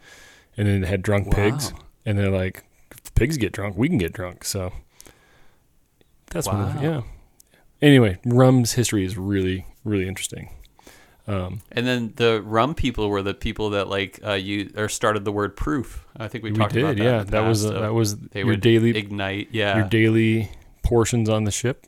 and 0.58 0.68
then 0.68 0.82
they 0.82 0.88
had 0.88 1.02
drunk 1.02 1.34
pigs, 1.34 1.74
and 2.06 2.20
they're 2.20 2.30
like, 2.30 2.64
if 2.92 3.02
the 3.04 3.12
pigs 3.14 3.38
get 3.38 3.54
drunk, 3.54 3.76
we 3.78 3.88
can 3.90 3.98
get 3.98 4.14
drunk. 4.14 4.44
So 4.44 4.72
that's 6.32 6.46
one 6.48 6.62
of 6.62 6.74
the, 6.74 6.80
Wow. 6.80 6.94
yeah. 6.96 7.02
Anyway, 7.82 8.18
rum's 8.26 8.74
history 8.74 9.06
is 9.06 9.18
really 9.18 9.66
really 9.86 10.08
interesting. 10.08 10.50
Um, 11.28 11.62
And 11.74 11.86
then 11.86 12.14
the 12.16 12.42
rum 12.42 12.74
people 12.74 13.10
were 13.10 13.22
the 13.22 13.34
people 13.34 13.72
that 13.72 13.90
like 13.90 14.20
uh, 14.26 14.34
you 14.34 14.72
or 14.78 14.88
started 14.88 15.26
the 15.26 15.32
word 15.32 15.58
proof. 15.58 16.06
I 16.16 16.28
think 16.30 16.44
we, 16.44 16.52
we 16.52 16.58
talked 16.58 16.74
did, 16.74 16.84
about 16.84 16.96
that. 16.98 17.04
yeah. 17.04 17.24
That 17.24 17.42
was 17.42 17.64
past, 17.64 17.74
uh, 17.74 17.76
of 17.78 17.82
that 17.82 17.94
was 17.94 18.16
they 18.18 18.44
your 18.44 18.56
daily 18.56 18.98
ignite. 18.98 19.50
Yeah, 19.52 19.76
your 19.78 19.88
daily 19.90 20.50
portions 20.84 21.28
on 21.30 21.44
the 21.44 21.52
ship. 21.52 21.86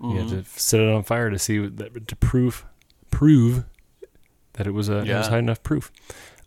You 0.00 0.08
Mhm. 0.08 0.18
had 0.18 0.28
to 0.44 0.60
set 0.60 0.80
it 0.80 0.92
on 0.92 1.02
fire 1.04 1.30
to 1.30 1.38
see 1.38 1.66
that 1.66 2.06
to 2.08 2.16
prove 2.16 2.66
prove 3.10 3.64
that 4.54 4.66
it 4.66 4.72
was 4.72 4.88
a 4.90 4.98
it 4.98 5.14
was 5.16 5.28
high 5.28 5.38
enough 5.38 5.62
proof. 5.62 5.90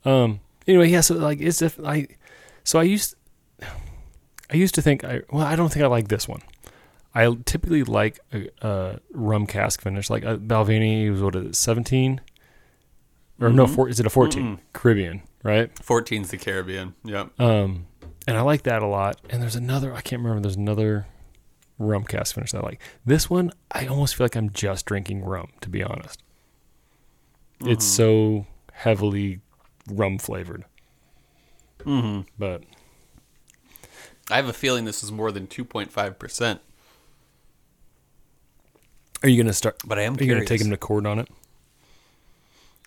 Um. 0.03 0.41
Anyway, 0.67 0.89
yeah. 0.89 1.01
So 1.01 1.15
like 1.15 1.41
it's 1.41 1.57
def- 1.59 1.79
I 1.83 2.07
so 2.63 2.79
I 2.79 2.83
used 2.83 3.15
I 4.51 4.55
used 4.55 4.75
to 4.75 4.81
think 4.83 5.03
I 5.03 5.21
well 5.31 5.43
I 5.45 5.55
don't 5.55 5.71
think 5.73 5.83
I 5.83 5.87
like 5.87 6.09
this 6.09 6.27
one. 6.27 6.41
I 7.15 7.33
typically 7.45 7.83
like 7.83 8.19
a, 8.33 8.49
a 8.61 8.99
rum 9.13 9.47
cask 9.47 9.81
finish 9.81 10.09
like 10.09 10.23
a 10.25 10.37
Balvenie 10.37 11.09
was 11.09 11.21
what 11.21 11.35
is 11.35 11.45
it 11.45 11.55
seventeen 11.55 12.19
or 13.39 13.49
no 13.49 13.65
Mhm. 13.65 13.73
four 13.75 13.89
is 13.89 13.99
it 13.99 14.05
a 14.05 14.09
14 14.09 14.43
Mm-mm. 14.43 14.59
Caribbean 14.73 15.21
right 15.43 15.73
14's 15.75 16.29
the 16.29 16.37
Caribbean. 16.37 16.93
Yep. 17.05 17.39
um, 17.39 17.87
and 18.27 18.37
I 18.37 18.41
like 18.41 18.63
that 18.63 18.81
a 18.83 18.87
lot. 18.87 19.19
And 19.29 19.41
there's 19.41 19.55
another, 19.55 19.93
I 19.93 20.01
can't 20.01 20.21
remember, 20.21 20.41
there's 20.41 20.55
another 20.55 21.05
rum 21.77 22.03
cask 22.05 22.33
finish 22.35 22.51
that 22.53 22.63
I 22.63 22.65
like. 22.65 22.81
This 23.05 23.29
one, 23.29 23.51
I 23.71 23.85
almost 23.85 24.15
feel 24.15 24.25
like 24.25 24.35
I'm 24.35 24.49
just 24.49 24.85
drinking 24.85 25.23
rum, 25.23 25.49
to 25.61 25.69
be 25.69 25.83
honest. 25.83 26.23
It's 27.61 27.85
so 27.85 28.47
heavily 28.73 29.41
rum 29.87 30.17
flavored. 30.17 30.65
hmm 31.83 32.21
But 32.39 32.63
I 34.31 34.37
have 34.37 34.47
a 34.47 34.53
feeling 34.53 34.85
this 34.85 35.03
is 35.03 35.11
more 35.11 35.31
than 35.31 35.45
2.5 35.47 36.17
percent. 36.17 36.61
Are 39.25 39.29
you 39.29 39.37
going 39.37 39.47
to 39.47 39.53
start? 39.53 39.77
But 39.85 39.97
I 39.99 40.03
am 40.03 40.15
Are 40.15 40.23
you 40.23 40.29
going 40.29 40.39
to 40.41 40.47
take 40.47 40.61
him 40.61 40.69
to 40.69 40.77
court 40.77 41.05
on 41.05 41.19
it? 41.19 41.27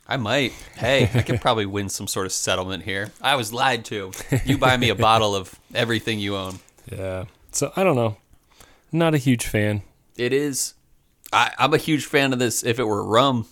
I 0.06 0.16
might. 0.16 0.52
Hey, 0.76 1.10
I 1.12 1.22
could 1.22 1.40
probably 1.40 1.66
win 1.66 1.88
some 1.88 2.06
sort 2.06 2.24
of 2.26 2.32
settlement 2.32 2.84
here. 2.84 3.10
I 3.20 3.34
was 3.34 3.52
lied 3.52 3.84
to. 3.86 4.12
You 4.46 4.56
buy 4.56 4.76
me 4.76 4.88
a 4.88 4.94
bottle 5.08 5.34
of 5.34 5.58
everything 5.74 6.18
you 6.18 6.36
own. 6.36 6.60
Yeah. 6.90 7.24
So 7.52 7.72
I 7.76 7.84
don't 7.84 7.96
know. 7.96 8.16
Not 8.90 9.14
a 9.14 9.18
huge 9.18 9.46
fan. 9.46 9.82
It 10.16 10.32
is. 10.32 10.74
I, 11.32 11.52
I'm 11.58 11.74
a 11.74 11.78
huge 11.78 12.06
fan 12.06 12.32
of 12.32 12.38
this. 12.38 12.64
If 12.64 12.78
it 12.78 12.84
were 12.84 13.04
rum, 13.04 13.46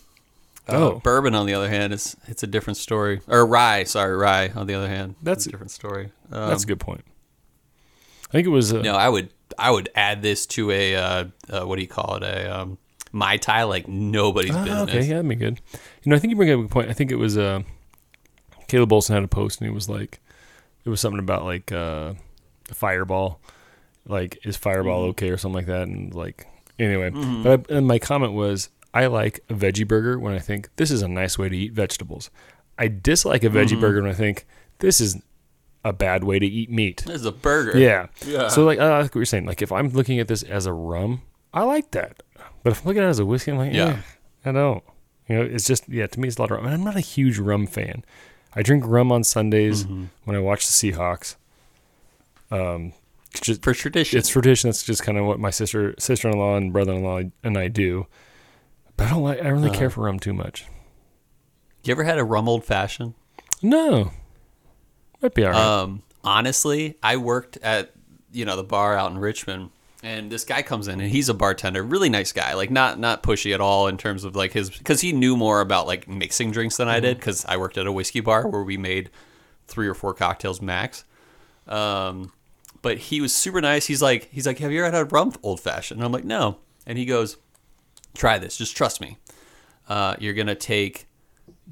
uh, 0.67 0.75
Oh. 0.75 0.99
bourbon 1.03 1.35
on 1.35 1.45
the 1.45 1.53
other 1.53 1.69
hand, 1.69 1.93
it's 1.93 2.15
it's 2.27 2.41
a 2.41 2.47
different 2.47 2.77
story. 2.77 3.21
Or 3.27 3.45
rye, 3.45 3.83
sorry, 3.83 4.15
rye 4.17 4.49
on 4.55 4.65
the 4.65 4.73
other 4.73 4.87
hand, 4.87 5.13
That's- 5.21 5.45
a 5.45 5.51
different 5.51 5.71
story. 5.71 6.11
Um, 6.31 6.49
That's 6.49 6.63
a 6.63 6.67
good 6.67 6.79
point. 6.79 7.05
I 8.29 8.31
think 8.31 8.47
it 8.47 8.51
was. 8.51 8.73
Uh, 8.73 8.81
No, 8.81 8.95
I 8.95 9.09
would 9.09 9.29
I 9.57 9.71
would 9.71 9.89
add 9.95 10.21
this 10.21 10.45
to 10.47 10.71
a 10.71 10.95
uh, 10.95 11.25
uh, 11.49 11.61
what 11.65 11.75
do 11.77 11.81
you 11.81 11.87
call 11.87 12.15
it 12.15 12.23
a 12.23 12.59
um, 12.61 12.77
mai 13.11 13.37
tai 13.37 13.63
like 13.63 13.87
nobody's 13.87 14.55
Ah, 14.55 14.63
business. 14.63 14.89
okay, 14.89 15.01
yeah, 15.03 15.15
that'd 15.15 15.29
be 15.29 15.35
good. 15.35 15.59
You 16.03 16.09
know, 16.09 16.15
I 16.15 16.19
think 16.19 16.31
you 16.31 16.35
bring 16.37 16.51
up 16.51 16.59
a 16.59 16.61
good 16.63 16.71
point. 16.71 16.89
I 16.89 16.93
think 16.93 17.11
it 17.11 17.15
was 17.15 17.37
uh, 17.37 17.61
Caleb 18.67 18.91
Olson 18.93 19.15
had 19.15 19.23
a 19.23 19.27
post 19.27 19.59
and 19.61 19.69
he 19.69 19.73
was 19.73 19.87
like, 19.89 20.19
it 20.85 20.89
was 20.89 20.99
something 20.99 21.19
about 21.19 21.43
like 21.43 21.71
uh, 21.71 22.13
Fireball, 22.71 23.39
like 24.05 24.39
is 24.45 24.57
Fireball 24.57 25.05
Mhm. 25.05 25.09
okay 25.09 25.29
or 25.29 25.37
something 25.37 25.55
like 25.57 25.65
that, 25.67 25.83
and 25.87 26.13
like 26.13 26.47
anyway. 26.79 27.09
Mhm. 27.11 27.43
But 27.43 27.65
I, 27.71 27.75
and 27.77 27.87
my 27.87 27.99
comment 27.99 28.33
was, 28.33 28.69
I 28.93 29.07
like 29.07 29.41
a 29.49 29.53
veggie 29.53 29.87
burger 29.87 30.19
when 30.19 30.33
I 30.33 30.39
think 30.39 30.69
this 30.77 30.91
is 30.91 31.01
a 31.01 31.07
nice 31.07 31.37
way 31.37 31.49
to 31.49 31.57
eat 31.57 31.73
vegetables. 31.73 32.29
I 32.77 32.87
dislike 32.87 33.43
a 33.43 33.49
veggie 33.49 33.77
Mhm. 33.77 33.81
burger 33.81 34.01
when 34.01 34.11
I 34.11 34.15
think 34.15 34.45
this 34.79 35.01
is 35.01 35.17
a 35.83 35.93
bad 35.93 36.23
way 36.23 36.39
to 36.39 36.45
eat 36.45 36.69
meat. 36.69 37.03
This 37.05 37.15
is 37.21 37.25
a 37.25 37.31
burger. 37.31 37.77
Yeah. 37.77 38.07
Yeah. 38.25 38.47
So 38.49 38.63
like, 38.65 38.79
I 38.79 38.99
like 38.99 39.05
what 39.13 39.15
you're 39.19 39.25
saying. 39.25 39.45
Like 39.45 39.61
if 39.61 39.71
I'm 39.71 39.89
looking 39.89 40.19
at 40.19 40.27
this 40.27 40.43
as 40.43 40.65
a 40.65 40.73
rum, 40.73 41.21
I 41.53 41.63
like 41.63 41.91
that. 41.91 42.23
But 42.63 42.71
if 42.71 42.81
I'm 42.81 42.87
looking 42.87 43.01
at 43.03 43.07
it 43.07 43.09
as 43.11 43.19
a 43.19 43.25
whiskey, 43.25 43.51
I'm 43.51 43.57
like, 43.57 43.73
Yeah. 43.73 43.87
yeah, 43.89 44.01
I 44.45 44.51
don't. 44.51 44.83
You 45.29 45.35
know, 45.37 45.41
it's 45.43 45.65
just 45.65 45.87
yeah. 45.89 46.07
To 46.07 46.19
me, 46.19 46.27
it's 46.27 46.37
a 46.37 46.41
lot 46.41 46.51
of 46.51 46.57
rum. 46.57 46.65
And 46.65 46.73
I'm 46.73 46.83
not 46.83 46.95
a 46.95 47.01
huge 47.01 47.37
rum 47.39 47.67
fan. 47.67 48.03
I 48.55 48.63
drink 48.63 48.83
rum 48.87 49.11
on 49.11 49.23
Sundays 49.23 49.85
Mhm. 49.85 50.07
when 50.25 50.35
I 50.35 50.39
watch 50.39 50.65
the 50.65 50.71
Seahawks. 50.91 51.35
Um, 52.49 52.93
just 53.41 53.61
for 53.61 53.73
tradition. 53.73 54.17
it's 54.17 54.29
tradition. 54.29 54.69
That's 54.69 54.83
just 54.83 55.03
kind 55.03 55.17
of 55.17 55.25
what 55.25 55.39
my 55.39 55.49
sister, 55.49 55.93
sister-in-law, 55.99 56.55
and 56.57 56.71
brother-in-law 56.73 57.21
and 57.43 57.57
I 57.57 57.67
do. 57.67 58.07
But 58.95 59.07
I 59.07 59.09
don't 59.11 59.23
like. 59.23 59.39
I 59.39 59.43
don't 59.43 59.53
really 59.55 59.69
Uh-huh. 59.69 59.79
care 59.79 59.89
for 59.89 60.01
rum 60.05 60.19
too 60.19 60.33
much. 60.33 60.65
you 61.83 61.91
ever 61.91 62.03
had 62.03 62.17
a 62.17 62.23
rum 62.23 62.49
old 62.49 62.65
fashioned? 62.65 63.13
No, 63.61 64.11
might 65.21 65.33
be 65.33 65.45
alright. 65.45 65.59
Um, 65.59 66.03
honestly, 66.23 66.97
I 67.01 67.17
worked 67.17 67.57
at 67.57 67.91
you 68.31 68.45
know 68.45 68.55
the 68.55 68.63
bar 68.63 68.95
out 68.97 69.11
in 69.11 69.17
Richmond, 69.17 69.71
and 70.03 70.31
this 70.31 70.43
guy 70.43 70.61
comes 70.61 70.87
in 70.87 70.99
and 70.99 71.09
he's 71.09 71.29
a 71.29 71.33
bartender, 71.33 71.83
really 71.83 72.09
nice 72.09 72.31
guy, 72.31 72.53
like 72.53 72.69
not 72.69 72.99
not 72.99 73.23
pushy 73.23 73.53
at 73.53 73.61
all 73.61 73.87
in 73.87 73.97
terms 73.97 74.23
of 74.23 74.35
like 74.35 74.53
his 74.53 74.69
because 74.69 75.01
he 75.01 75.11
knew 75.13 75.35
more 75.35 75.61
about 75.61 75.87
like 75.87 76.07
mixing 76.07 76.51
drinks 76.51 76.77
than 76.77 76.87
I 76.87 76.99
did 76.99 77.17
because 77.17 77.45
I 77.45 77.57
worked 77.57 77.77
at 77.77 77.87
a 77.87 77.91
whiskey 77.91 78.19
bar 78.19 78.47
where 78.47 78.63
we 78.63 78.77
made 78.77 79.09
three 79.67 79.87
or 79.87 79.93
four 79.93 80.13
cocktails 80.13 80.61
max. 80.61 81.03
Um, 81.67 82.31
but 82.81 82.97
he 82.97 83.21
was 83.21 83.33
super 83.33 83.59
nice. 83.59 83.85
He's 83.87 84.01
like 84.01 84.29
he's 84.31 84.47
like, 84.47 84.59
have 84.59 84.71
you 84.71 84.83
ever 84.83 84.95
had 84.95 85.01
a 85.01 85.05
rum 85.05 85.33
old 85.43 85.59
fashioned? 85.59 85.99
And 85.99 86.05
I'm 86.05 86.11
like, 86.11 86.23
no. 86.25 86.57
And 86.85 86.97
he 86.97 87.05
goes, 87.05 87.37
try 88.15 88.37
this. 88.37 88.57
Just 88.57 88.77
trust 88.77 89.01
me. 89.01 89.17
Uh, 89.89 90.15
you're 90.19 90.33
gonna 90.33 90.55
take 90.55 91.07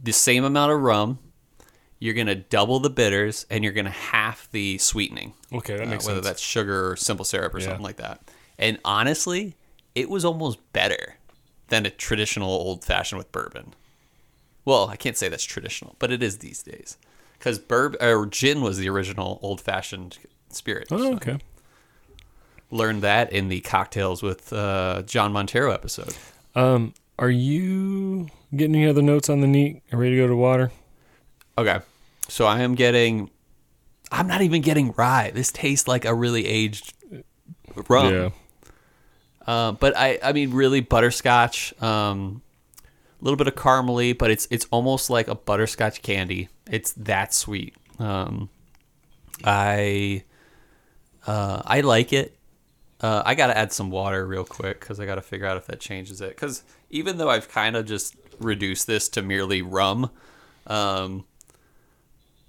the 0.01 0.11
same 0.13 0.43
amount 0.43 0.71
of 0.71 0.81
rum. 0.81 1.19
You're 1.99 2.13
gonna 2.13 2.35
double 2.35 2.79
the 2.79 2.89
bitters, 2.89 3.45
and 3.49 3.63
you're 3.63 3.73
gonna 3.73 3.89
half 3.89 4.49
the 4.51 4.77
sweetening. 4.77 5.33
okay, 5.53 5.77
that 5.77 5.87
Uh, 5.87 5.89
makes 5.89 6.05
whether 6.05 6.17
sense. 6.17 6.27
that's 6.27 6.41
sugar 6.41 6.91
or 6.91 6.95
simple 6.95 7.25
syrup 7.25 7.53
or 7.53 7.59
Yeah. 7.59 7.65
something 7.67 7.83
like 7.83 7.97
that. 7.97 8.21
And 8.57 8.79
honestly, 8.85 9.55
it 9.95 10.09
was 10.09 10.25
almost 10.25 10.59
better 10.73 11.15
than 11.69 11.85
a 11.85 11.89
traditional 11.89 12.49
old 12.49 12.83
fashioned 12.83 13.17
with 13.17 13.31
bourbon. 13.31 13.73
Well, 14.65 14.87
I 14.89 14.95
can't 14.97 15.17
say 15.17 15.29
that's 15.29 15.43
traditional, 15.43 15.95
but 15.99 16.11
it 16.11 16.21
is 16.21 16.39
these 16.39 16.61
days 16.63 16.97
because 17.39 17.59
bourbon 17.59 18.01
or 18.01 18.25
gin 18.25 18.61
was 18.61 18.77
the 18.77 18.89
original 18.89 19.39
old 19.41 19.61
fashioned 19.61 20.17
spirit. 20.49 20.87
Oh, 20.91 20.97
So 20.97 21.13
okay. 21.15 21.37
Learned 22.71 23.03
that 23.03 23.31
in 23.31 23.47
the 23.47 23.61
cocktails 23.61 24.21
with 24.23 24.51
uh, 24.51 25.03
John 25.03 25.31
Montero 25.31 25.71
episode. 25.71 26.15
Um, 26.55 26.93
are 27.19 27.29
you 27.29 28.27
getting 28.55 28.75
any 28.75 28.87
other 28.87 29.01
notes 29.03 29.29
on 29.29 29.39
the 29.41 29.47
neat? 29.47 29.81
Are 29.93 29.97
ready 29.99 30.15
to 30.15 30.21
go 30.23 30.27
to 30.27 30.35
water? 30.35 30.71
Okay. 31.57 31.79
So 32.27 32.45
I 32.45 32.61
am 32.61 32.75
getting 32.75 33.29
I'm 34.11 34.27
not 34.27 34.41
even 34.41 34.61
getting 34.61 34.93
rye. 34.93 35.31
This 35.33 35.51
tastes 35.51 35.87
like 35.87 36.05
a 36.05 36.13
really 36.13 36.45
aged 36.45 36.93
rum. 37.87 38.13
Yeah. 38.13 38.29
Uh, 39.45 39.71
but 39.73 39.95
I 39.95 40.19
I 40.23 40.33
mean 40.33 40.51
really 40.51 40.81
butterscotch, 40.81 41.79
um 41.81 42.41
a 43.21 43.23
little 43.23 43.37
bit 43.37 43.47
of 43.47 43.55
caramely, 43.55 44.17
but 44.17 44.31
it's 44.31 44.47
it's 44.51 44.67
almost 44.71 45.09
like 45.09 45.27
a 45.27 45.35
butterscotch 45.35 46.01
candy. 46.01 46.49
It's 46.69 46.93
that 46.93 47.33
sweet. 47.33 47.75
Um 47.99 48.49
I 49.43 50.23
uh 51.27 51.61
I 51.65 51.81
like 51.81 52.11
it. 52.13 52.37
Uh, 53.01 53.21
I 53.25 53.35
got 53.35 53.47
to 53.47 53.57
add 53.57 53.73
some 53.73 53.91
water 53.91 54.25
real 54.25 54.45
quick 54.45 54.79
because 54.79 54.99
I 55.01 55.05
got 55.05 55.15
to 55.15 55.21
figure 55.21 55.45
out 55.45 55.57
if 55.57 55.65
that 55.67 55.81
changes 55.81 56.21
it. 56.21 56.29
Because 56.29 56.63
even 56.89 57.17
though 57.17 57.29
I've 57.29 57.49
kind 57.49 57.75
of 57.75 57.85
just 57.85 58.15
reduced 58.39 58.87
this 58.87 59.09
to 59.09 59.21
merely 59.21 59.61
rum, 59.61 60.09
um, 60.65 61.25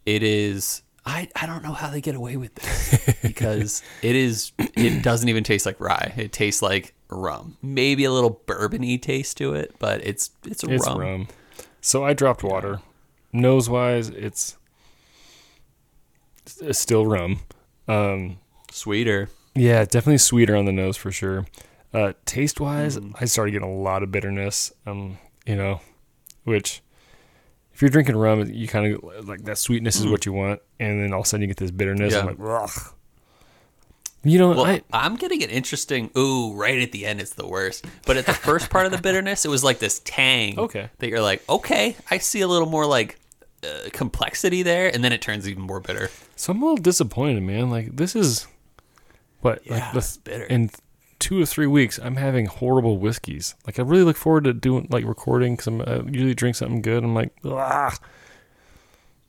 it 0.07 0.23
is. 0.23 0.83
I, 1.05 1.29
I 1.37 1.47
don't 1.47 1.63
know 1.63 1.73
how 1.73 1.91
they 1.91 2.01
get 2.01 2.15
away 2.17 2.37
with 2.37 2.55
this 2.57 3.15
because 3.23 3.83
it 4.03 4.17
is. 4.17 4.51
It 4.59 5.03
doesn't 5.05 5.29
even 5.29 5.45
taste 5.45 5.65
like 5.67 5.79
rye. 5.81 6.13
It 6.17 6.33
tastes 6.33 6.63
like 6.63 6.95
rum. 7.11 7.57
Maybe 7.63 8.05
a 8.05 8.11
little 8.13 8.41
bourbony 8.47 9.01
taste 9.01 9.37
to 9.37 9.55
it, 9.55 9.75
but 9.79 10.05
it's 10.05 10.31
it's 10.45 10.65
a 10.65 10.71
It's 10.73 10.87
rum. 10.87 10.99
rum. 10.99 11.29
So 11.81 12.05
I 12.05 12.13
dropped 12.13 12.43
water. 12.43 12.81
Nose 13.33 13.69
wise, 13.71 14.09
it's 14.09 14.57
it's 16.61 16.79
still 16.79 17.07
rum. 17.07 17.41
Um, 17.89 18.39
Sweeter. 18.71 19.29
yeah, 19.55 19.85
definitely 19.85 20.19
sweeter 20.19 20.57
on 20.57 20.65
the 20.65 20.73
nose 20.73 20.97
for 20.97 21.13
sure. 21.13 21.47
Uh, 21.95 22.13
taste 22.25 22.61
wise, 22.61 22.97
Mm. 22.99 23.15
I 23.21 23.25
started 23.27 23.53
getting 23.53 23.69
a 23.69 23.73
lot 23.73 24.03
of 24.03 24.11
bitterness. 24.11 24.73
Um, 24.87 25.19
you 25.47 25.55
know, 25.57 25.81
which 26.45 26.83
if 27.77 27.83
you're 27.83 27.91
drinking 27.91 28.17
rum, 28.17 28.43
you 28.51 28.67
kind 28.67 28.95
of 28.95 29.29
like 29.29 29.45
that 29.45 29.59
sweetness 29.59 29.97
is 30.01 30.07
what 30.07 30.25
you 30.25 30.33
want, 30.33 30.63
and 30.81 30.99
then 31.03 31.13
all 31.13 31.21
of 31.21 31.27
a 31.27 31.29
sudden 31.29 31.43
you 31.43 31.47
get 31.47 31.59
this 31.59 31.71
bitterness. 31.71 32.15
Yeah. 32.15 32.21
I'm. 32.21 32.27
Like, 32.27 32.39
ugh. 32.41 32.71
You 34.25 34.39
know, 34.39 34.49
Well, 34.53 34.65
I 34.65 34.83
am 35.05 35.17
getting 35.17 35.43
an 35.43 35.51
interesting. 35.51 36.11
Ooh, 36.17 36.55
right 36.55 36.81
at 36.81 36.93
the 36.93 37.05
end, 37.05 37.21
it's 37.21 37.35
the 37.35 37.47
worst. 37.47 37.85
But 38.07 38.17
at 38.17 38.25
the 38.25 38.33
first 38.33 38.71
part 38.71 38.87
of 38.87 38.93
the 38.93 38.99
bitterness, 38.99 39.45
it 39.45 39.49
was 39.49 39.63
like 39.63 39.79
this 39.79 40.01
tang. 40.07 40.59
Okay. 40.59 40.89
That 41.01 41.11
you're 41.11 41.21
like, 41.21 41.47
okay, 41.51 41.97
I 42.11 42.17
see 42.17 42.41
a 42.41 42.49
little 42.49 42.67
more 42.67 42.87
like 42.87 43.19
uh, 43.63 43.91
complexity 43.93 44.63
there, 44.63 44.89
and 44.93 45.05
then 45.05 45.13
it 45.13 45.21
turns 45.21 45.47
even 45.47 45.63
more 45.63 45.81
bitter. 45.81 46.09
so 46.35 46.53
I'm 46.53 46.63
a 46.63 46.65
little 46.65 46.83
disappointed, 46.83 47.43
man. 47.43 47.69
Like 47.69 47.95
this 47.95 48.17
is 48.17 48.47
what 49.43 49.61
Yeah, 49.67 49.75
like 49.75 49.93
the, 49.93 50.19
bitter. 50.25 50.45
in 50.45 50.71
two 51.19 51.41
or 51.43 51.47
three 51.47 51.67
weeks. 51.67 51.99
I'm 52.03 52.17
having 52.17 52.47
horrible 52.47 52.99
whiskeys. 52.99 53.55
Like 53.67 53.79
I 53.79 53.83
really 53.83 54.05
look 54.05 54.17
forward 54.17 54.45
to 54.45 54.53
doing 54.53 54.87
like 54.91 55.05
recording 55.05 55.55
because 55.55 55.67
I'm 55.69 55.81
uh, 55.81 56.03
usually 56.07 56.35
drink 56.35 56.57
something 56.57 56.83
good. 56.83 57.03
I'm 57.05 57.15
like, 57.15 57.33
ah, 57.45 57.97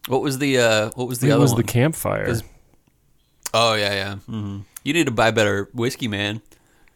What 0.08 0.22
was 0.22 0.40
the 0.40 0.58
uh, 0.60 0.90
What 0.96 1.08
was 1.08 1.20
the 1.20 1.30
it 1.30 1.32
other 1.32 1.42
was 1.42 1.52
one? 1.54 1.62
the 1.62 1.68
campfire. 1.68 2.26
'Cause- 2.26 2.44
oh 3.54 3.74
yeah, 3.76 3.94
yeah. 3.94 4.16
hmm 4.16 4.60
You 4.84 4.94
need 4.94 5.06
to 5.06 5.12
buy 5.12 5.32
better 5.32 5.70
whiskey, 5.74 6.08
man. 6.08 6.42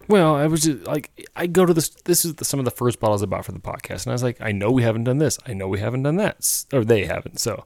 Well, 0.08 0.36
I 0.36 0.47
was 0.47 0.63
just 0.63 0.86
like, 0.88 1.10
I 1.36 1.47
go 1.47 1.65
to 1.65 1.73
this. 1.73 1.89
This 1.89 2.25
is 2.25 2.36
the, 2.36 2.43
some 2.43 2.60
of 2.60 2.65
the 2.65 2.71
first 2.71 2.99
bottles 2.99 3.23
I 3.23 3.27
bought 3.27 3.45
for 3.45 3.54
the 3.54 3.60
podcast, 3.60 4.04
and 4.06 4.08
I 4.08 4.13
was 4.13 4.23
like, 4.23 4.41
I 4.41 4.51
know 4.51 4.69
we 4.71 4.84
haven't 4.84 5.06
done 5.06 5.19
this. 5.19 5.38
I 5.45 5.54
know 5.54 5.67
we 5.69 5.80
haven't 5.80 6.04
done 6.04 6.17
that, 6.17 6.65
or 6.73 6.84
they 6.84 7.06
haven't. 7.06 7.39
So, 7.39 7.63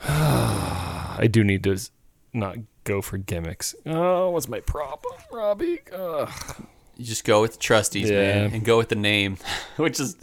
I 0.08 1.28
do 1.30 1.44
need 1.44 1.62
to 1.64 1.72
s- 1.74 1.90
not 2.34 2.56
go 2.84 3.00
for 3.00 3.16
gimmicks. 3.18 3.74
Oh, 3.86 4.30
what's 4.30 4.48
my 4.48 4.60
problem, 4.60 5.14
Robbie? 5.32 5.80
Ugh. 5.92 6.30
You 6.96 7.04
just 7.04 7.24
go 7.24 7.40
with 7.40 7.52
the 7.52 7.58
trustees, 7.58 8.10
Yeah. 8.10 8.20
man, 8.46 8.52
and 8.54 8.64
go 8.64 8.76
with 8.76 8.88
the 8.88 8.94
name, 8.96 9.38
which 9.76 9.98
is 10.00 10.16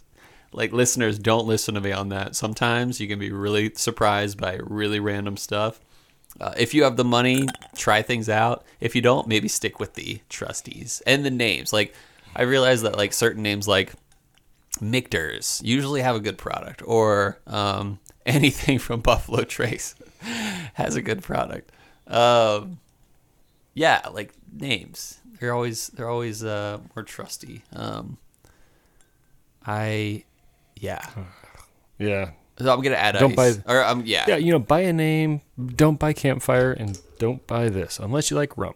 like 0.54 0.71
listeners 0.74 1.17
don't 1.17 1.47
listen 1.47 1.76
to 1.76 1.82
me 1.82 1.91
on 1.91 2.10
that. 2.10 2.36
Sometimes 2.36 3.00
you 3.00 3.08
can 3.08 3.19
be 3.19 3.32
really 3.32 3.71
surprised 3.76 4.39
by 4.39 4.60
really 4.62 5.00
random 5.00 5.38
stuff. 5.38 5.80
Uh, 6.39 6.54
if 6.58 6.74
you 6.74 6.84
have 6.84 6.95
the 6.95 7.04
money, 7.04 7.45
try 7.76 8.02
things 8.02 8.30
out. 8.30 8.63
If 8.80 8.95
you 8.95 9.02
don't, 9.02 9.28
maybe 9.28 9.47
stick 9.50 9.80
with 9.80 9.95
the 9.95 10.21
trustees 10.30 11.02
and 11.06 11.26
the 11.26 11.32
names. 11.32 11.74
Like 11.74 11.93
I 12.36 12.43
realize 12.43 12.82
that 12.84 12.95
like 12.97 13.12
certain 13.12 13.43
names 13.43 13.67
like 13.67 13.93
Michter's 14.80 15.62
usually 15.63 16.02
have 16.02 16.15
a 16.15 16.19
good 16.21 16.38
product, 16.38 16.82
or 16.86 17.39
um, 17.47 18.00
anything 18.26 18.80
from 18.80 19.02
Buffalo 19.02 19.43
Trace 19.43 19.95
has 20.74 20.95
a 20.95 21.02
good 21.02 21.21
product. 21.21 21.71
Um, 22.12 22.80
yeah, 23.74 24.02
like 24.12 24.34
names. 24.54 25.19
They're 25.39 25.54
always 25.54 25.88
they're 25.89 26.10
always 26.10 26.43
uh, 26.43 26.80
more 26.95 27.04
trusty. 27.04 27.63
Um, 27.74 28.17
I 29.65 30.24
yeah. 30.80 31.06
Yeah, 31.99 32.32
So 32.57 32.74
I'm 32.74 32.82
gonna 32.82 32.95
add 32.95 33.12
Don't 33.20 33.38
ice. 33.38 33.57
buy- 33.57 33.72
or 33.72 33.86
um 33.86 34.01
yeah. 34.07 34.26
yeah. 34.28 34.38
You 34.38 34.51
know, 34.53 34.57
buy 34.57 34.80
a 34.80 34.91
name. 34.93 35.41
Don't 35.76 35.99
buy 35.99 36.14
campfire, 36.14 36.72
and 36.72 36.99
don't 37.20 37.45
buy 37.45 37.70
this 37.70 37.99
unless 37.99 38.32
you 38.32 38.38
like 38.38 38.57
rum. 38.57 38.74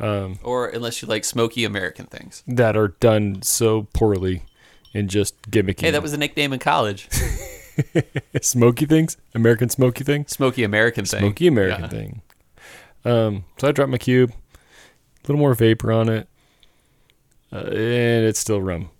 Um, 0.00 0.40
Or 0.42 0.66
unless 0.66 1.00
you 1.00 1.06
like 1.06 1.24
smoky 1.24 1.64
American 1.64 2.06
things. 2.06 2.42
that 2.48 2.76
are 2.76 2.88
done 2.88 3.42
so 3.42 3.86
poorly 3.92 4.42
and 4.92 5.08
just 5.08 5.40
gimmicky. 5.48 5.82
Hey, 5.82 5.90
that 5.92 6.02
was 6.02 6.12
a 6.12 6.16
nickname 6.16 6.52
in 6.52 6.58
college. 6.58 7.08
smoky 8.42 8.86
things. 8.86 9.16
American 9.34 9.68
smoky 9.68 10.04
thing, 10.04 10.26
Smoky 10.26 10.64
American 10.64 11.04
thing. 11.04 11.20
Smoky 11.20 11.46
American 11.46 11.82
Yeah. 11.82 11.88
thing. 11.88 12.22
Um, 13.04 13.44
so 13.58 13.68
I 13.68 13.72
dropped 13.72 13.90
my 13.90 13.98
cube, 13.98 14.30
a 14.32 15.26
little 15.26 15.38
more 15.38 15.54
vapor 15.54 15.92
on 15.92 16.08
it, 16.08 16.28
uh, 17.52 17.58
and 17.58 18.26
it's 18.26 18.38
still 18.40 18.60
rum. 18.60 18.90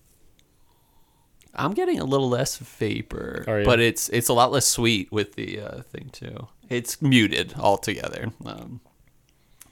I'm 1.55 1.75
getting 1.75 1.99
a 1.99 2.05
little 2.05 2.29
less 2.29 2.57
vapor, 2.59 3.45
Are 3.49 3.61
you? 3.61 3.65
but 3.65 3.81
it's 3.81 4.09
it's 4.11 4.29
a 4.29 4.33
lot 4.33 4.53
less 4.53 4.67
sweet 4.67 5.11
with 5.11 5.35
the 5.35 5.61
uh, 5.61 5.83
thing 5.83 6.11
too. 6.13 6.47
It's 6.69 7.03
muted 7.03 7.55
altogether. 7.59 8.31
Um, 8.45 8.81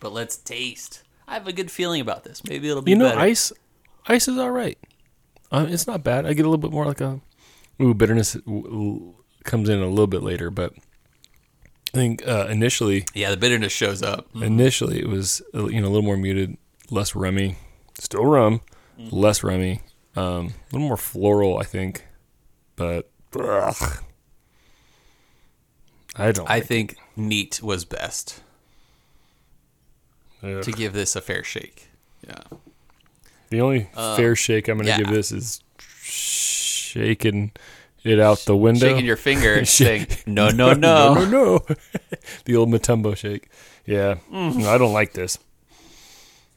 but 0.01 0.13
let's 0.13 0.37
taste. 0.37 1.03
I 1.29 1.35
have 1.35 1.47
a 1.47 1.53
good 1.53 1.71
feeling 1.71 2.01
about 2.01 2.25
this. 2.25 2.43
Maybe 2.49 2.69
it'll 2.69 2.83
be 2.83 2.91
You 2.93 2.97
know, 2.97 3.09
better. 3.09 3.21
ice, 3.21 3.53
ice 4.07 4.27
is 4.29 4.39
all 4.39 4.51
right. 4.51 4.79
Um, 5.53 5.69
it's 5.69 5.87
not 5.87 6.03
bad. 6.03 6.25
I 6.27 6.33
get 6.33 6.43
a 6.45 6.49
little 6.49 6.59
bit 6.59 6.73
more 6.73 6.87
like 6.87 7.01
a 7.01 7.21
ooh 7.81 7.95
bitterness 7.95 8.37
comes 9.45 9.69
in 9.69 9.81
a 9.81 9.87
little 9.89 10.07
bit 10.07 10.23
later, 10.23 10.51
but 10.51 10.73
I 11.95 11.97
think 11.97 12.27
uh, 12.27 12.47
initially 12.51 13.05
Yeah, 13.15 13.31
the 13.31 13.37
bitterness 13.37 13.73
shows 13.73 14.03
up. 14.03 14.27
initially 14.35 14.99
it 15.01 15.09
was 15.09 15.43
uh, 15.55 15.67
you 15.67 15.81
know 15.81 15.89
a 15.89 15.91
little 15.91 16.03
more 16.03 16.17
muted, 16.17 16.57
less 16.91 17.15
rummy, 17.15 17.57
still 17.99 18.25
rum, 18.27 18.61
less 18.99 19.43
rummy, 19.43 19.81
um, 20.15 20.55
a 20.71 20.75
little 20.75 20.89
more 20.89 20.97
floral, 20.97 21.59
I 21.59 21.65
think, 21.65 22.05
but 22.77 23.11
ugh. 23.39 24.03
I 26.17 26.33
don't. 26.33 26.49
I 26.51 26.61
think 26.61 26.97
neat 27.15 27.63
was 27.63 27.85
best 27.85 28.41
ugh. 30.43 30.63
to 30.63 30.73
give 30.73 30.93
this 30.93 31.15
a 31.17 31.21
fair 31.21 31.45
shake. 31.45 31.89
Yeah. 32.27 32.43
the 33.51 33.61
only 33.61 33.89
fair 33.95 34.35
shake 34.35 34.69
I'm 34.69 34.79
going 34.79 34.87
to 34.87 34.91
yeah. 34.93 34.99
give 34.99 35.09
this 35.09 35.31
is 35.31 35.61
shaking 36.07 37.53
it 38.05 38.21
out 38.21 38.39
the 38.41 38.57
window, 38.57 38.87
Shaking 38.87 39.05
your 39.05 39.17
finger 39.17 39.65
saying, 39.65 40.07
no, 40.27 40.49
no, 40.51 40.73
no, 40.73 41.15
no. 41.15 41.25
no, 41.25 41.25
no. 41.31 41.77
the 42.45 42.57
old 42.57 42.71
Mutombo 42.71 43.17
shake. 43.17 43.49
Yeah, 43.85 44.17
mm. 44.33 44.57
no, 44.57 44.71
I 44.71 44.79
don't 44.79 44.93
like 44.93 45.13
this. 45.13 45.39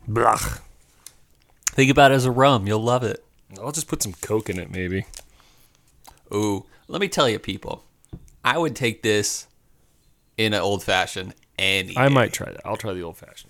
Blah. 0.08 0.40
Think 1.68 1.92
about 1.92 2.12
it 2.12 2.16
as 2.16 2.26
a 2.26 2.32
rum. 2.32 2.68
You'll 2.68 2.84
love 2.84 3.04
it. 3.04 3.24
I'll 3.60 3.72
just 3.72 3.88
put 3.88 4.02
some 4.02 4.14
Coke 4.14 4.50
in 4.50 4.60
it, 4.60 4.72
maybe. 4.72 5.06
Ooh, 6.34 6.66
let 6.88 7.02
me 7.02 7.08
tell 7.08 7.30
you, 7.30 7.40
people. 7.40 7.84
I 8.44 8.58
would 8.58 8.76
take 8.76 9.04
this 9.04 9.48
in 10.38 10.54
an 10.54 10.62
old 10.62 10.84
fashioned 10.84 11.36
any. 11.58 11.96
I 11.98 12.08
day. 12.08 12.14
might 12.14 12.34
try 12.34 12.52
that. 12.52 12.62
I'll 12.66 12.78
try 12.78 12.94
the 12.94 13.02
old 13.02 13.18
fashioned. 13.18 13.49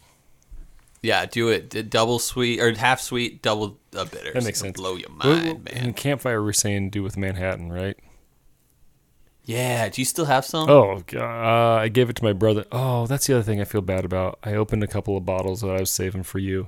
Yeah, 1.02 1.26
do 1.26 1.48
it. 1.50 1.70
D- 1.70 1.82
Double 1.84 2.20
sweet 2.20 2.60
or 2.60 2.74
half 2.74 3.00
sweet, 3.00 3.42
double 3.42 3.80
uh, 3.96 4.06
bitters. 4.06 4.34
That 4.34 4.44
makes 4.44 4.60
It'll 4.60 4.68
sense. 4.68 4.78
Blow 4.78 4.96
your 4.96 5.10
mind, 5.10 5.64
well, 5.66 5.76
In 5.78 5.84
man. 5.86 5.94
campfire, 5.94 6.44
we're 6.44 6.52
saying 6.54 6.90
do 6.90 7.04
with 7.04 7.16
Manhattan, 7.18 7.72
right? 7.72 7.98
Yeah. 9.46 9.90
Do 9.90 10.02
you 10.02 10.06
still 10.06 10.26
have 10.26 10.46
some? 10.46 10.70
Oh, 10.70 11.02
uh, 11.16 11.20
I 11.82 11.88
gave 11.88 12.10
it 12.10 12.16
to 12.18 12.24
my 12.24 12.34
brother. 12.34 12.66
Oh, 12.72 13.08
that's 13.08 13.26
the 13.28 13.34
other 13.36 13.44
thing 13.44 13.62
I 13.62 13.64
feel 13.66 13.82
bad 13.82 14.06
about. 14.06 14.40
I 14.44 14.54
opened 14.54 14.84
a 14.84 14.88
couple 14.88 15.18
of 15.18 15.26
bottles 15.26 15.62
that 15.62 15.70
I 15.70 15.80
was 15.80 15.90
saving 15.90 16.24
for 16.24 16.40
you 16.40 16.68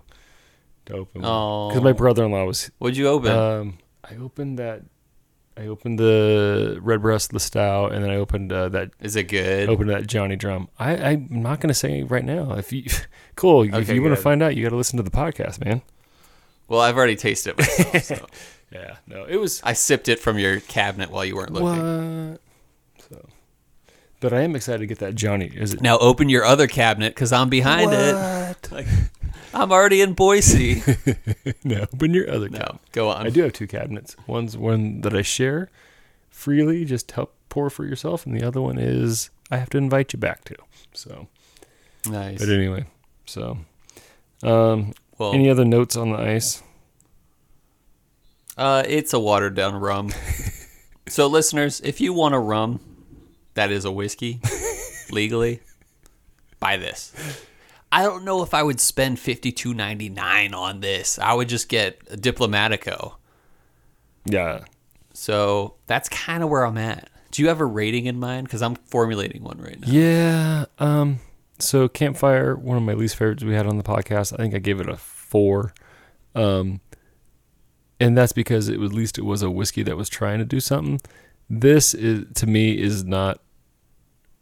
to 0.87 0.93
open. 0.93 1.21
because 1.21 1.77
Oh. 1.77 1.81
my 1.81 1.91
brother-in-law 1.91 2.45
was. 2.45 2.71
What'd 2.79 2.97
you 2.97 3.07
open? 3.07 3.31
Um, 3.31 3.77
I 4.03 4.15
opened 4.15 4.57
that. 4.59 4.83
I 5.57 5.67
opened 5.67 5.99
the 5.99 6.79
Redbreast 6.81 7.31
Lustau, 7.33 7.91
and 7.91 8.03
then 8.03 8.09
I 8.09 8.15
opened 8.15 8.53
uh, 8.53 8.69
that. 8.69 8.91
Is 9.01 9.15
it 9.15 9.23
good? 9.23 9.69
Opened 9.69 9.89
that 9.89 10.07
Johnny 10.07 10.35
Drum. 10.35 10.69
I, 10.79 10.95
I'm 10.95 11.27
not 11.29 11.59
going 11.59 11.67
to 11.67 11.73
say 11.73 12.03
right 12.03 12.23
now. 12.23 12.53
If 12.53 12.71
you, 12.71 12.85
cool. 13.35 13.63
if 13.73 13.89
you 13.89 14.01
want 14.01 14.15
to 14.15 14.21
find 14.21 14.41
out, 14.41 14.55
you 14.55 14.63
got 14.63 14.69
to 14.69 14.77
listen 14.77 14.97
to 14.97 15.03
the 15.03 15.11
podcast, 15.11 15.63
man. 15.63 15.81
Well, 16.67 16.79
I've 16.79 16.95
already 16.95 17.17
tasted 17.17 17.51
it 17.51 17.57
myself. 17.59 18.03
so. 18.03 18.27
Yeah. 18.71 18.95
No, 19.05 19.25
it 19.25 19.35
was. 19.35 19.61
I 19.63 19.73
sipped 19.73 20.07
it 20.07 20.19
from 20.19 20.39
your 20.39 20.61
cabinet 20.61 21.11
while 21.11 21.25
you 21.25 21.35
weren't 21.35 21.51
looking. 21.51 22.31
What? 22.31 22.41
So, 23.09 23.29
but 24.21 24.31
I 24.31 24.41
am 24.41 24.55
excited 24.55 24.79
to 24.79 24.87
get 24.87 24.99
that 24.99 25.15
Johnny. 25.15 25.47
Is 25.47 25.73
it? 25.73 25.81
Now 25.81 25.97
open 25.97 26.29
your 26.29 26.45
other 26.45 26.67
cabinet 26.67 27.13
because 27.13 27.33
I'm 27.33 27.49
behind 27.49 27.91
it. 27.91 28.71
Like, 28.71 28.87
I'm 29.53 29.71
already 29.71 30.01
in 30.01 30.13
Boise. 30.13 30.81
no, 31.63 31.81
open 31.93 32.13
your 32.13 32.29
other. 32.31 32.49
no, 32.49 32.79
go 32.91 33.09
on. 33.09 33.25
I 33.25 33.29
do 33.29 33.41
have 33.43 33.53
two 33.53 33.67
cabinets. 33.67 34.15
One's 34.27 34.57
one 34.57 35.01
that 35.01 35.13
I 35.13 35.21
share 35.21 35.69
freely, 36.29 36.85
just 36.85 37.11
help 37.11 37.33
pour 37.49 37.69
for 37.69 37.85
yourself, 37.85 38.25
and 38.25 38.39
the 38.39 38.45
other 38.47 38.61
one 38.61 38.77
is 38.77 39.29
I 39.51 39.57
have 39.57 39.69
to 39.71 39.77
invite 39.77 40.13
you 40.13 40.19
back 40.19 40.45
to. 40.45 40.55
So, 40.93 41.27
Nice. 42.05 42.39
but 42.39 42.49
anyway, 42.49 42.85
so 43.25 43.57
um, 44.43 44.93
Well, 45.17 45.33
any 45.33 45.49
other 45.49 45.65
notes 45.65 45.95
on 45.95 46.11
the 46.11 46.17
ice? 46.17 46.63
uh, 48.57 48.83
it's 48.87 49.13
a 49.13 49.19
watered 49.19 49.55
down 49.55 49.75
rum. 49.75 50.11
so, 51.07 51.27
listeners, 51.27 51.81
if 51.83 51.99
you 52.01 52.13
want 52.13 52.35
a 52.35 52.39
rum 52.39 52.79
that 53.53 53.71
is 53.71 53.85
a 53.85 53.91
whiskey 53.91 54.39
legally, 55.11 55.59
buy 56.59 56.77
this. 56.77 57.13
I 57.91 58.03
don't 58.03 58.23
know 58.23 58.41
if 58.43 58.53
I 58.53 58.63
would 58.63 58.79
spend 58.79 59.19
fifty 59.19 59.51
two 59.51 59.73
ninety 59.73 60.09
nine 60.09 60.53
on 60.53 60.79
this. 60.79 61.19
I 61.19 61.33
would 61.33 61.49
just 61.49 61.67
get 61.69 61.99
a 62.09 62.15
Diplomatico. 62.17 63.15
Yeah, 64.25 64.65
So 65.13 65.75
that's 65.87 66.07
kind 66.09 66.43
of 66.43 66.49
where 66.49 66.63
I'm 66.65 66.77
at. 66.77 67.09
Do 67.31 67.41
you 67.41 67.47
have 67.47 67.59
a 67.59 67.65
rating 67.65 68.05
in 68.05 68.19
mind? 68.19 68.45
Because 68.47 68.61
I'm 68.61 68.75
formulating 68.75 69.43
one 69.43 69.57
right 69.57 69.79
now. 69.79 69.87
yeah. 69.87 70.65
Um, 70.79 71.19
so 71.59 71.87
campfire, 71.87 72.55
one 72.55 72.77
of 72.77 72.83
my 72.83 72.93
least 72.93 73.15
favorites 73.15 73.43
we 73.43 73.53
had 73.53 73.65
on 73.65 73.77
the 73.77 73.83
podcast. 73.83 74.33
I 74.33 74.37
think 74.37 74.53
I 74.53 74.59
gave 74.59 74.79
it 74.79 74.87
a 74.89 74.97
four. 74.97 75.73
Um, 76.35 76.81
and 77.99 78.17
that's 78.17 78.31
because 78.31 78.67
it 78.69 78.73
at 78.81 78.93
least 78.93 79.17
it 79.17 79.25
was 79.25 79.41
a 79.41 79.49
whiskey 79.49 79.83
that 79.83 79.97
was 79.97 80.07
trying 80.09 80.39
to 80.39 80.45
do 80.45 80.59
something. 80.59 81.01
This 81.49 81.93
is 81.93 82.25
to 82.35 82.47
me 82.47 82.79
is 82.79 83.03
not. 83.03 83.41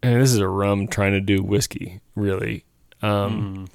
And 0.02 0.22
this 0.22 0.32
is 0.32 0.39
a 0.39 0.47
rum 0.47 0.88
trying 0.88 1.12
to 1.14 1.20
do 1.22 1.43
whiskey, 1.43 2.00
really. 2.16 2.64
Um, 3.02 3.68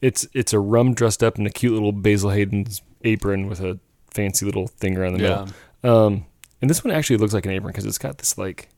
It's 0.00 0.26
it's 0.32 0.52
a 0.52 0.58
rum 0.60 0.94
dressed 0.94 1.22
up 1.24 1.38
in 1.38 1.46
a 1.46 1.50
cute 1.50 1.72
little 1.72 1.92
Basil 1.92 2.30
Hayden's 2.30 2.82
apron 3.02 3.48
with 3.48 3.60
a 3.60 3.78
fancy 4.12 4.46
little 4.46 4.66
thing 4.68 4.96
around 4.96 5.14
the 5.14 5.22
Yeah. 5.22 5.46
middle. 5.82 5.96
Um, 6.06 6.26
and 6.62 6.68
this 6.70 6.82
one 6.84 6.92
actually 6.92 7.16
looks 7.18 7.34
like 7.34 7.46
an 7.46 7.52
apron 7.52 7.72
because 7.72 7.84
it's 7.84 7.98
got 7.98 8.18
this 8.18 8.38
like 8.38 8.68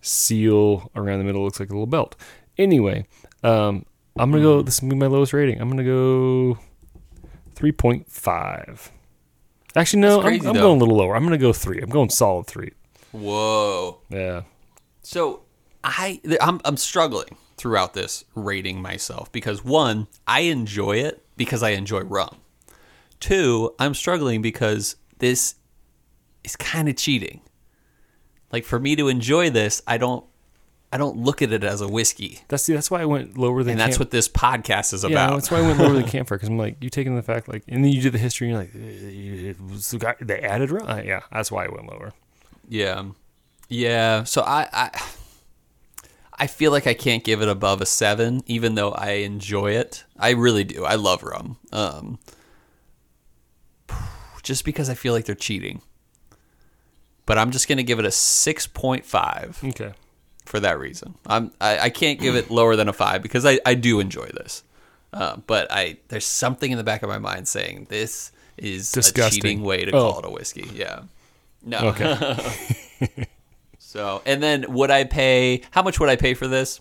seal 0.00 0.90
around 0.94 1.18
the 1.18 1.24
middle. 1.24 1.42
Looks 1.44 1.60
like 1.60 1.70
a 1.70 1.72
little 1.72 1.86
belt. 1.86 2.14
Anyway, 2.58 3.06
um, 3.42 3.84
I'm 4.16 4.30
gonna 4.30 4.42
go. 4.42 4.62
This 4.62 4.74
is 4.74 4.80
gonna 4.80 4.94
be 4.94 4.98
my 4.98 5.06
lowest 5.06 5.32
rating. 5.32 5.60
I'm 5.60 5.68
gonna 5.68 5.84
go 5.84 6.58
three 7.54 7.72
point 7.72 8.10
five. 8.10 8.90
Actually, 9.76 10.02
no, 10.02 10.20
crazy, 10.20 10.46
I'm, 10.46 10.54
I'm 10.54 10.60
going 10.62 10.76
a 10.76 10.84
little 10.84 10.96
lower. 10.96 11.16
I'm 11.16 11.24
gonna 11.24 11.36
go 11.38 11.52
three. 11.52 11.80
I'm 11.80 11.90
going 11.90 12.10
solid 12.10 12.46
three. 12.46 12.70
Whoa. 13.10 13.98
Yeah. 14.08 14.42
So 15.02 15.42
I 15.82 16.20
th- 16.24 16.38
I'm 16.40 16.60
I'm 16.64 16.76
struggling 16.76 17.36
throughout 17.56 17.94
this 17.94 18.24
rating 18.34 18.80
myself 18.82 19.30
because 19.32 19.64
one, 19.64 20.06
I 20.26 20.40
enjoy 20.40 20.96
it 20.96 21.24
because 21.36 21.62
I 21.62 21.70
enjoy 21.70 22.00
rum. 22.02 22.36
Two, 23.20 23.74
I'm 23.78 23.94
struggling 23.94 24.42
because 24.42 24.96
this 25.18 25.54
is 26.42 26.56
kind 26.56 26.88
of 26.88 26.96
cheating. 26.96 27.40
Like 28.52 28.64
for 28.64 28.78
me 28.78 28.96
to 28.96 29.08
enjoy 29.08 29.50
this, 29.50 29.82
I 29.86 29.96
don't 29.98 30.24
I 30.92 30.96
don't 30.96 31.16
look 31.16 31.42
at 31.42 31.52
it 31.52 31.64
as 31.64 31.80
a 31.80 31.88
whiskey. 31.88 32.42
That's 32.48 32.66
that's 32.66 32.88
why 32.90 33.00
I 33.00 33.04
went 33.04 33.36
lower 33.36 33.62
than. 33.64 33.72
And 33.72 33.80
that's 33.80 33.96
camp- 33.96 34.00
what 34.00 34.10
this 34.12 34.28
podcast 34.28 34.92
is 34.92 35.02
Yeah, 35.02 35.10
about. 35.10 35.34
that's 35.34 35.50
why 35.50 35.58
I 35.58 35.62
went 35.62 35.78
lower 35.80 35.94
than 35.94 36.04
campfire 36.08 36.38
because 36.38 36.48
I'm 36.48 36.58
like, 36.58 36.76
you 36.80 36.88
taking 36.90 37.16
the 37.16 37.22
fact 37.22 37.48
like, 37.48 37.64
and 37.66 37.84
then 37.84 37.90
you 37.90 38.00
do 38.00 38.10
the 38.10 38.18
history, 38.18 38.50
and 38.50 38.68
you're 38.74 38.82
like, 38.92 39.56
it 39.56 39.60
was 39.60 39.90
the 39.90 39.98
guy 39.98 40.14
they 40.20 40.38
added. 40.40 40.70
rum? 40.70 40.86
Uh, 40.88 41.02
Yeah, 41.04 41.20
that's 41.32 41.50
why 41.50 41.64
I 41.64 41.68
went 41.68 41.86
lower. 41.88 42.12
Yeah. 42.68 43.04
Yeah. 43.68 44.22
So 44.24 44.42
I, 44.42 44.68
I 44.72 45.00
I 46.36 46.46
feel 46.48 46.72
like 46.72 46.86
I 46.86 46.94
can't 46.94 47.22
give 47.22 47.42
it 47.42 47.48
above 47.48 47.80
a 47.80 47.86
seven, 47.86 48.42
even 48.46 48.74
though 48.74 48.90
I 48.92 49.10
enjoy 49.22 49.72
it. 49.72 50.04
I 50.18 50.30
really 50.30 50.64
do. 50.64 50.84
I 50.84 50.94
love 50.96 51.22
rum. 51.22 51.56
Um 51.72 52.18
just 54.42 54.64
because 54.64 54.90
I 54.90 54.94
feel 54.94 55.12
like 55.14 55.24
they're 55.24 55.34
cheating. 55.34 55.80
But 57.26 57.38
I'm 57.38 57.50
just 57.50 57.68
gonna 57.68 57.82
give 57.82 57.98
it 57.98 58.04
a 58.04 58.10
six 58.10 58.66
point 58.66 59.04
five 59.04 59.58
Okay. 59.64 59.92
for 60.44 60.60
that 60.60 60.78
reason. 60.78 61.14
I'm 61.26 61.52
I, 61.60 61.78
I 61.78 61.90
can't 61.90 62.20
give 62.20 62.34
it 62.36 62.50
lower 62.50 62.76
than 62.76 62.88
a 62.88 62.92
five 62.92 63.22
because 63.22 63.46
I, 63.46 63.58
I 63.64 63.74
do 63.74 64.00
enjoy 64.00 64.26
this. 64.26 64.62
Uh, 65.12 65.36
but 65.46 65.70
I 65.70 65.98
there's 66.08 66.26
something 66.26 66.70
in 66.70 66.76
the 66.78 66.84
back 66.84 67.02
of 67.02 67.08
my 67.08 67.18
mind 67.18 67.48
saying 67.48 67.86
this 67.88 68.32
is 68.58 68.90
Disgusting. 68.92 69.38
a 69.40 69.42
cheating 69.42 69.62
way 69.62 69.84
to 69.84 69.92
Oh. 69.92 70.10
call 70.12 70.18
it 70.20 70.24
a 70.26 70.30
whiskey. 70.30 70.68
Yeah. 70.74 71.02
No. 71.64 71.78
Okay. 71.94 73.26
So, 73.94 74.22
and 74.26 74.42
then 74.42 74.64
would 74.70 74.90
I 74.90 75.04
pay? 75.04 75.62
How 75.70 75.80
much 75.84 76.00
would 76.00 76.08
I 76.08 76.16
pay 76.16 76.34
for 76.34 76.48
this? 76.48 76.80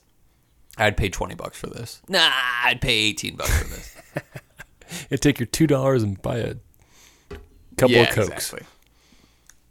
I'd 0.79 0.97
pay 0.97 1.09
twenty 1.09 1.35
bucks 1.35 1.59
for 1.59 1.67
this. 1.67 2.01
Nah, 2.09 2.31
I'd 2.63 2.81
pay 2.81 2.95
eighteen 2.95 3.35
bucks 3.35 3.55
for 3.61 3.69
this. 3.69 3.95
You 5.09 5.17
take 5.17 5.39
your 5.39 5.45
two 5.47 5.65
dollars 5.67 6.01
and 6.03 6.21
buy 6.21 6.37
a 6.37 6.55
couple 7.77 7.95
yeah, 7.95 8.01
of 8.03 8.09
cokes. 8.09 8.27
exactly. 8.29 8.61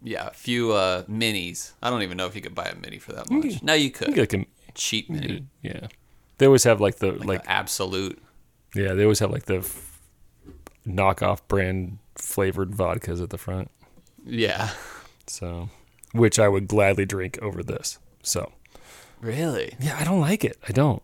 Yeah, 0.01 0.27
a 0.27 0.31
few 0.31 0.71
uh, 0.73 1.03
minis. 1.03 1.73
I 1.81 1.89
don't 1.89 2.01
even 2.01 2.17
know 2.17 2.27
if 2.27 2.35
you 2.35 2.41
could 2.41 2.55
buy 2.55 2.65
a 2.65 2.75
mini 2.75 2.97
for 2.99 3.13
that 3.13 3.29
much. 3.29 3.61
No, 3.63 3.73
you 3.73 3.89
could. 3.91 4.09
You 4.09 4.15
get 4.15 4.33
like 4.33 4.41
a- 4.43 4.47
Cheap 4.75 5.09
mini, 5.09 5.45
yeah. 5.61 5.87
They 6.39 6.45
always 6.45 6.63
have 6.63 6.81
like 6.81 6.95
the 6.97 7.11
like, 7.11 7.25
like 7.25 7.41
absolute. 7.45 8.21
yeah. 8.75 8.93
They 8.93 9.03
always 9.03 9.19
have 9.19 9.31
like 9.31 9.43
the 9.45 9.57
f- 9.57 10.01
knockoff 10.87 11.39
brand 11.47 11.99
flavored 12.15 12.71
vodkas 12.71 13.21
at 13.21 13.29
the 13.29 13.37
front. 13.37 13.69
Yeah. 14.25 14.71
So, 15.27 15.69
which 16.13 16.39
I 16.39 16.47
would 16.47 16.67
gladly 16.67 17.05
drink 17.05 17.37
over 17.41 17.61
this. 17.61 17.99
So 18.23 18.51
Really? 19.21 19.75
yeah, 19.79 19.97
I 19.99 20.03
don't 20.05 20.21
like 20.21 20.43
it. 20.45 20.57
I 20.67 20.71
don't 20.71 21.03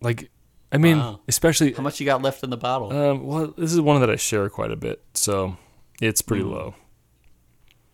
like. 0.00 0.30
I 0.72 0.78
mean, 0.78 0.98
Wow. 0.98 1.20
especially 1.26 1.72
How 1.72 1.82
much 1.82 1.98
you 1.98 2.06
got 2.06 2.22
left 2.22 2.44
in 2.44 2.50
the 2.50 2.56
bottle? 2.56 2.92
Um, 2.92 3.26
well, 3.26 3.48
this 3.58 3.72
is 3.72 3.80
one 3.80 4.00
that 4.00 4.10
I 4.10 4.14
share 4.16 4.48
quite 4.48 4.70
a 4.70 4.76
bit, 4.76 5.02
so 5.14 5.56
it's 6.00 6.22
pretty 6.22 6.44
low. 6.44 6.74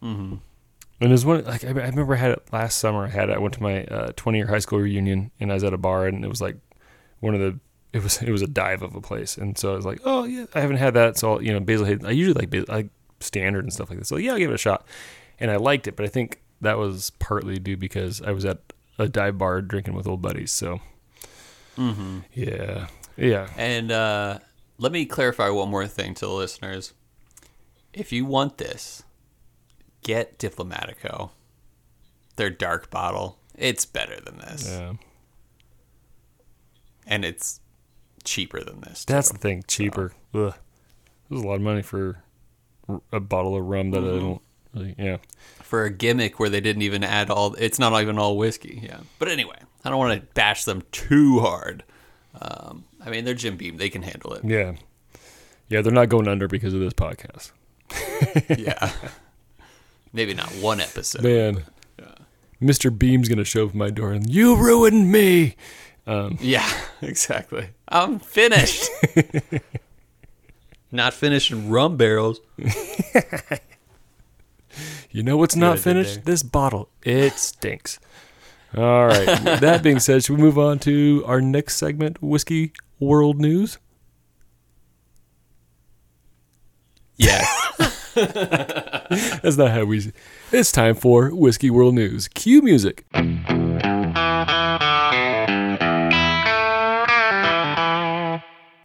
Mm-hmm. 0.03 0.35
And 1.01 1.11
there's 1.11 1.25
one 1.27 1.45
like 1.45 1.65
I, 1.65 1.69
I 1.69 1.71
remember 1.89 2.15
I 2.15 2.19
had 2.19 2.31
it 2.33 2.43
last 2.53 2.79
summer. 2.79 3.05
I 3.05 3.09
had 3.11 3.29
it. 3.31 3.35
I 3.37 3.39
went 3.39 3.55
to 3.55 3.63
my 3.63 3.85
uh, 3.85 4.13
20 4.17 4.39
year 4.39 4.47
high 4.47 4.59
school 4.59 4.79
reunion, 4.81 5.31
and 5.41 5.51
I 5.51 5.55
was 5.55 5.65
at 5.65 5.75
a 5.75 5.79
bar, 5.79 6.07
and 6.07 6.25
it 6.25 6.29
was 6.29 6.41
like 6.41 6.57
one 7.21 7.35
of 7.35 7.41
the. 7.41 7.59
It 7.93 8.03
was 8.03 8.21
it 8.23 8.31
was 8.31 8.43
a 8.43 8.47
dive 8.47 8.83
of 8.83 8.95
a 8.95 9.01
place, 9.01 9.37
and 9.39 9.57
so 9.57 9.73
I 9.73 9.77
was 9.77 9.87
like, 9.87 10.01
oh 10.05 10.25
yeah, 10.25 10.47
I 10.55 10.61
haven't 10.61 10.77
had 10.79 10.95
that, 10.95 11.17
so 11.17 11.35
I'll, 11.35 11.43
you 11.43 11.53
know, 11.53 11.61
Basil 11.61 11.87
Hayden. 11.87 12.07
I 12.07 12.11
usually 12.11 12.35
like 12.35 12.51
Basil, 12.51 12.67
like 12.69 12.89
standard 13.21 13.65
and 13.65 13.73
stuff 13.73 13.89
like 13.91 13.99
that. 14.01 14.07
So 14.07 14.17
yeah, 14.17 14.33
I'll 14.33 14.39
give 14.39 14.51
it 14.51 14.55
a 14.55 14.59
shot, 14.59 14.87
and 15.39 15.51
I 15.51 15.57
liked 15.57 15.87
it, 15.87 15.97
but 15.97 16.05
I 16.05 16.09
think 16.09 16.41
that 16.61 16.79
was 16.79 17.11
partly 17.19 17.59
due 17.59 17.77
because 17.77 18.21
I 18.23 18.33
was 18.33 18.45
at 18.45 18.59
a 18.99 19.09
dive 19.09 19.39
bar 19.39 19.61
drinking 19.63 19.95
with 19.95 20.07
old 20.07 20.23
buddies. 20.23 20.53
So, 20.53 20.81
Mm-hmm. 21.77 22.21
yeah, 22.33 22.87
yeah, 23.19 23.49
And 23.59 23.93
uh, 23.93 24.39
let 24.79 24.93
me 24.93 25.05
clarify 25.05 25.51
one 25.51 25.69
more 25.69 25.87
thing 25.87 26.15
to 26.15 26.27
the 26.27 26.33
listeners. 26.33 26.95
If 27.93 28.13
you 28.13 28.25
want 28.25 28.57
this, 28.59 29.03
get 30.03 30.39
Diplomatico. 30.39 31.31
Their 32.37 32.49
dark 32.51 32.91
bottle. 32.91 33.39
It's 33.55 33.85
better 33.87 34.19
than 34.21 34.39
this. 34.39 34.67
yeah. 34.71 34.93
And 37.07 37.25
it's 37.25 37.61
cheaper 38.25 38.63
than 38.65 38.81
this. 38.81 39.05
Too. 39.05 39.13
That's 39.13 39.31
the 39.31 39.39
thing. 39.39 39.65
Cheaper. 39.69 40.13
Ugh. 40.35 40.55
It 41.31 41.35
was 41.35 41.43
a 41.43 41.47
lot 41.47 41.55
of 41.57 41.61
money 41.63 41.83
for 41.83 42.23
a 43.13 43.21
bottle 43.21 43.57
of 43.57 43.65
rum 43.65 43.91
that 43.93 44.03
I 44.03 44.19
don't. 44.19 44.43
Really, 44.75 44.95
yeah. 44.99 45.17
For 45.67 45.85
a 45.85 45.91
gimmick 45.91 46.39
where 46.39 46.49
they 46.49 46.61
didn't 46.61 46.83
even 46.83 47.03
add 47.03 47.29
all 47.29 47.55
it's 47.55 47.79
not 47.79 48.01
even 48.01 48.19
all 48.19 48.37
whiskey 48.37 48.81
yeah 48.85 49.01
but 49.19 49.29
anyway 49.29 49.57
i 49.85 49.91
don't 49.91 49.99
want 49.99 50.19
to 50.21 50.27
bash 50.35 50.65
them 50.65 50.83
too 50.93 51.41
hard 51.41 51.83
um, 52.41 52.85
i 53.05 53.11
mean 53.11 53.25
they're 53.25 53.35
jim 53.35 53.57
beam 53.57 53.77
they 53.77 53.89
can 53.91 54.03
handle 54.03 54.33
it 54.35 54.45
Yeah. 54.45 54.75
Yeah, 55.69 55.81
they're 55.83 55.93
not 55.93 56.09
going 56.09 56.29
under 56.29 56.47
because 56.47 56.73
of 56.75 56.79
this 56.81 56.93
podcast. 56.93 57.51
yeah 58.57 58.93
maybe 60.13 60.33
not 60.35 60.49
one 60.55 60.81
episode 60.81 61.23
Man. 61.23 61.65
Mr. 62.63 62.97
Beam's 62.97 63.29
going 63.29 63.37
to 63.39 63.45
show 63.45 63.65
up 63.65 63.71
at 63.71 63.75
my 63.75 63.91
door 63.91 64.13
and, 64.13 64.31
you 64.31 64.57
ruined 64.57 65.11
me. 65.13 65.57
yeah 66.41 66.71
exactly 67.03 67.69
i'm 67.89 68.19
finished 68.21 68.89
not 70.93 71.13
finished 71.13 71.51
in 71.51 71.69
rum 71.69 71.97
barrels 71.97 72.41
You 75.17 75.23
know 75.23 75.39
what's 75.39 75.57
not 75.57 75.79
finished? 75.79 76.27
This 76.27 76.43
bottle. 76.43 76.91
It 77.03 77.33
stinks. 77.39 77.99
All 78.77 79.07
right. 79.07 79.25
that 79.61 79.83
being 79.83 79.99
said, 79.99 80.23
should 80.23 80.37
we 80.37 80.43
move 80.43 80.59
on 80.59 80.79
to 80.81 81.25
our 81.27 81.41
next 81.41 81.77
segment, 81.79 82.23
Whiskey 82.23 82.75
World 83.01 83.41
News? 83.41 83.79
yes 87.19 87.49
That's 88.15 89.57
not 89.57 89.71
how 89.71 89.85
we. 89.87 90.13
It's 90.53 90.71
time 90.71 90.95
for 90.95 91.35
Whiskey 91.35 91.71
World 91.71 91.95
News. 91.95 92.29
Cue 92.29 92.61
music. 92.61 93.07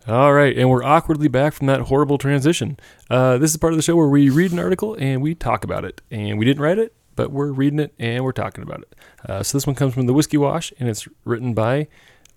All 0.07 0.33
right, 0.33 0.57
and 0.57 0.69
we're 0.69 0.83
awkwardly 0.83 1.27
back 1.27 1.53
from 1.53 1.67
that 1.67 1.81
horrible 1.81 2.17
transition. 2.17 2.77
Uh, 3.09 3.37
this 3.37 3.51
is 3.51 3.57
part 3.57 3.71
of 3.73 3.77
the 3.77 3.83
show 3.83 3.95
where 3.95 4.07
we 4.07 4.29
read 4.29 4.51
an 4.51 4.57
article 4.59 4.95
and 4.99 5.21
we 5.21 5.35
talk 5.35 5.63
about 5.63 5.85
it. 5.85 6.01
And 6.09 6.39
we 6.39 6.45
didn't 6.45 6.61
write 6.63 6.79
it, 6.79 6.95
but 7.15 7.31
we're 7.31 7.51
reading 7.51 7.79
it 7.79 7.93
and 7.99 8.23
we're 8.23 8.31
talking 8.31 8.63
about 8.63 8.81
it. 8.81 8.95
Uh, 9.29 9.43
so 9.43 9.55
this 9.57 9.67
one 9.67 9.75
comes 9.75 9.93
from 9.93 10.07
the 10.07 10.13
Whiskey 10.13 10.37
Wash, 10.37 10.73
and 10.79 10.89
it's 10.89 11.07
written 11.23 11.53
by 11.53 11.87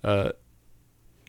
uh, 0.02 0.32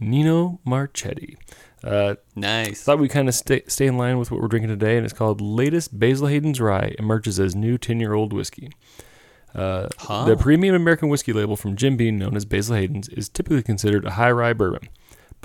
Nino 0.01 0.59
Marchetti. 0.65 1.37
Uh, 1.83 2.15
nice 2.35 2.83
thought 2.83 2.99
we 2.99 3.07
kind 3.07 3.29
of 3.29 3.35
stay, 3.35 3.61
stay 3.67 3.85
in 3.85 3.97
line 3.97 4.17
with 4.17 4.29
what 4.31 4.41
we're 4.41 4.47
drinking 4.47 4.69
today, 4.69 4.97
and 4.97 5.05
it's 5.05 5.13
called 5.13 5.39
Latest 5.39 5.97
Basil 5.97 6.27
Hayden's 6.27 6.59
Rye 6.59 6.95
emerges 6.99 7.39
as 7.39 7.55
new 7.55 7.77
10 7.77 7.99
year 7.99 8.13
old 8.13 8.33
whiskey. 8.33 8.71
Uh, 9.53 9.87
Huh. 9.99 10.25
The 10.25 10.35
premium 10.35 10.75
American 10.75 11.07
whiskey 11.07 11.31
label 11.31 11.55
from 11.55 11.77
Jim 11.77 11.95
Beam, 11.95 12.17
known 12.17 12.35
as 12.35 12.43
Basil 12.43 12.75
Hayden's, 12.75 13.07
is 13.09 13.29
typically 13.29 13.63
considered 13.63 14.03
a 14.03 14.11
high 14.11 14.31
rye 14.31 14.51
bourbon, 14.51 14.89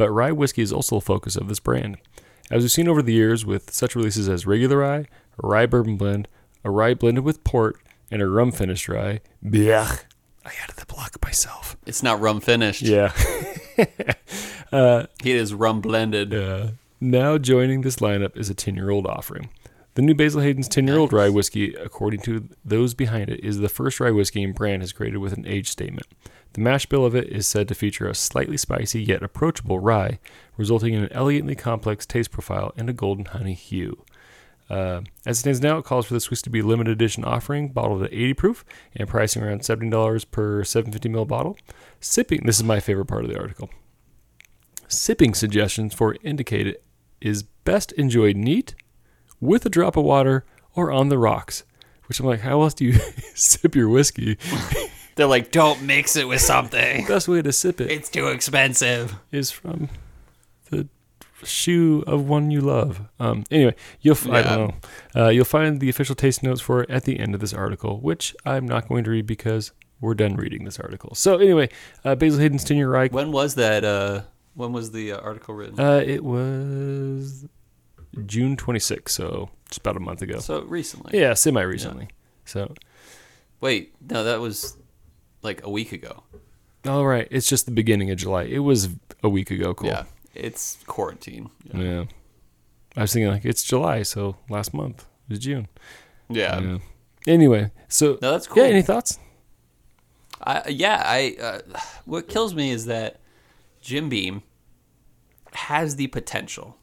but 0.01 0.11
rye 0.11 0.33
whiskey 0.33 0.63
is 0.63 0.73
also 0.73 0.97
a 0.97 1.01
focus 1.03 1.37
of 1.37 1.49
this 1.49 1.61
brand. 1.61 1.99
As 2.51 2.63
we've 2.63 2.73
seen 2.73 2.89
over 2.89 3.03
the 3.03 3.13
years 3.13 3.45
with 3.45 3.71
such 3.71 3.95
releases 3.95 4.31
as 4.31 4.47
regular 4.47 4.79
rye, 4.79 5.07
a 5.43 5.47
rye 5.47 5.67
bourbon 5.67 5.99
blend, 5.99 6.27
a 6.65 6.71
rye 6.71 6.95
blended 6.95 7.23
with 7.23 7.45
port, 7.45 7.77
and 8.11 8.23
a 8.23 8.27
rum 8.27 8.51
finished 8.51 8.89
rye, 8.89 9.21
blech, 9.45 10.05
I 10.43 10.53
added 10.63 10.77
the 10.77 10.87
block 10.87 11.19
myself. 11.23 11.77
it's 11.85 12.03
not 12.03 12.19
rum 12.19 12.41
finished 12.41 12.81
Yeah. 12.81 13.13
it 13.77 15.07
is 15.23 15.53
rum 15.53 15.83
blended 15.83 16.33
Uh, 16.33 16.69
now 16.99 17.37
joining 17.37 17.83
this 17.83 17.97
lineup 17.97 18.35
is 18.39 18.49
a 18.49 18.55
10 18.55 18.77
year 18.77 18.89
old 18.89 19.07
offering. 19.07 19.51
The 19.97 20.03
new 20.03 20.15
Basil 20.15 20.41
Hayden's 20.41 20.69
10 20.69 20.87
year 20.87 20.97
old 20.97 21.13
rye 21.13 21.29
whiskey, 21.29 21.75
according 21.75 22.21
to 22.21 22.49
those 22.65 22.95
behind 22.95 23.29
it, 23.29 23.45
is 23.45 23.59
the 23.59 23.69
first 23.69 24.01
rye 24.01 24.13
whiskey 24.13 24.43
and 24.43 24.55
brand 24.55 24.81
has 24.81 24.95
created 24.95 25.19
with 25.19 25.35
an 25.35 25.47
age 25.47 25.69
statement. 25.69 26.07
The 26.53 26.61
mash 26.61 26.87
bill 26.87 27.05
of 27.05 27.15
it 27.15 27.29
is 27.29 27.47
said 27.47 27.69
to 27.69 27.75
feature 27.75 28.09
a 28.09 28.15
slightly 28.15 28.57
spicy 28.57 29.03
yet 29.03 29.23
approachable 29.23 29.79
rye, 29.79 30.19
resulting 30.57 30.95
in 30.95 31.05
an 31.05 31.13
elegantly 31.13 31.55
complex 31.55 32.05
taste 32.05 32.33
profile 32.33 32.73
and 32.77 32.91
a 32.91 32.93
golden 32.93 33.27
honey 33.27 33.55
hue. 33.55 34.05
Uh, 34.69 35.03
as 35.27 35.39
it 35.39 35.41
stands 35.41 35.61
now, 35.61 35.79
it 35.79 35.85
calls 35.85 36.07
for 36.07 36.15
this 36.15 36.31
whiskey 36.31 36.45
to 36.45 36.51
be 36.51 36.61
a 36.61 36.65
limited 36.65 36.93
edition 36.93 37.25
offering, 37.25 37.69
bottled 37.69 38.03
at 38.03 38.13
80 38.13 38.35
proof, 38.35 38.65
and 38.95 39.09
pricing 39.09 39.43
around 39.43 39.63
$70 39.63 40.31
per 40.31 40.63
750 40.63 41.09
ml 41.09 41.27
bottle. 41.27 41.57
Sipping, 42.01 42.47
this 42.47 42.57
is 42.57 42.65
my 42.65 42.79
favorite 42.79 43.07
part 43.07 43.25
of 43.25 43.31
the 43.31 43.39
article. 43.39 43.69
Sipping 44.87 45.35
suggestions 45.35 45.93
for 45.93 46.17
indicated 46.23 46.79
is 47.21 47.43
best 47.43 47.93
enjoyed 47.93 48.37
neat, 48.37 48.75
with 49.41 49.67
a 49.67 49.71
drop 49.71 49.97
of 49.97 50.05
water, 50.05 50.45
or 50.75 50.93
on 50.93 51.09
the 51.09 51.19
rocks. 51.19 51.65
Which 52.07 52.21
I'm 52.21 52.27
like, 52.27 52.41
how 52.41 52.63
else 52.63 52.75
do 52.75 52.85
you 52.85 52.93
sip 53.35 53.75
your 53.75 53.89
whiskey? 53.89 54.37
They're 55.17 55.27
like 55.27 55.51
don't 55.51 55.83
mix 55.83 56.17
it 56.17 56.27
with 56.29 56.41
something 56.41 57.07
Best 57.07 57.29
way 57.29 57.43
to 57.43 57.53
sip 57.53 57.81
it 57.81 57.91
it's 57.91 58.09
too 58.09 58.29
expensive 58.29 59.15
is 59.33 59.51
from 59.51 59.89
the 60.71 60.89
shoe 61.43 62.05
of 62.07 62.29
one 62.29 62.51
you 62.51 62.61
love. 62.61 63.01
Um, 63.19 63.45
anyway, 63.51 63.75
you'll 64.03 64.15
f- 64.15 64.29
I 64.29 64.43
don't 64.43 64.75
know. 65.15 65.23
Uh, 65.25 65.29
you'll 65.31 65.47
find 65.47 65.81
the 65.81 65.89
official 65.89 66.15
taste 66.15 66.43
notes 66.43 66.61
for 66.61 66.83
it 66.83 66.91
at 66.91 67.05
the 67.05 67.19
end 67.19 67.35
of 67.35 67.41
this 67.41 67.55
article, 67.55 67.99
which 68.01 68.37
I'm 68.45 68.69
not 68.69 68.89
going 68.89 69.05
to 69.05 69.11
read 69.11 69.27
because 69.27 69.73
we're 70.03 70.13
done 70.15 70.37
reading 70.37 70.65
this 70.65 70.79
article. 70.79 71.15
So 71.15 71.39
anyway, 71.39 71.71
uh, 72.05 72.15
Basil 72.15 72.41
Hayden's 72.41 72.63
Ten 72.63 72.77
Year 72.77 72.91
Rye. 72.91 73.09
when 73.09 73.33
was 73.33 73.55
that 73.55 73.85
uh 73.85 74.23
when 74.55 74.73
was 74.75 74.91
the 74.93 75.13
uh, 75.13 75.19
article 75.21 75.55
written 75.55 75.81
Uh, 75.81 76.03
it 76.07 76.23
was 76.25 77.47
June 78.27 78.57
26th, 78.57 79.09
so 79.09 79.49
just 79.69 79.79
about 79.81 79.97
a 79.97 80.01
month 80.01 80.21
ago. 80.21 80.41
so 80.41 80.61
recently 80.65 81.19
Yeah, 81.19 81.33
semi 81.35 81.63
recently. 81.63 82.09
So, 82.45 82.75
Wait, 83.63 83.95
no, 84.11 84.25
that 84.25 84.41
was 84.41 84.77
like 85.43 85.65
a 85.65 85.71
week 85.71 85.93
ago. 85.93 86.23
all 86.87 87.07
right, 87.07 87.29
it's 87.31 87.49
just 87.49 87.67
the 87.67 87.73
beginning 87.73 88.11
of 88.11 88.19
July. 88.19 88.45
It 88.45 88.61
was 88.61 88.89
a 89.23 89.29
week 89.29 89.51
ago. 89.51 89.75
Cool. 89.75 89.89
Yeah, 89.89 90.05
it's 90.35 90.79
quarantine. 90.87 91.51
Yeah. 91.73 91.81
Yeah. 91.81 92.05
I 92.97 93.03
was 93.03 93.13
thinking 93.13 93.31
like 93.31 93.45
it's 93.45 93.63
July, 93.63 94.03
so 94.03 94.37
last 94.49 94.75
month 94.75 95.07
was 95.29 95.39
June. 95.39 95.69
Yeah. 96.29 96.59
Yeah. 96.61 96.79
Anyway, 97.27 97.71
so 97.89 98.19
No, 98.23 98.33
that's 98.33 98.47
cool. 98.47 98.63
Yeah, 98.63 98.71
any 98.71 98.83
thoughts? 98.83 99.19
I, 100.43 100.69
yeah, 100.69 101.03
I. 101.05 101.37
Uh, 101.41 101.61
what 102.05 102.29
kills 102.29 102.55
me 102.55 102.71
is 102.71 102.87
that 102.87 103.21
Jim 103.81 104.09
Beam 104.09 104.43
has 105.53 105.97
the 105.97 106.07
potential. 106.07 106.77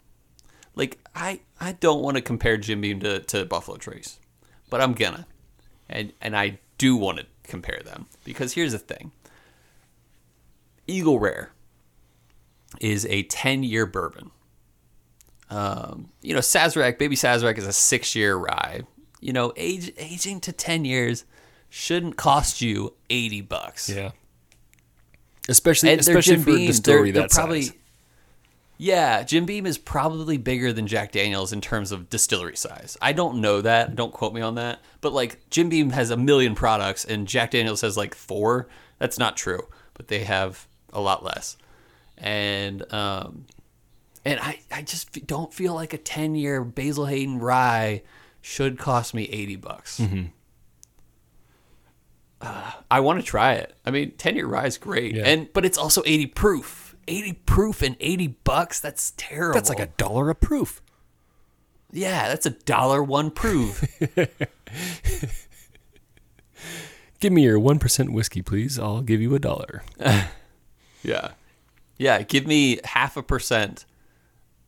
Like 0.76 1.00
I, 1.16 1.42
I 1.60 1.72
don't 1.74 2.04
want 2.04 2.18
to 2.18 2.22
compare 2.22 2.58
Jim 2.58 2.82
Beam 2.82 3.00
to, 3.00 3.20
to 3.20 3.46
Buffalo 3.46 3.78
Trace, 3.78 4.20
but 4.70 4.80
I'm 4.80 4.94
gonna, 4.94 5.26
and 5.90 6.14
and 6.22 6.38
I 6.38 6.60
do 6.78 6.96
want 6.96 7.18
to 7.18 7.26
compare 7.48 7.82
them 7.84 8.08
because 8.24 8.54
here's 8.54 8.72
the 8.74 8.80
thing. 8.80 9.12
Eagle 10.88 11.20
Rare 11.20 11.52
is 12.80 13.06
a 13.08 13.24
10 13.24 13.64
year 13.64 13.86
bourbon. 13.86 14.32
Um, 15.50 16.10
you 16.22 16.34
know, 16.34 16.40
Sazerac, 16.40 16.98
Baby 16.98 17.16
Sazerac 17.16 17.58
is 17.58 17.66
a 17.66 17.74
six 17.74 18.16
year 18.16 18.36
rye. 18.36 18.82
You 19.20 19.34
know, 19.34 19.54
age, 19.56 19.92
aging 19.98 20.42
to 20.42 20.52
10 20.52 20.86
years 20.86 21.26
shouldn't 21.70 22.18
cost 22.18 22.62
you 22.62 22.94
80 23.10 23.42
bucks. 23.42 23.90
Yeah. 23.90 24.12
Especially 25.50 25.92
And 25.92 26.00
especially 26.00 26.38
for 26.38 26.52
a 26.52 26.56
Beam. 26.56 26.68
distillery 26.68 27.12
they're, 27.12 27.24
that 27.24 27.32
they're 27.32 27.40
probably, 27.40 27.62
size. 27.64 27.76
Yeah, 28.78 29.24
Jim 29.24 29.46
Beam 29.46 29.66
is 29.66 29.78
probably 29.78 30.38
bigger 30.38 30.72
than 30.72 30.86
Jack 30.86 31.12
Daniels 31.12 31.52
in 31.52 31.62
terms 31.62 31.92
of 31.92 32.10
distillery 32.10 32.56
size. 32.56 32.96
I 33.02 33.12
don't 33.12 33.42
know 33.42 33.62
that. 33.62 33.96
Don't 33.96 34.14
quote 34.14 34.34
me 34.34 34.42
on 34.42 34.56
that. 34.56 34.82
But 35.02 35.14
like 35.14 35.50
Jim 35.50 35.70
Beam 35.70 35.90
has 35.92 36.12
a 36.12 36.18
million 36.18 36.54
products 36.54 37.04
and 37.04 37.28
Jack 37.28 37.52
Daniels 37.52 37.82
has 37.82 37.98
like 37.98 38.14
four. 38.14 38.68
That's 39.00 39.18
not 39.18 39.36
true. 39.36 39.68
But 39.96 40.10
they 40.10 40.24
have 40.26 40.68
a 40.94 41.02
lot 41.02 41.24
less. 41.24 41.58
And 42.18 42.92
um 42.94 43.46
and 44.26 44.40
I, 44.40 44.60
I 44.72 44.82
just 44.82 45.16
f- 45.16 45.26
don't 45.26 45.54
feel 45.54 45.74
like 45.74 45.94
a 45.94 45.98
10 45.98 46.36
year 46.36 46.64
Basil 46.64 47.06
Hayden 47.06 47.40
rye 47.40 48.04
should 48.42 48.78
cost 48.78 49.14
me 49.14 49.24
80 49.24 49.56
bucks. 49.56 50.00
Mm-hmm. 50.00 50.26
Uh, 52.42 52.72
I 52.92 53.00
want 53.00 53.20
to 53.20 53.26
try 53.26 53.54
it. 53.54 53.76
I 53.86 53.92
mean, 53.92 54.12
10 54.18 54.36
year 54.36 54.46
rye 54.46 54.66
is 54.66 54.78
great. 54.78 55.16
Yeah. 55.16 55.24
And 55.26 55.52
but 55.54 55.66
it's 55.66 55.78
also 55.78 56.04
80 56.06 56.28
proof. 56.28 56.87
80 57.08 57.34
proof 57.34 57.82
and 57.82 57.96
80 58.00 58.28
bucks, 58.44 58.80
that's 58.80 59.14
terrible. 59.18 59.54
That's 59.54 59.70
like 59.70 59.80
a 59.80 59.88
dollar 59.98 60.30
a 60.30 60.36
proof. 60.36 60.82
Yeah, 61.92 62.28
that's 62.28 62.46
a 62.46 62.52
dollar 62.52 63.02
one 63.04 63.32
proof. 63.32 63.84
Give 67.20 67.34
me 67.34 67.44
your 67.44 67.60
1% 67.60 68.10
whiskey, 68.14 68.42
please. 68.42 68.78
I'll 68.78 69.02
give 69.02 69.22
you 69.22 69.34
a 69.34 69.40
dollar. 69.40 69.84
yeah. 71.04 71.32
Yeah, 71.98 72.22
give 72.22 72.46
me 72.46 72.80
half 72.84 73.18
a 73.18 73.24
percent. 73.24 73.86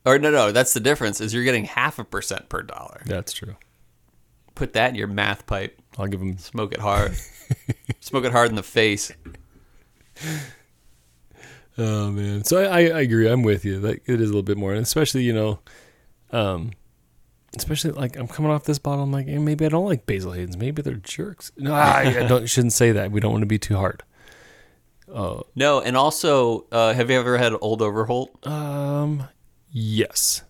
Or 0.04 0.18
no, 0.18 0.30
no, 0.30 0.50
that's 0.50 0.74
the 0.74 0.80
difference 0.80 1.20
is 1.20 1.32
you're 1.32 1.44
getting 1.44 1.64
half 1.64 2.00
a 2.00 2.04
percent 2.04 2.48
per 2.48 2.62
dollar. 2.62 3.02
That's 3.06 3.32
true. 3.32 3.54
Put 4.56 4.72
that 4.72 4.90
in 4.90 4.96
your 4.96 5.06
math 5.06 5.46
pipe. 5.46 5.80
I'll 5.96 6.08
give 6.08 6.20
him. 6.20 6.38
Smoke 6.38 6.72
it 6.72 6.80
hard. 6.80 7.14
Smoke 8.00 8.24
it 8.24 8.32
hard 8.32 8.48
in 8.48 8.56
the 8.56 8.62
face. 8.64 9.12
Oh 11.82 12.10
man, 12.10 12.44
so 12.44 12.62
I, 12.62 12.64
I, 12.64 12.80
I 12.80 13.00
agree. 13.00 13.26
I'm 13.28 13.42
with 13.42 13.64
you. 13.64 13.78
Like 13.80 14.02
it 14.06 14.20
is 14.20 14.28
a 14.28 14.32
little 14.32 14.42
bit 14.42 14.58
more, 14.58 14.72
and 14.74 14.82
especially 14.82 15.22
you 15.22 15.32
know, 15.32 15.60
um, 16.30 16.72
especially 17.56 17.92
like 17.92 18.16
I'm 18.16 18.28
coming 18.28 18.50
off 18.50 18.64
this 18.64 18.78
bottle. 18.78 19.02
I'm 19.04 19.12
like, 19.12 19.28
eh, 19.28 19.38
maybe 19.38 19.64
I 19.64 19.70
don't 19.70 19.86
like 19.86 20.04
Basil 20.04 20.32
Hayden's. 20.32 20.56
Maybe 20.58 20.82
they're 20.82 20.94
jerks. 20.94 21.52
No, 21.56 21.72
I, 21.72 22.02
I 22.24 22.26
don't. 22.28 22.46
Shouldn't 22.48 22.74
say 22.74 22.92
that. 22.92 23.10
We 23.12 23.20
don't 23.20 23.32
want 23.32 23.42
to 23.42 23.46
be 23.46 23.58
too 23.58 23.76
hard. 23.76 24.02
Oh, 25.12 25.42
No, 25.56 25.80
and 25.80 25.96
also, 25.96 26.66
uh, 26.70 26.92
have 26.92 27.10
you 27.10 27.18
ever 27.18 27.36
had 27.38 27.52
Old 27.60 27.82
Overholt? 27.82 28.46
um, 28.46 29.26
yes. 29.72 30.42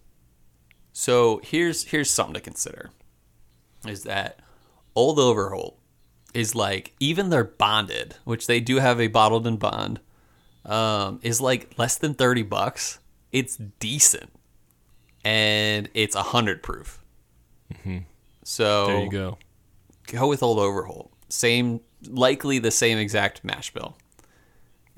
So 0.93 1.41
here's 1.45 1.85
here's 1.85 2.11
something 2.11 2.35
to 2.35 2.41
consider: 2.41 2.91
is 3.87 4.03
that 4.03 4.41
Old 4.97 5.19
Overholt 5.19 5.79
is 6.35 6.55
like 6.55 6.93
even 7.01 7.31
their 7.31 7.45
bonded, 7.45 8.17
which 8.25 8.47
they 8.47 8.61
do 8.61 8.77
have 8.77 9.01
a 9.01 9.07
bottled 9.07 9.47
and 9.47 9.59
bond, 9.59 10.01
um, 10.65 11.21
is 11.23 11.41
like 11.41 11.77
less 11.79 11.97
than 11.99 12.15
thirty 12.15 12.43
bucks. 12.43 12.99
It's 13.33 13.57
decent, 13.57 14.31
and 15.25 15.89
it's 15.95 16.15
a 16.15 16.23
hundred 16.23 16.63
proof. 16.63 17.03
So 18.45 18.87
There 18.87 19.03
you 19.05 19.11
go. 19.11 19.39
go 20.07 20.27
with 20.29 20.43
Old 20.43 20.59
Overholt. 20.59 21.13
Same, 21.29 21.81
likely 22.09 22.59
the 22.59 22.71
same 22.73 22.99
exact 22.99 23.45
mash 23.45 23.73
bill. 23.73 23.97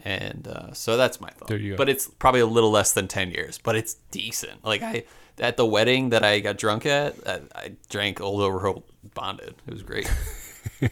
And 0.04 0.48
uh, 0.48 0.72
so 0.72 0.96
that's 0.96 1.20
my 1.20 1.28
thought. 1.28 1.48
There 1.48 1.58
you 1.58 1.72
go. 1.72 1.76
But 1.76 1.88
it's 1.90 2.08
probably 2.08 2.40
a 2.40 2.46
little 2.46 2.70
less 2.70 2.92
than 2.92 3.08
ten 3.08 3.30
years, 3.30 3.58
but 3.58 3.76
it's 3.76 3.94
decent. 4.10 4.64
Like 4.64 4.82
I 4.82 5.04
at 5.38 5.56
the 5.56 5.66
wedding 5.66 6.10
that 6.10 6.24
I 6.24 6.40
got 6.40 6.56
drunk 6.58 6.86
at, 6.86 7.14
I, 7.26 7.40
I 7.54 7.72
drank 7.90 8.20
Old 8.20 8.40
Overholt 8.40 8.88
Bonded. 9.14 9.54
It 9.66 9.72
was 9.72 9.82
great. 9.82 10.10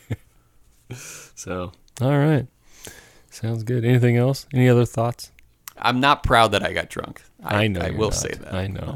So, 1.37 1.71
all 2.01 2.19
right, 2.19 2.47
sounds 3.31 3.63
good. 3.63 3.85
Anything 3.85 4.17
else? 4.17 4.47
Any 4.53 4.69
other 4.69 4.85
thoughts? 4.85 5.31
I'm 5.79 6.01
not 6.01 6.23
proud 6.23 6.53
that 6.53 6.63
I 6.63 6.73
got 6.73 6.89
drunk. 6.91 7.23
I, 7.43 7.65
I 7.65 7.67
know. 7.69 7.81
I 7.81 7.91
will 7.91 8.09
not. 8.11 8.15
say 8.15 8.33
that. 8.35 8.53
I 8.55 8.67
know. 8.67 8.95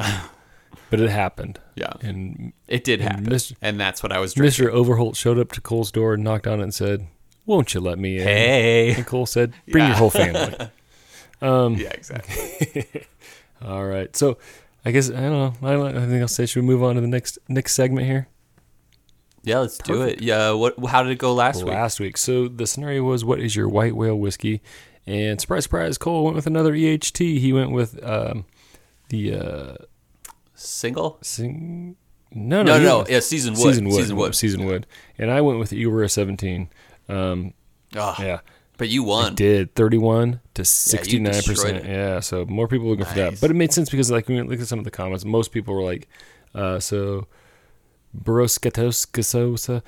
but 0.91 1.01
it 1.01 1.09
happened. 1.11 1.59
Yeah, 1.76 1.93
And 2.03 2.53
it 2.68 2.85
did 2.85 3.01
happen, 3.01 3.24
Mr. 3.26 3.55
and 3.62 3.80
that's 3.80 4.03
what 4.03 4.12
I 4.12 4.18
was 4.18 4.35
drinking. 4.35 4.66
Mr. 4.66 4.70
Overholt 4.70 5.16
showed 5.16 5.39
up 5.39 5.51
to 5.53 5.61
Cole's 5.61 5.91
door 5.91 6.14
and 6.14 6.22
knocked 6.22 6.47
on 6.47 6.61
it 6.61 6.64
and 6.64 6.74
said, 6.74 7.07
"Won't 7.47 7.74
you 7.74 7.80
let 7.80 7.99
me 7.99 8.18
in?" 8.18 8.22
Hey. 8.22 8.95
And 8.95 9.07
Cole 9.07 9.26
said, 9.26 9.55
"Bring 9.68 9.87
your 9.87 9.97
whole 9.97 10.11
family." 10.11 10.55
Um, 11.43 11.74
Yeah, 11.74 11.89
exactly. 11.91 12.87
All 13.64 13.85
right. 13.85 14.14
So, 14.16 14.39
I 14.85 14.93
guess 14.93 15.11
I 15.11 15.20
don't 15.20 15.32
know. 15.32 15.55
I, 15.68 15.72
don't, 15.72 15.97
I 15.97 16.07
think 16.07 16.22
I'll 16.22 16.28
say 16.28 16.47
should 16.47 16.62
we 16.62 16.66
move 16.68 16.82
on 16.82 16.95
to 16.95 17.01
the 17.03 17.07
next 17.09 17.39
next 17.49 17.74
segment 17.74 18.07
here? 18.07 18.28
Yeah, 19.45 19.59
let's 19.61 19.78
do 19.78 20.03
it. 20.03 20.20
Yeah, 20.22 20.53
what? 20.53 20.74
How 20.86 21.03
did 21.03 21.12
it 21.12 21.18
go 21.18 21.32
last 21.34 21.62
week? 21.62 21.72
Last 21.72 22.01
week. 22.01 22.16
So 22.16 22.49
the 22.49 22.66
scenario 22.66 23.03
was, 23.03 23.24
"What 23.24 23.40
is 23.40 23.55
your 23.55 23.68
white 23.68 23.95
whale 23.95 24.16
whiskey?" 24.16 24.62
And 25.07 25.38
surprise, 25.40 25.64
surprise, 25.64 25.99
Cole 25.99 26.24
went 26.24 26.34
with 26.34 26.47
another 26.47 26.72
EHT. 26.72 27.38
He 27.38 27.53
went 27.53 27.70
with 27.72 28.03
um, 28.03 28.47
the 29.11 29.34
uh, 29.34 29.74
Single? 30.55 31.18
sing. 31.22 31.97
No, 32.32 32.62
No, 32.62 32.78
no, 32.78 32.82
no, 32.82 33.07
yeah, 33.09 33.20
season 33.20 33.55
wood. 33.55 33.62
Season 33.62 33.84
wood. 33.86 33.95
Season 33.97 34.16
wood. 34.16 34.34
Season 34.34 34.64
wood. 34.64 34.86
And 35.18 35.30
I 35.30 35.40
went 35.40 35.59
with 35.61 35.70
the 35.70 35.80
Eura 35.84 36.09
17. 36.11 36.68
Um, 37.09 37.53
Oh, 37.97 38.14
yeah. 38.18 38.40
But 38.76 38.88
you 38.88 39.05
won. 39.05 39.36
did 39.36 39.72
31 39.76 40.40
to 40.55 40.64
69 40.64 41.32
destroyed 41.32 41.57
percent 41.57 41.84
yeah 41.84 42.18
so 42.18 42.45
more 42.47 42.66
people 42.66 42.88
looking 42.88 43.05
for 43.05 43.14
that 43.14 43.40
but 43.40 43.51
it 43.51 43.55
made 43.55 43.72
sense 43.72 43.88
because 43.88 44.11
like 44.11 44.26
when 44.26 44.36
you 44.36 44.45
look 44.45 44.59
at 44.61 44.66
some 44.66 44.80
of 44.80 44.84
the 44.84 44.90
comments 44.90 45.24
most 45.24 45.53
people 45.53 45.74
were 45.74 45.82
like 45.84 46.09
uh 46.57 46.80
so 46.80 47.28
Broskatoskasosa 48.23 49.83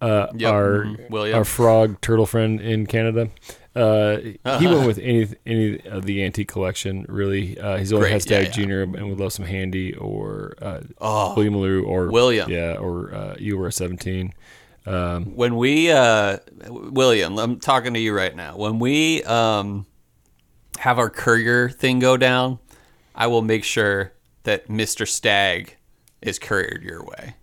uh 0.00 0.26
Yep, 0.36 0.52
our 0.52 0.84
mhm, 0.84 1.10
William. 1.10 1.38
our 1.38 1.44
frog 1.44 2.00
turtle 2.00 2.26
friend 2.26 2.60
in 2.60 2.86
Canada 2.86 3.30
uh 3.74 4.18
he 4.60 4.66
went 4.66 4.86
with 4.86 4.98
any 4.98 5.26
any 5.44 5.80
of 5.86 6.04
the 6.04 6.22
antique 6.22 6.46
collection 6.48 7.04
really 7.08 7.58
uh 7.58 7.78
he's 7.78 7.92
only 7.92 8.04
Great, 8.04 8.12
had 8.12 8.22
Stag 8.22 8.42
yeah, 8.42 8.48
yeah. 8.48 8.54
Junior 8.54 8.82
and 8.82 9.08
would 9.08 9.18
love 9.18 9.32
some 9.32 9.44
handy 9.46 9.94
or 9.96 10.54
uh 10.62 10.80
Oh, 11.00 11.34
William 11.34 11.56
LaRue 11.56 11.84
or 11.84 12.10
William. 12.12 12.48
yeah 12.50 12.74
or 12.76 13.12
uh 13.14 13.34
you 13.38 13.56
were 13.58 13.70
17 13.72 14.32
um 14.86 15.34
when 15.36 15.56
we 15.56 15.90
uh 15.90 16.38
William, 16.68 17.38
I'm 17.38 17.58
talking 17.58 17.94
to 17.94 18.00
you 18.00 18.14
right 18.14 18.34
now. 18.36 18.56
When 18.56 18.78
we 18.78 19.22
um 19.24 19.86
have 20.78 20.98
our 20.98 21.10
courier 21.10 21.68
thing 21.70 21.98
go 21.98 22.16
down, 22.16 22.58
I 23.14 23.26
will 23.26 23.42
make 23.42 23.62
sure 23.64 24.12
that 24.44 24.68
Mr. 24.68 25.06
Stag 25.08 25.76
is 26.20 26.38
couriered 26.38 26.82
your 26.82 27.04
way. 27.04 27.34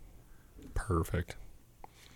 Perfect 0.90 1.36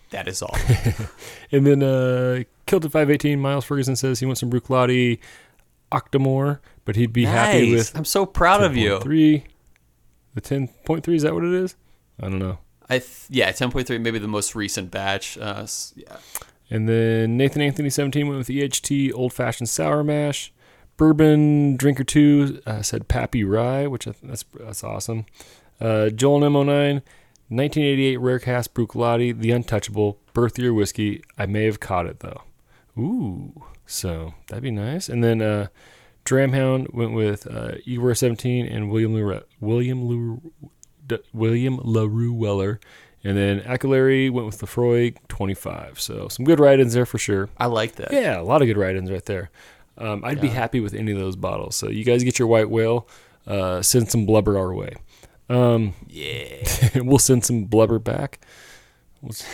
That 0.10 0.28
is 0.28 0.42
all. 0.42 0.58
And 1.52 1.66
then 1.68 1.84
uh 1.84 2.44
Kilted 2.66 2.92
518 2.92 3.40
Miles 3.40 3.66
Ferguson 3.66 3.96
says 3.96 4.20
he 4.20 4.26
wants 4.26 4.40
some 4.40 4.50
Bruichladdich 4.50 5.20
Octomore, 5.92 6.60
but 6.86 6.96
he'd 6.96 7.14
be 7.14 7.26
happy 7.26 7.72
with 7.76 7.96
I'm 7.96 8.06
so 8.06 8.26
proud 8.26 8.64
of 8.64 8.76
you. 8.76 9.00
Three. 9.00 9.44
The 10.34 10.42
10.3 10.42 11.16
is 11.16 11.22
that 11.22 11.36
what 11.36 11.44
it 11.44 11.54
is? 11.54 11.76
I 12.20 12.30
don't 12.30 12.40
know. 12.40 12.58
I 12.90 12.98
th- 12.98 13.26
yeah, 13.30 13.52
10.3 13.52 14.02
maybe 14.02 14.18
the 14.18 14.28
most 14.28 14.56
recent 14.56 14.90
batch. 14.90 15.38
Uh 15.38 15.68
yeah. 15.96 16.18
And 16.72 16.90
then 16.90 17.38
Nathan 17.38 17.62
Anthony 17.62 17.92
17 17.92 18.28
went 18.28 18.40
with 18.40 18.48
EHT 18.48 19.14
Old 19.14 19.34
Fashioned 19.34 19.70
Sour 19.70 20.04
Mash. 20.04 20.52
Bourbon 20.98 21.76
Drinker 21.76 22.04
2 22.04 22.62
uh, 22.66 22.82
said 22.82 23.08
Pappy 23.08 23.44
Rye, 23.44 23.86
which 23.88 24.08
I 24.08 24.12
th- 24.12 24.24
that's 24.24 24.46
that's 24.60 24.84
awesome. 24.84 25.26
Uh, 25.82 26.10
Joel 26.10 26.40
Mo9 26.42 27.02
1988 27.56 28.18
Rare 28.18 28.40
Cask 28.40 28.74
Bruichladdich 28.74 29.40
The 29.40 29.52
Untouchable 29.52 30.18
Birth 30.34 30.58
Year 30.58 30.74
Whiskey. 30.74 31.22
I 31.38 31.46
may 31.46 31.66
have 31.66 31.80
caught 31.80 32.06
it 32.08 32.20
though. 32.22 32.42
Ooh, 32.98 33.64
so 33.86 34.34
that'd 34.48 34.64
be 34.64 34.72
nice. 34.72 35.10
And 35.10 35.24
then 35.24 35.42
uh, 35.42 35.68
Dramhound 36.26 36.94
went 36.94 37.14
with 37.14 37.48
uh, 37.48 37.74
Ewer 37.86 38.16
17 38.16 38.66
and 38.66 38.90
William 38.90 39.14
Lure- 39.14 39.44
William 39.60 40.04
Lure- 40.06 40.40
D- 41.06 41.20
William 41.34 41.80
LaRue 41.84 42.34
Weller. 42.34 42.80
And 43.26 43.38
then 43.38 43.62
Acolari 43.62 44.30
went 44.32 44.48
with 44.48 44.60
Laphroaig 44.60 45.18
25. 45.30 46.00
So 46.00 46.28
some 46.28 46.46
good 46.46 46.60
write-ins 46.60 46.94
there 46.94 47.06
for 47.06 47.18
sure. 47.18 47.50
I 47.58 47.68
like 47.68 47.96
that. 47.96 48.12
Yeah, 48.12 48.40
a 48.40 48.44
lot 48.44 48.62
of 48.62 48.68
good 48.68 48.78
write-ins 48.78 49.10
right 49.12 49.26
there. 49.26 49.50
Um, 49.98 50.26
I'd 50.26 50.42
be 50.42 50.48
happy 50.50 50.80
with 50.80 50.94
any 50.94 51.12
of 51.12 51.20
those 51.20 51.36
bottles. 51.36 51.76
So 51.76 51.88
you 51.90 52.04
guys 52.04 52.24
get 52.24 52.38
your 52.40 52.48
white 52.48 52.70
whale. 52.70 53.08
Uh, 53.46 53.82
send 53.82 54.10
some 54.10 54.26
blubber 54.26 54.58
our 54.58 54.74
way. 54.74 54.96
Um, 55.54 55.94
Yeah. 56.08 56.66
we'll 56.96 57.20
send 57.20 57.46
some 57.46 57.66
blubber 57.66 58.00
back. 58.00 58.40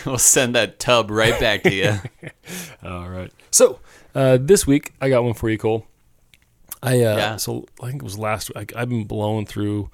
we'll 0.05 0.17
send 0.17 0.55
that 0.55 0.79
tub 0.79 1.11
right 1.11 1.39
back 1.39 1.63
to 1.63 1.73
you. 1.73 1.95
All 2.83 3.09
right. 3.09 3.31
So 3.51 3.79
uh, 4.15 4.37
this 4.41 4.65
week 4.65 4.93
I 5.01 5.09
got 5.09 5.23
one 5.23 5.33
for 5.33 5.49
you, 5.49 5.57
Cole. 5.57 5.85
I 6.81 6.95
uh, 7.03 7.17
Yeah. 7.17 7.35
so 7.37 7.65
I 7.81 7.87
think 7.89 8.01
it 8.01 8.05
was 8.05 8.17
last. 8.17 8.53
Like 8.55 8.73
I've 8.75 8.89
been 8.89 9.03
blowing 9.05 9.45
through 9.45 9.89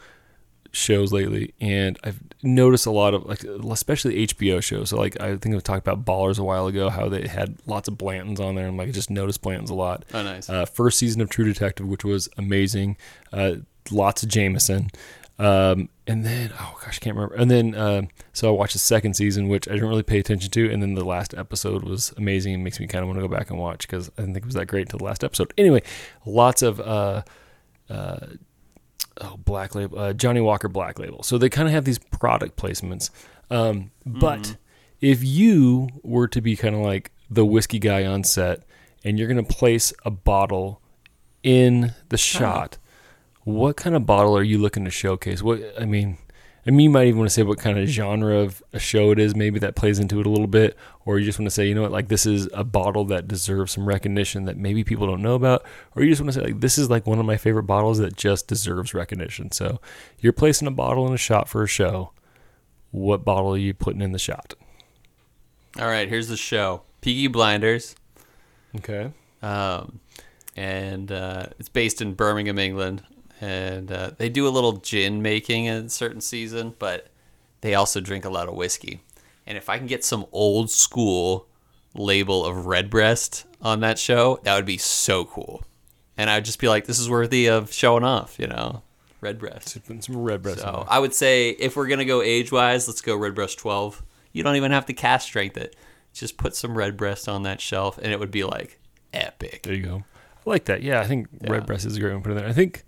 shows 0.72 1.12
lately, 1.14 1.54
and 1.62 1.98
I've 2.04 2.20
noticed 2.44 2.86
a 2.86 2.92
lot 2.92 3.14
of 3.14 3.26
like, 3.26 3.44
especially 3.44 4.28
HBO 4.28 4.62
shows. 4.62 4.90
So 4.90 4.98
like 4.98 5.20
I 5.22 5.36
think 5.38 5.56
I 5.56 5.60
talked 5.60 5.88
about 5.88 6.06
Ballers 6.06 6.38
a 6.38 6.44
while 6.44 6.68
ago, 6.68 6.90
how 6.90 7.10
they 7.10 7.28
had 7.28 7.58
lots 7.66 7.88
of 7.88 7.96
Blantons 7.96 8.40
on 8.40 8.56
there, 8.56 8.68
and 8.68 8.78
like 8.78 8.90
I 8.90 8.92
just 8.92 9.10
noticed 9.10 9.42
Blantons 9.42 9.70
a 9.70 9.74
lot. 9.74 10.06
Oh, 10.14 10.22
nice. 10.22 10.50
Uh, 10.50 10.66
first 10.66 11.00
season 11.00 11.22
of 11.22 11.30
True 11.30 11.46
Detective, 11.46 11.88
which 11.88 12.04
was 12.06 12.30
amazing. 12.38 12.98
Uh, 13.34 13.56
lots 13.90 14.22
of 14.24 14.30
Jameson. 14.30 14.90
Um, 15.38 15.90
and 16.08 16.26
then, 16.26 16.52
oh 16.60 16.78
gosh, 16.84 16.98
I 17.02 17.04
can't 17.04 17.16
remember. 17.16 17.36
And 17.36 17.52
then, 17.52 17.76
uh, 17.76 18.04
so 18.32 18.48
I 18.48 18.52
watched 18.52 18.74
the 18.74 18.80
second 18.80 19.16
season, 19.16 19.50
which 19.50 19.68
I 19.68 19.74
didn't 19.74 19.90
really 19.90 20.04
pay 20.04 20.20
attention 20.20 20.50
to. 20.52 20.72
And 20.72 20.82
then 20.82 20.94
the 20.94 21.04
last 21.04 21.34
episode 21.34 21.84
was 21.84 22.14
amazing 22.18 22.54
and 22.54 22.64
makes 22.64 22.80
me 22.80 22.88
kind 22.88 23.02
of 23.02 23.08
want 23.08 23.20
to 23.20 23.28
go 23.28 23.34
back 23.34 23.50
and 23.50 23.60
watch 23.60 23.88
because 23.88 24.10
I 24.18 24.22
didn't 24.22 24.36
think 24.36 24.46
it 24.46 24.48
was 24.48 24.56
that 24.56 24.68
great 24.68 24.84
until 24.84 25.00
the 25.00 25.06
last 25.06 25.24
episode. 25.24 25.54
Anyway, 25.58 25.82
lots 26.26 26.62
of, 26.62 26.80
uh, 26.80 27.24
uh, 27.90 28.18
oh, 29.22 29.38
Black 29.38 29.76
Label, 29.76 30.00
uh, 30.00 30.14
Johnnie 30.14 30.42
Walker 30.42 30.70
Black 30.70 31.00
Label. 31.00 31.22
So 31.24 31.38
they 31.38 31.50
kind 31.50 31.68
of 31.68 31.74
have 31.74 31.86
these 31.86 32.00
product 32.00 32.56
placements. 32.58 33.10
Um, 33.50 33.92
but 34.06 34.56
if 35.02 35.24
you 35.24 35.90
were 36.04 36.28
to 36.30 36.42
be 36.42 36.56
kind 36.56 36.76
of 36.76 36.82
like 36.82 37.12
the 37.30 37.46
whiskey 37.46 37.80
guy 37.80 38.06
on 38.06 38.24
set 38.24 38.64
and 39.04 39.20
you're 39.20 39.28
going 39.28 39.44
to 39.44 39.54
place 39.54 39.92
a 40.06 40.12
bottle 40.12 40.82
in 41.44 41.94
the 42.10 42.18
shot, 42.18 42.78
what 43.46 43.78
kind 43.78 43.96
of 43.96 44.06
bottle 44.06 44.36
are 44.38 44.44
you 44.44 44.58
looking 44.58 44.84
to 44.86 44.92
showcase? 44.92 45.42
What 45.42 45.62
I 45.80 45.86
mean, 45.86 46.18
I 46.68 46.72
mean, 46.72 46.86
you 46.86 46.90
might 46.90 47.06
even 47.06 47.20
want 47.20 47.30
to 47.30 47.34
say 47.34 47.44
what 47.44 47.60
kind 47.60 47.78
of 47.78 47.88
genre 47.88 48.40
of 48.40 48.64
a 48.74 48.80
show 48.80 49.12
it 49.12 49.20
is. 49.20 49.36
Maybe 49.36 49.60
that 49.60 49.76
plays 49.76 50.00
into 50.00 50.20
it 50.20 50.26
a 50.26 50.30
little 50.30 50.48
bit, 50.48 50.76
or 51.06 51.20
you 51.20 51.26
just 51.26 51.38
want 51.38 51.46
to 51.46 51.52
say, 51.52 51.68
you 51.68 51.76
know 51.76 51.84
what, 51.84 51.92
like 51.92 52.08
this 52.08 52.26
is 52.26 52.50
a 52.54 52.64
bottle 52.64 53.06
that 53.06 53.28
deserves 53.28 53.74
some 53.74 53.88
recognition 53.88 54.46
that 54.46 54.58
maybe 54.58 54.84
people 54.84 55.06
don't 55.06 55.22
know 55.22 55.36
about, 55.36 55.64
or 55.96 56.04
you 56.04 56.10
just 56.10 56.22
want 56.22 56.34
to 56.34 56.40
say, 56.40 56.46
like 56.48 56.60
this 56.60 56.80
is 56.80 56.90
like 56.90 57.06
one 57.06 57.20
of 57.20 57.26
my 57.26 57.38
favorite 57.38 57.64
bottles 57.64 58.00
that 58.00 58.18
just 58.18 58.48
deserves 58.48 58.96
recognition. 58.96 59.52
So 59.52 59.80
you're 60.20 60.34
placing 60.34 60.68
a 60.68 60.72
bottle 60.72 61.08
in 61.08 61.14
a 61.14 61.18
shot 61.18 61.48
for 61.48 61.62
a 61.62 61.68
show. 61.68 62.12
What 62.90 63.24
bottle 63.24 63.54
are 63.54 63.58
you 63.58 63.76
putting 63.76 64.02
in 64.02 64.12
the 64.12 64.20
shot? 64.20 64.56
All 65.78 65.88
right, 65.88 66.10
here's 66.10 66.30
the 66.30 66.38
show. 66.38 66.82
Peaky 67.02 67.28
Blinders. 67.28 67.96
Okay. 68.78 69.12
um, 69.44 70.00
and 70.56 71.12
uh, 71.12 71.48
it's 71.60 71.70
based 71.70 72.02
in 72.02 72.14
Birmingham, 72.14 72.58
England. 72.58 73.04
And 73.46 73.92
uh, 73.92 74.12
they 74.18 74.28
do 74.28 74.48
a 74.48 74.50
little 74.50 74.74
gin 74.74 75.22
making 75.22 75.66
in 75.66 75.86
a 75.86 75.90
certain 75.90 76.20
season, 76.20 76.74
but 76.80 77.10
they 77.62 77.76
also 77.76 78.02
drink 78.02 78.26
a 78.26 78.30
lot 78.30 78.50
of 78.50 78.56
whiskey. 78.56 79.02
And 79.46 79.56
if 79.56 79.70
I 79.70 79.78
can 79.78 79.86
get 79.86 80.04
some 80.04 80.26
old 80.32 80.72
school 80.72 81.46
label 81.94 82.44
of 82.44 82.66
Redbreast 82.66 83.46
on 83.62 83.82
that 83.82 84.00
show, 84.00 84.40
that 84.42 84.56
would 84.56 84.66
be 84.66 84.80
so 84.80 85.26
cool. 85.26 85.64
And 86.18 86.28
I'd 86.28 86.44
just 86.44 86.58
be 86.58 86.68
like, 86.68 86.86
this 86.86 86.98
is 86.98 87.08
worthy 87.08 87.48
of 87.48 87.72
showing 87.72 88.04
off, 88.04 88.40
you 88.40 88.48
know, 88.48 88.82
Redbreast. 89.22 89.78
Some 90.02 90.18
red 90.18 90.42
breast. 90.42 90.62
in 90.62 90.64
So. 90.64 90.84
I 90.88 90.98
would 90.98 91.14
say 91.14 91.50
if 91.52 91.76
we're 91.76 91.88
gonna 91.88 92.04
go 92.04 92.24
age 92.24 92.52
wise, 92.52 92.88
let's 92.88 93.02
go 93.02 93.16
Redbreast 93.16 93.60
12. 93.60 94.02
You 94.32 94.42
don't 94.42 94.56
even 94.56 94.72
have 94.72 94.88
to 94.88 94.94
cast 94.94 95.28
strength 95.28 95.56
it. 95.56 95.76
Just 96.14 96.38
put 96.38 96.56
some 96.56 96.76
Redbreast 96.76 97.30
on 97.30 97.44
that 97.44 97.62
shelf, 97.62 98.00
and 98.00 98.12
it 98.12 98.20
would 98.20 98.32
be 98.32 98.44
like 98.44 98.80
epic. 99.14 99.62
There 99.64 99.74
you 99.76 99.84
go. 99.84 100.04
I 100.48 100.50
like 100.50 100.66
that. 100.66 100.82
Yeah, 100.82 101.00
I 101.00 101.06
think 101.06 101.28
red 101.42 101.68
breast 101.68 101.86
is 101.86 101.98
a 101.98 102.00
great 102.00 102.14
one 102.14 102.24
to 102.24 102.30
put 102.30 102.32
in 102.32 102.38
there. 102.38 102.48
I 102.48 102.54
think 102.54 102.84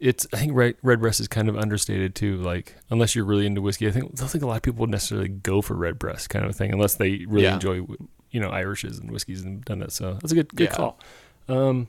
it's 0.00 0.26
I 0.32 0.38
think 0.38 0.52
red, 0.54 0.76
red 0.82 1.00
breast 1.00 1.20
is 1.20 1.28
kind 1.28 1.48
of 1.48 1.56
understated 1.56 2.14
too. 2.14 2.36
Like 2.38 2.74
unless 2.90 3.14
you're 3.14 3.24
really 3.24 3.46
into 3.46 3.60
whiskey, 3.60 3.86
I 3.86 3.90
think 3.90 4.06
I 4.06 4.14
don't 4.16 4.28
think 4.28 4.42
a 4.42 4.46
lot 4.46 4.56
of 4.56 4.62
people 4.62 4.80
would 4.80 4.90
necessarily 4.90 5.28
go 5.28 5.60
for 5.62 5.74
red 5.74 5.98
breast 5.98 6.30
kind 6.30 6.44
of 6.46 6.56
thing 6.56 6.72
unless 6.72 6.94
they 6.94 7.24
really 7.26 7.44
Yeah. 7.44 7.54
enjoy 7.54 7.86
you 8.30 8.40
know 8.40 8.50
Irishes 8.50 8.98
and 9.00 9.10
whiskeys 9.10 9.42
and 9.42 9.64
done 9.64 9.80
that. 9.80 9.92
So 9.92 10.14
that's 10.14 10.32
a 10.32 10.34
good 10.34 10.48
good 10.54 10.64
Yeah. 10.70 10.74
call. 10.74 10.98
Um, 11.48 11.88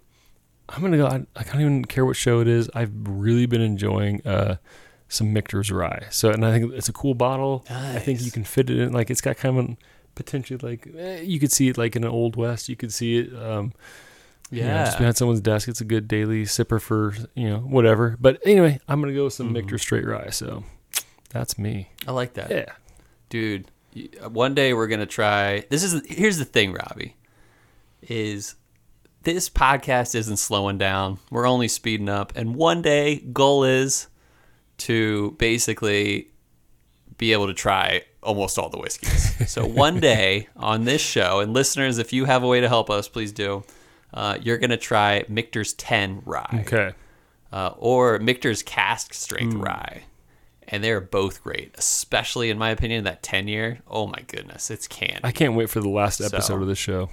I'm 0.70 0.82
gonna 0.82 0.98
go. 0.98 1.08
I, 1.08 1.26
I 1.36 1.44
don't 1.44 1.62
even 1.62 1.86
care 1.86 2.06
what 2.06 2.16
show 2.16 2.40
it 2.42 2.48
is. 2.48 2.70
I've 2.74 2.92
really 3.06 3.46
been 3.46 3.62
enjoying 3.62 4.26
uh 4.26 4.58
some 5.08 5.34
Michter's 5.34 5.72
rye. 5.72 6.08
So 6.10 6.32
and 6.32 6.46
I 6.46 6.52
think 6.58 6.74
it's 6.74 6.88
a 6.90 6.94
cool 6.94 7.14
bottle. 7.14 7.66
I 7.70 8.00
think 8.00 8.22
you 8.22 8.32
can 8.32 8.44
fit 8.44 8.70
it 8.70 8.80
in. 8.80 8.92
Like 8.94 9.10
it's 9.10 9.22
got 9.22 9.38
kind 9.38 9.58
of 9.58 9.78
potentially 10.16 10.58
like 10.62 10.88
eh, 10.98 11.22
you 11.22 11.40
could 11.40 11.52
see 11.52 11.68
it 11.70 11.78
like 11.78 11.96
in 11.96 12.04
an 12.04 12.10
old 12.10 12.36
west. 12.36 12.70
You 12.70 12.76
could 12.76 12.94
see 12.94 13.18
it. 13.20 13.36
Um, 13.36 13.74
you 14.52 14.64
know, 14.64 14.86
just 14.86 14.98
behind 14.98 15.18
someone's 15.18 15.42
desk. 15.42 15.68
It's 15.68 15.82
a 15.82 15.86
good 15.86 16.08
daily 16.08 16.44
sipper 16.44 16.80
for 16.82 17.14
you 17.36 17.50
know 17.50 17.60
whatever. 17.60 18.18
But 18.20 18.40
anyway, 18.46 18.80
I'm 18.88 19.00
gonna 19.02 19.14
go 19.14 19.26
with 19.26 19.34
some 19.34 19.54
Mm-hmm. 19.54 19.68
Michter 19.68 19.80
straight 19.80 20.06
rye. 20.06 20.30
So 20.30 20.64
that's 21.30 21.58
me. 21.58 21.90
I 22.08 22.12
like 22.12 22.34
that. 22.34 22.52
Yeah. 22.52 22.66
dude 23.30 23.66
one 24.30 24.54
day 24.56 24.74
we're 24.74 24.88
gonna 24.88 25.06
try 25.06 25.66
this 25.70 25.84
is 25.84 26.02
here's 26.08 26.38
the 26.38 26.46
thing 26.46 26.72
robbie 26.72 27.16
is 28.02 28.56
this 29.24 29.50
podcast 29.50 30.16
isn't 30.16 30.38
slowing 30.38 30.78
down 30.78 31.18
we're 31.30 31.46
only 31.46 31.68
speeding 31.68 32.08
up 32.08 32.32
and 32.38 32.56
one 32.56 32.82
day 32.82 33.18
goal 33.34 33.66
is 33.66 34.08
to 34.78 35.32
basically 35.38 36.30
be 37.18 37.34
able 37.34 37.48
to 37.48 37.54
try 37.54 38.02
almost 38.24 38.58
all 38.58 38.70
the 38.70 38.80
whiskeys 38.80 39.52
so 39.52 39.66
one 39.66 40.00
day 40.12 40.48
on 40.56 40.86
this 40.86 41.02
show 41.02 41.42
and 41.42 41.54
listeners 41.54 41.98
if 41.98 42.14
you 42.14 42.24
have 42.26 42.44
a 42.44 42.48
way 42.48 42.62
to 42.62 42.70
help 42.70 42.90
us 42.90 43.08
please 43.10 43.32
do 43.34 43.62
uh, 44.14 44.38
you're 44.42 44.58
gonna 44.58 44.78
try 44.78 45.24
michter's 45.28 45.74
10 45.74 46.22
rye 46.26 46.64
Okay. 46.68 46.94
uh, 47.52 47.74
or 47.78 48.20
Michter's 48.20 48.64
cask 48.64 49.14
strength 49.14 49.56
rye. 49.56 50.04
And 50.68 50.82
they're 50.84 51.02
both 51.02 51.44
great, 51.44 51.76
especially 51.78 52.50
in 52.50 52.58
my 52.58 52.70
opinion, 52.70 53.04
that 53.04 53.22
10 53.24 53.50
year. 53.50 53.80
Oh 53.90 54.08
my 54.08 54.24
goodness, 54.28 54.72
it's 54.72 54.88
candy. 54.88 55.20
I 55.24 55.32
can't 55.34 55.54
wait 55.56 55.70
for 55.70 55.82
the 55.82 55.90
last 55.90 56.22
episode 56.22 56.42
So- 56.44 56.62
of 56.62 56.68
the 56.68 56.76
show. 56.76 57.10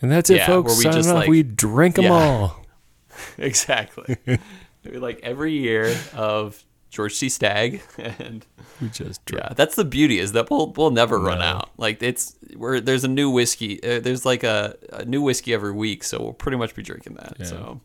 And 0.00 0.10
that's 0.10 0.30
it, 0.30 0.36
Yeah, 0.36 0.46
folks. 0.46 0.76
we 0.78 0.82
Signing 0.84 0.98
just, 0.98 1.08
off. 1.10 1.14
like- 1.16 1.28
we 1.28 1.42
drink 1.42 1.96
them 1.96 2.04
Yeah. 2.06 2.12
all. 2.12 2.64
exactly. 3.38 4.16
like 4.84 5.20
every 5.22 5.52
year 5.52 5.94
of 6.14 6.62
George 6.94 7.18
T. 7.18 7.28
Stagg. 7.28 7.82
And 7.98 8.46
We 8.80 8.88
just 8.88 9.24
drink. 9.26 9.44
yeah, 9.44 9.52
that's 9.54 9.74
the 9.76 9.84
beauty 9.84 10.18
is 10.18 10.32
that 10.32 10.48
we'll, 10.50 10.72
we'll 10.72 10.90
never 10.90 11.18
run 11.18 11.40
No. 11.40 11.44
out. 11.44 11.70
Like 11.76 12.02
it's, 12.02 12.36
we're, 12.56 12.80
there's 12.80 13.04
a 13.04 13.08
new 13.08 13.28
whiskey. 13.30 13.82
Uh, 13.82 14.00
there's 14.00 14.24
like 14.24 14.42
a, 14.44 14.76
a 14.92 15.04
new 15.04 15.20
whiskey 15.22 15.52
every 15.52 15.72
week. 15.72 16.04
So 16.04 16.20
we'll 16.22 16.32
pretty 16.32 16.56
much 16.56 16.74
be 16.74 16.82
drinking 16.82 17.14
that. 17.14 17.34
Yeah. 17.38 17.46
So, 17.46 17.80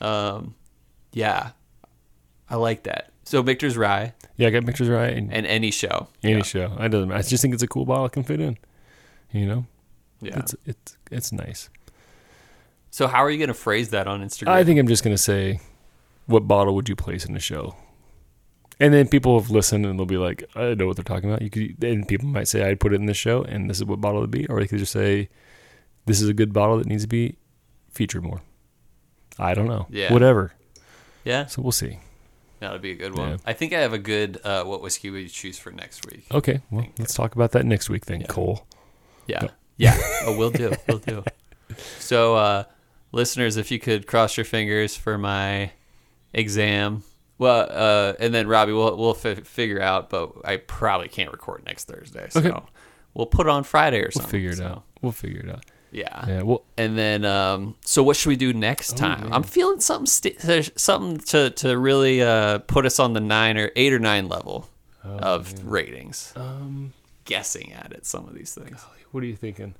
um, 0.00 0.54
yeah, 1.12 1.50
I 2.50 2.56
like 2.56 2.84
that. 2.84 3.10
So 3.24 3.42
Michter's 3.42 3.76
rye 3.76 4.14
Yeah, 4.36 4.48
I 4.48 4.50
got 4.50 4.64
Michter's 4.64 4.88
rye 4.88 5.06
and 5.08 5.32
and 5.32 5.46
any 5.46 5.70
show. 5.70 6.08
any 6.22 6.36
yeah. 6.38 6.42
show. 6.42 6.74
I 6.78 6.88
doesn't. 6.88 7.08
matter. 7.08 7.18
I 7.18 7.22
just 7.22 7.40
think 7.42 7.54
it's 7.54 7.62
a 7.62 7.68
cool 7.68 7.84
bottle. 7.84 8.06
It 8.06 8.12
can 8.12 8.24
fit 8.24 8.40
in. 8.40 8.58
You 9.32 9.46
know, 9.46 9.66
Yeah. 10.20 10.38
it's 10.40 10.54
it's 10.66 10.96
it's 11.10 11.32
nice. 11.32 11.70
So 12.90 13.06
how 13.06 13.24
are 13.24 13.30
you 13.30 13.38
going 13.38 13.48
to 13.48 13.54
phrase 13.54 13.90
that 13.90 14.06
on 14.06 14.22
Instagram? 14.22 14.48
I 14.48 14.64
think 14.64 14.78
I'm 14.78 14.88
just 14.88 15.02
gonna 15.04 15.16
say, 15.16 15.60
what 16.26 16.46
bottle 16.48 16.74
would 16.74 16.88
you 16.88 16.96
place 16.96 17.24
in 17.24 17.34
the 17.34 17.40
show? 17.40 17.76
And 18.80 18.92
then 18.92 19.06
people 19.08 19.38
have 19.38 19.50
listened 19.50 19.86
and 19.86 19.98
they'll 19.98 20.06
be 20.06 20.16
like, 20.16 20.44
I 20.56 20.74
know 20.74 20.86
what 20.86 20.96
they're 20.96 21.04
talking 21.04 21.28
about. 21.30 21.42
You 21.42 21.50
could, 21.50 21.84
and 21.84 22.06
people 22.08 22.26
might 22.28 22.48
say, 22.48 22.64
I'd 22.68 22.80
put 22.80 22.92
it 22.92 22.96
in 22.96 23.06
the 23.06 23.14
show, 23.14 23.42
and 23.44 23.70
this 23.70 23.76
is 23.78 23.84
what 23.84 24.00
bottle 24.00 24.18
it 24.18 24.22
would 24.22 24.30
be, 24.30 24.46
or 24.46 24.58
they 24.60 24.66
could 24.66 24.78
just 24.78 24.92
say, 24.92 25.28
this 26.06 26.20
is 26.20 26.28
a 26.28 26.34
good 26.34 26.52
bottle 26.52 26.78
that 26.78 26.86
needs 26.86 27.02
to 27.02 27.08
be 27.08 27.36
featured 27.92 28.24
more. 28.24 28.40
I 29.38 29.54
don't 29.54 29.68
know. 29.68 29.86
Yeah. 29.90 30.12
Whatever. 30.12 30.52
yeah, 31.24 31.46
So 31.46 31.62
we'll 31.62 31.70
see. 31.72 32.00
that 32.60 32.72
would 32.72 32.82
be 32.82 32.90
a 32.92 32.96
good 32.96 33.16
one. 33.16 33.30
Yeah. 33.30 33.36
I 33.46 33.52
think 33.52 33.72
I 33.72 33.78
have 33.80 33.92
a 33.92 33.98
good 33.98 34.40
uh, 34.42 34.64
what 34.64 34.82
whiskey 34.82 35.10
would 35.10 35.22
you 35.22 35.28
choose 35.28 35.58
for 35.58 35.70
next 35.70 36.04
week? 36.10 36.26
Okay. 36.32 36.60
Well, 36.70 36.86
let's 36.98 37.14
talk 37.14 37.34
about 37.36 37.52
that 37.52 37.64
next 37.66 37.88
week 37.88 38.06
then, 38.06 38.22
Yeah. 38.22 38.26
Cole. 38.26 38.66
Yeah, 39.28 39.46
yeah. 39.76 39.96
oh, 40.24 40.36
we'll 40.36 40.50
do, 40.50 40.72
we'll 40.88 40.98
do. 40.98 41.22
So, 42.00 42.34
uh, 42.34 42.64
listeners, 43.12 43.56
if 43.56 43.70
you 43.70 43.78
could 43.78 44.06
cross 44.08 44.36
your 44.36 44.44
fingers 44.44 44.96
for 44.96 45.16
my 45.16 45.70
exam. 46.32 47.02
Well, 47.38 47.66
uh, 47.70 48.12
and 48.20 48.32
then 48.32 48.46
Robbie, 48.46 48.72
we'll 48.72 48.96
we'll 48.96 49.14
fi 49.14 49.34
figure 49.34 49.80
out, 49.80 50.10
but 50.10 50.32
I 50.44 50.58
probably 50.58 51.08
can't 51.08 51.32
record 51.32 51.64
next 51.66 51.86
Thursday, 51.88 52.26
so 52.30 52.40
Okay. 52.40 52.52
we'll 53.14 53.26
put 53.26 53.46
it 53.46 53.50
on 53.50 53.64
Friday 53.64 53.98
or 53.98 54.02
We'll 54.04 54.10
something. 54.12 54.30
figure 54.30 54.50
it 54.50 54.56
so, 54.58 54.66
out. 54.66 54.82
We'll 55.00 55.12
figure 55.12 55.40
it 55.40 55.48
out. 55.50 55.64
Yeah. 55.90 56.24
Yeah. 56.26 56.42
Well, 56.42 56.64
And 56.78 56.96
then, 56.96 57.24
um, 57.26 57.74
so 57.84 58.02
what 58.02 58.16
should 58.16 58.28
we 58.30 58.36
do 58.36 58.52
next 58.54 58.96
time? 58.96 59.22
man. 59.24 59.32
I'm 59.32 59.42
feeling 59.42 59.78
something, 59.80 60.06
st- 60.06 60.72
something 60.78 61.18
to 61.26 61.50
to 61.50 61.76
really 61.76 62.22
uh, 62.22 62.58
put 62.60 62.86
us 62.86 62.98
on 62.98 63.12
the 63.12 63.20
nine 63.20 63.58
or 63.58 63.70
eight 63.76 63.92
or 63.92 63.98
nine 63.98 64.28
level 64.28 64.68
of 65.04 65.52
ratings. 65.70 66.32
um, 66.36 66.92
Guessing 67.24 67.72
at 67.72 67.92
it, 67.92 68.06
some 68.06 68.26
of 68.28 68.34
these 68.34 68.54
things. 68.54 68.80
what 69.10 69.22
are 69.22 69.26
you 69.26 69.36
thinking? 69.36 69.74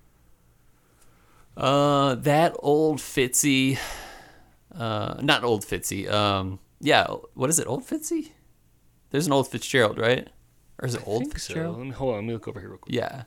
Uh, 1.57 2.15
that 2.17 2.55
old 2.61 2.99
Fitzy, 2.99 3.79
uh, 4.75 5.21
not 5.21 5.45
old 5.45 5.65
Fitzy. 5.65 6.11
Um, 6.11 6.59
yeah, 6.81 7.07
what 7.35 7.51
is 7.51 7.59
it? 7.59 7.67
Old 7.67 7.87
Fitzy? 7.87 8.31
There's 9.11 9.27
an 9.27 9.33
old 9.33 9.49
Fitzgerald, 9.49 9.99
right? 9.99 10.29
Or 10.81 10.87
is 10.87 10.95
it 10.95 11.03
old 11.07 11.23
think 11.25 11.39
so. 11.39 11.49
Fitzgerald? 11.55 11.79
Let 11.79 11.87
me, 11.87 11.93
hold 11.93 12.11
on. 12.15 12.17
Let 12.17 12.25
me 12.25 12.33
look 12.33 12.49
over 12.49 12.59
here 12.61 12.71
real 12.71 12.79
quick. 12.79 12.95
Yeah. 12.95 13.25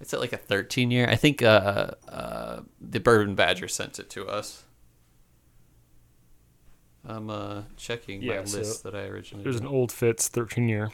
It's 0.00 0.14
at 0.14 0.20
like 0.20 0.32
a 0.32 0.36
13 0.36 0.90
year. 0.90 1.08
I 1.08 1.16
think 1.16 1.42
uh, 1.42 1.92
uh, 2.08 2.60
the 2.80 3.00
Bourbon 3.00 3.34
Badger 3.34 3.66
sent 3.68 3.98
it 3.98 4.08
to 4.10 4.28
us. 4.28 4.64
I'm 7.04 7.30
uh, 7.30 7.62
checking 7.76 8.24
my 8.24 8.44
so 8.44 8.58
list 8.58 8.82
that 8.84 8.94
I 8.94 9.04
originally 9.04 9.42
There's 9.42 9.56
did. 9.56 9.64
an 9.64 9.68
old 9.74 9.90
Fitz 9.90 10.28
13 10.28 10.68
year. 10.68 10.90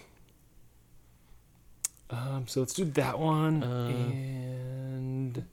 Um, 2.08 2.44
so 2.46 2.60
let's 2.60 2.72
do 2.74 2.84
that 2.84 3.18
one. 3.18 3.62
Uh, 3.62 3.88
and 3.88 5.44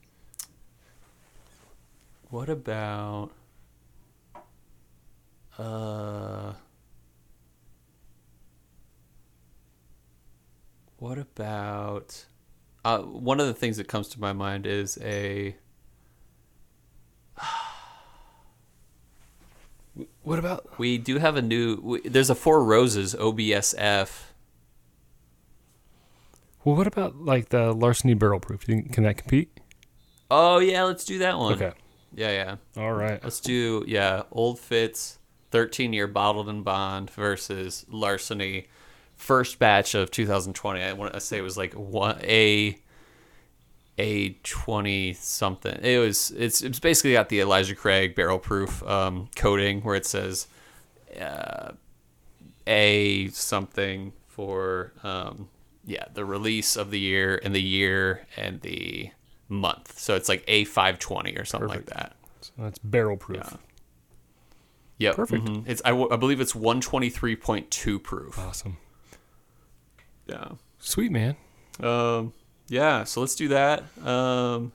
What 2.30 2.47
about 2.49 3.32
uh, 5.62 6.53
what 10.97 11.18
about 11.20 12.26
uh, 12.84 12.99
one 12.99 13.39
of 13.39 13.45
the 13.45 13.53
things 13.53 13.78
that 13.78 13.88
comes 13.88 14.07
to 14.09 14.20
my 14.20 14.34
mind 14.34 14.66
is 14.66 14.97
a 15.03 15.55
what 20.24 20.39
about? 20.39 20.80
we 20.80 20.97
do 20.97 21.20
have 21.20 21.36
a 21.36 21.41
new 21.41 21.80
we, 21.84 22.01
there's 22.01 22.32
a 22.32 22.36
four 22.36 22.64
roses 22.64 23.14
obsf 23.14 24.09
well 26.66 26.76
what 26.76 26.88
about 26.88 27.18
like 27.18 27.49
the 27.49 27.72
larceny 27.74 28.16
barrel 28.16 28.39
proof? 28.39 28.68
You 28.68 28.76
think, 28.76 28.93
can 28.93 29.03
that 29.03 29.18
compete? 29.18 29.59
Oh 30.32 30.57
yeah 30.59 30.84
let's 30.84 31.05
do 31.05 31.20
that 31.20 31.38
one. 31.38 31.53
Okay. 31.53 31.74
Yeah 32.16 32.32
yeah. 32.32 32.55
All 32.82 32.93
right. 32.93 33.24
Let's 33.24 33.39
do 33.39 33.84
yeah 33.88 34.24
old 34.32 34.59
Fitz 34.59 35.20
13 35.52 35.93
year 35.93 36.08
bottled 36.08 36.49
and 36.49 36.64
bond 36.64 37.10
versus 37.12 37.86
larceny 37.89 38.68
first 39.16 39.60
batch 39.60 39.93
of 39.93 40.10
2020 40.12 40.82
i 40.82 40.93
want 40.93 41.14
to 41.14 41.20
say 41.20 41.38
it 41.38 41.41
was 41.41 41.58
like 41.58 41.74
one 41.74 42.18
a 42.24 42.78
a 43.97 44.30
20 44.43 45.14
something 45.14 45.78
it 45.84 45.99
was 45.99 46.32
it's 46.32 46.62
it's 46.62 46.80
basically 46.80 47.14
got 47.14 47.30
the 47.30 47.39
elijah 47.39 47.76
craig 47.76 48.16
barrel 48.16 48.39
proof 48.39 48.82
um, 48.84 49.30
coating 49.36 49.82
where 49.82 49.95
it 49.95 50.06
says 50.06 50.47
uh, 51.20 51.72
a 52.66 53.28
something 53.30 54.14
for 54.28 54.93
um, 55.04 55.49
yeah 55.86 56.06
the 56.14 56.26
release 56.26 56.76
of 56.76 56.89
the 56.89 56.99
year 56.99 57.39
and 57.43 57.54
the 57.54 57.62
year 57.62 58.26
and 58.38 58.62
the 58.62 59.12
month. 59.52 59.99
So 59.99 60.16
it's 60.16 60.30
like 60.30 60.45
a520 60.47 61.39
or 61.39 61.45
something 61.45 61.70
Perfect. 61.70 61.89
like 61.89 61.97
that. 61.97 62.16
So 62.41 62.52
that's 62.58 62.80
barrel 62.80 63.18
proof. 63.18 63.43
Yeah. 63.52 63.58
Yep. 65.02 65.16
Perfect. 65.16 65.45
mhm. 65.45 65.64
It's 65.68 65.82
I, 65.84 65.89
w- 65.89 66.10
I 66.12 66.16
believe 66.16 66.39
it's 66.39 66.54
123.2 66.54 68.02
proof. 68.04 68.38
Awesome. 68.39 68.78
Yeah. 70.28 70.49
Sweet 70.80 71.12
man. 71.12 71.36
Um 71.82 72.34
yeah, 72.68 73.04
so 73.04 73.20
let's 73.22 73.36
do 73.36 73.47
that. 73.49 73.84
Um 74.06 74.72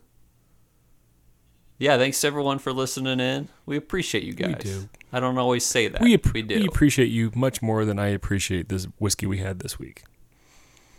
Yeah, 1.78 1.96
thanks 1.98 2.20
to 2.22 2.26
everyone 2.26 2.58
for 2.58 2.72
listening 2.72 3.20
in. 3.20 3.48
We 3.66 3.76
appreciate 3.76 4.24
you 4.24 4.32
guys. 4.34 4.56
We 4.58 4.70
do. 4.70 4.88
I 5.12 5.20
don't 5.20 5.38
always 5.38 5.64
say 5.64 5.88
that. 5.88 6.00
We, 6.00 6.14
app- 6.14 6.32
we 6.32 6.42
do. 6.42 6.56
we 6.58 6.66
appreciate 6.66 7.06
you 7.10 7.30
much 7.34 7.62
more 7.62 7.84
than 7.84 7.98
I 7.98 8.08
appreciate 8.08 8.68
this 8.68 8.86
whiskey 8.98 9.26
we 9.26 9.38
had 9.38 9.60
this 9.60 9.78
week. 9.78 10.02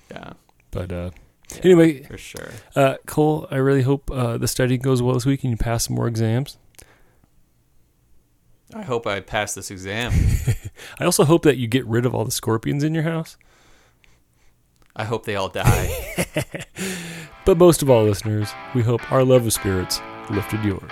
Yeah, 0.09 0.34
But 0.71 0.91
uh, 0.91 1.09
anyway, 1.61 2.03
for 2.03 2.17
sure. 2.17 2.49
uh, 2.75 2.95
Cole, 3.05 3.45
I 3.51 3.57
really 3.57 3.82
hope 3.82 4.09
uh, 4.09 4.38
the 4.38 4.47
study 4.47 4.78
goes 4.78 5.01
well 5.01 5.13
this 5.15 5.25
week 5.25 5.43
and 5.43 5.51
you 5.51 5.57
pass 5.57 5.84
some 5.88 5.95
more 5.97 6.07
exams. 6.07 6.57
I 8.74 8.82
hope 8.82 9.07
I 9.07 9.20
pass 9.22 9.53
this 9.53 9.72
exam. 9.72 10.13
I 10.99 11.05
also 11.05 11.24
hope 11.24 11.43
that 11.43 11.57
you 11.57 11.68
get 11.68 11.86
rid 11.86 12.05
of 12.05 12.13
all 12.13 12.26
the 12.26 12.32
scorpions 12.32 12.84
in 12.84 12.93
your 12.93 13.03
house. 13.03 13.38
I 14.95 15.03
hope 15.05 15.26
they 15.26 15.36
all 15.36 15.49
die. 15.49 16.65
But 17.47 17.57
most 17.57 17.82
of 17.82 17.89
all, 17.89 18.03
listeners, 18.03 18.49
we 18.76 18.84
hope 18.84 19.09
our 19.09 19.24
love 19.24 19.45
of 19.45 19.53
spirits 19.53 20.01
lifted 20.30 20.65
yours. 20.65 20.91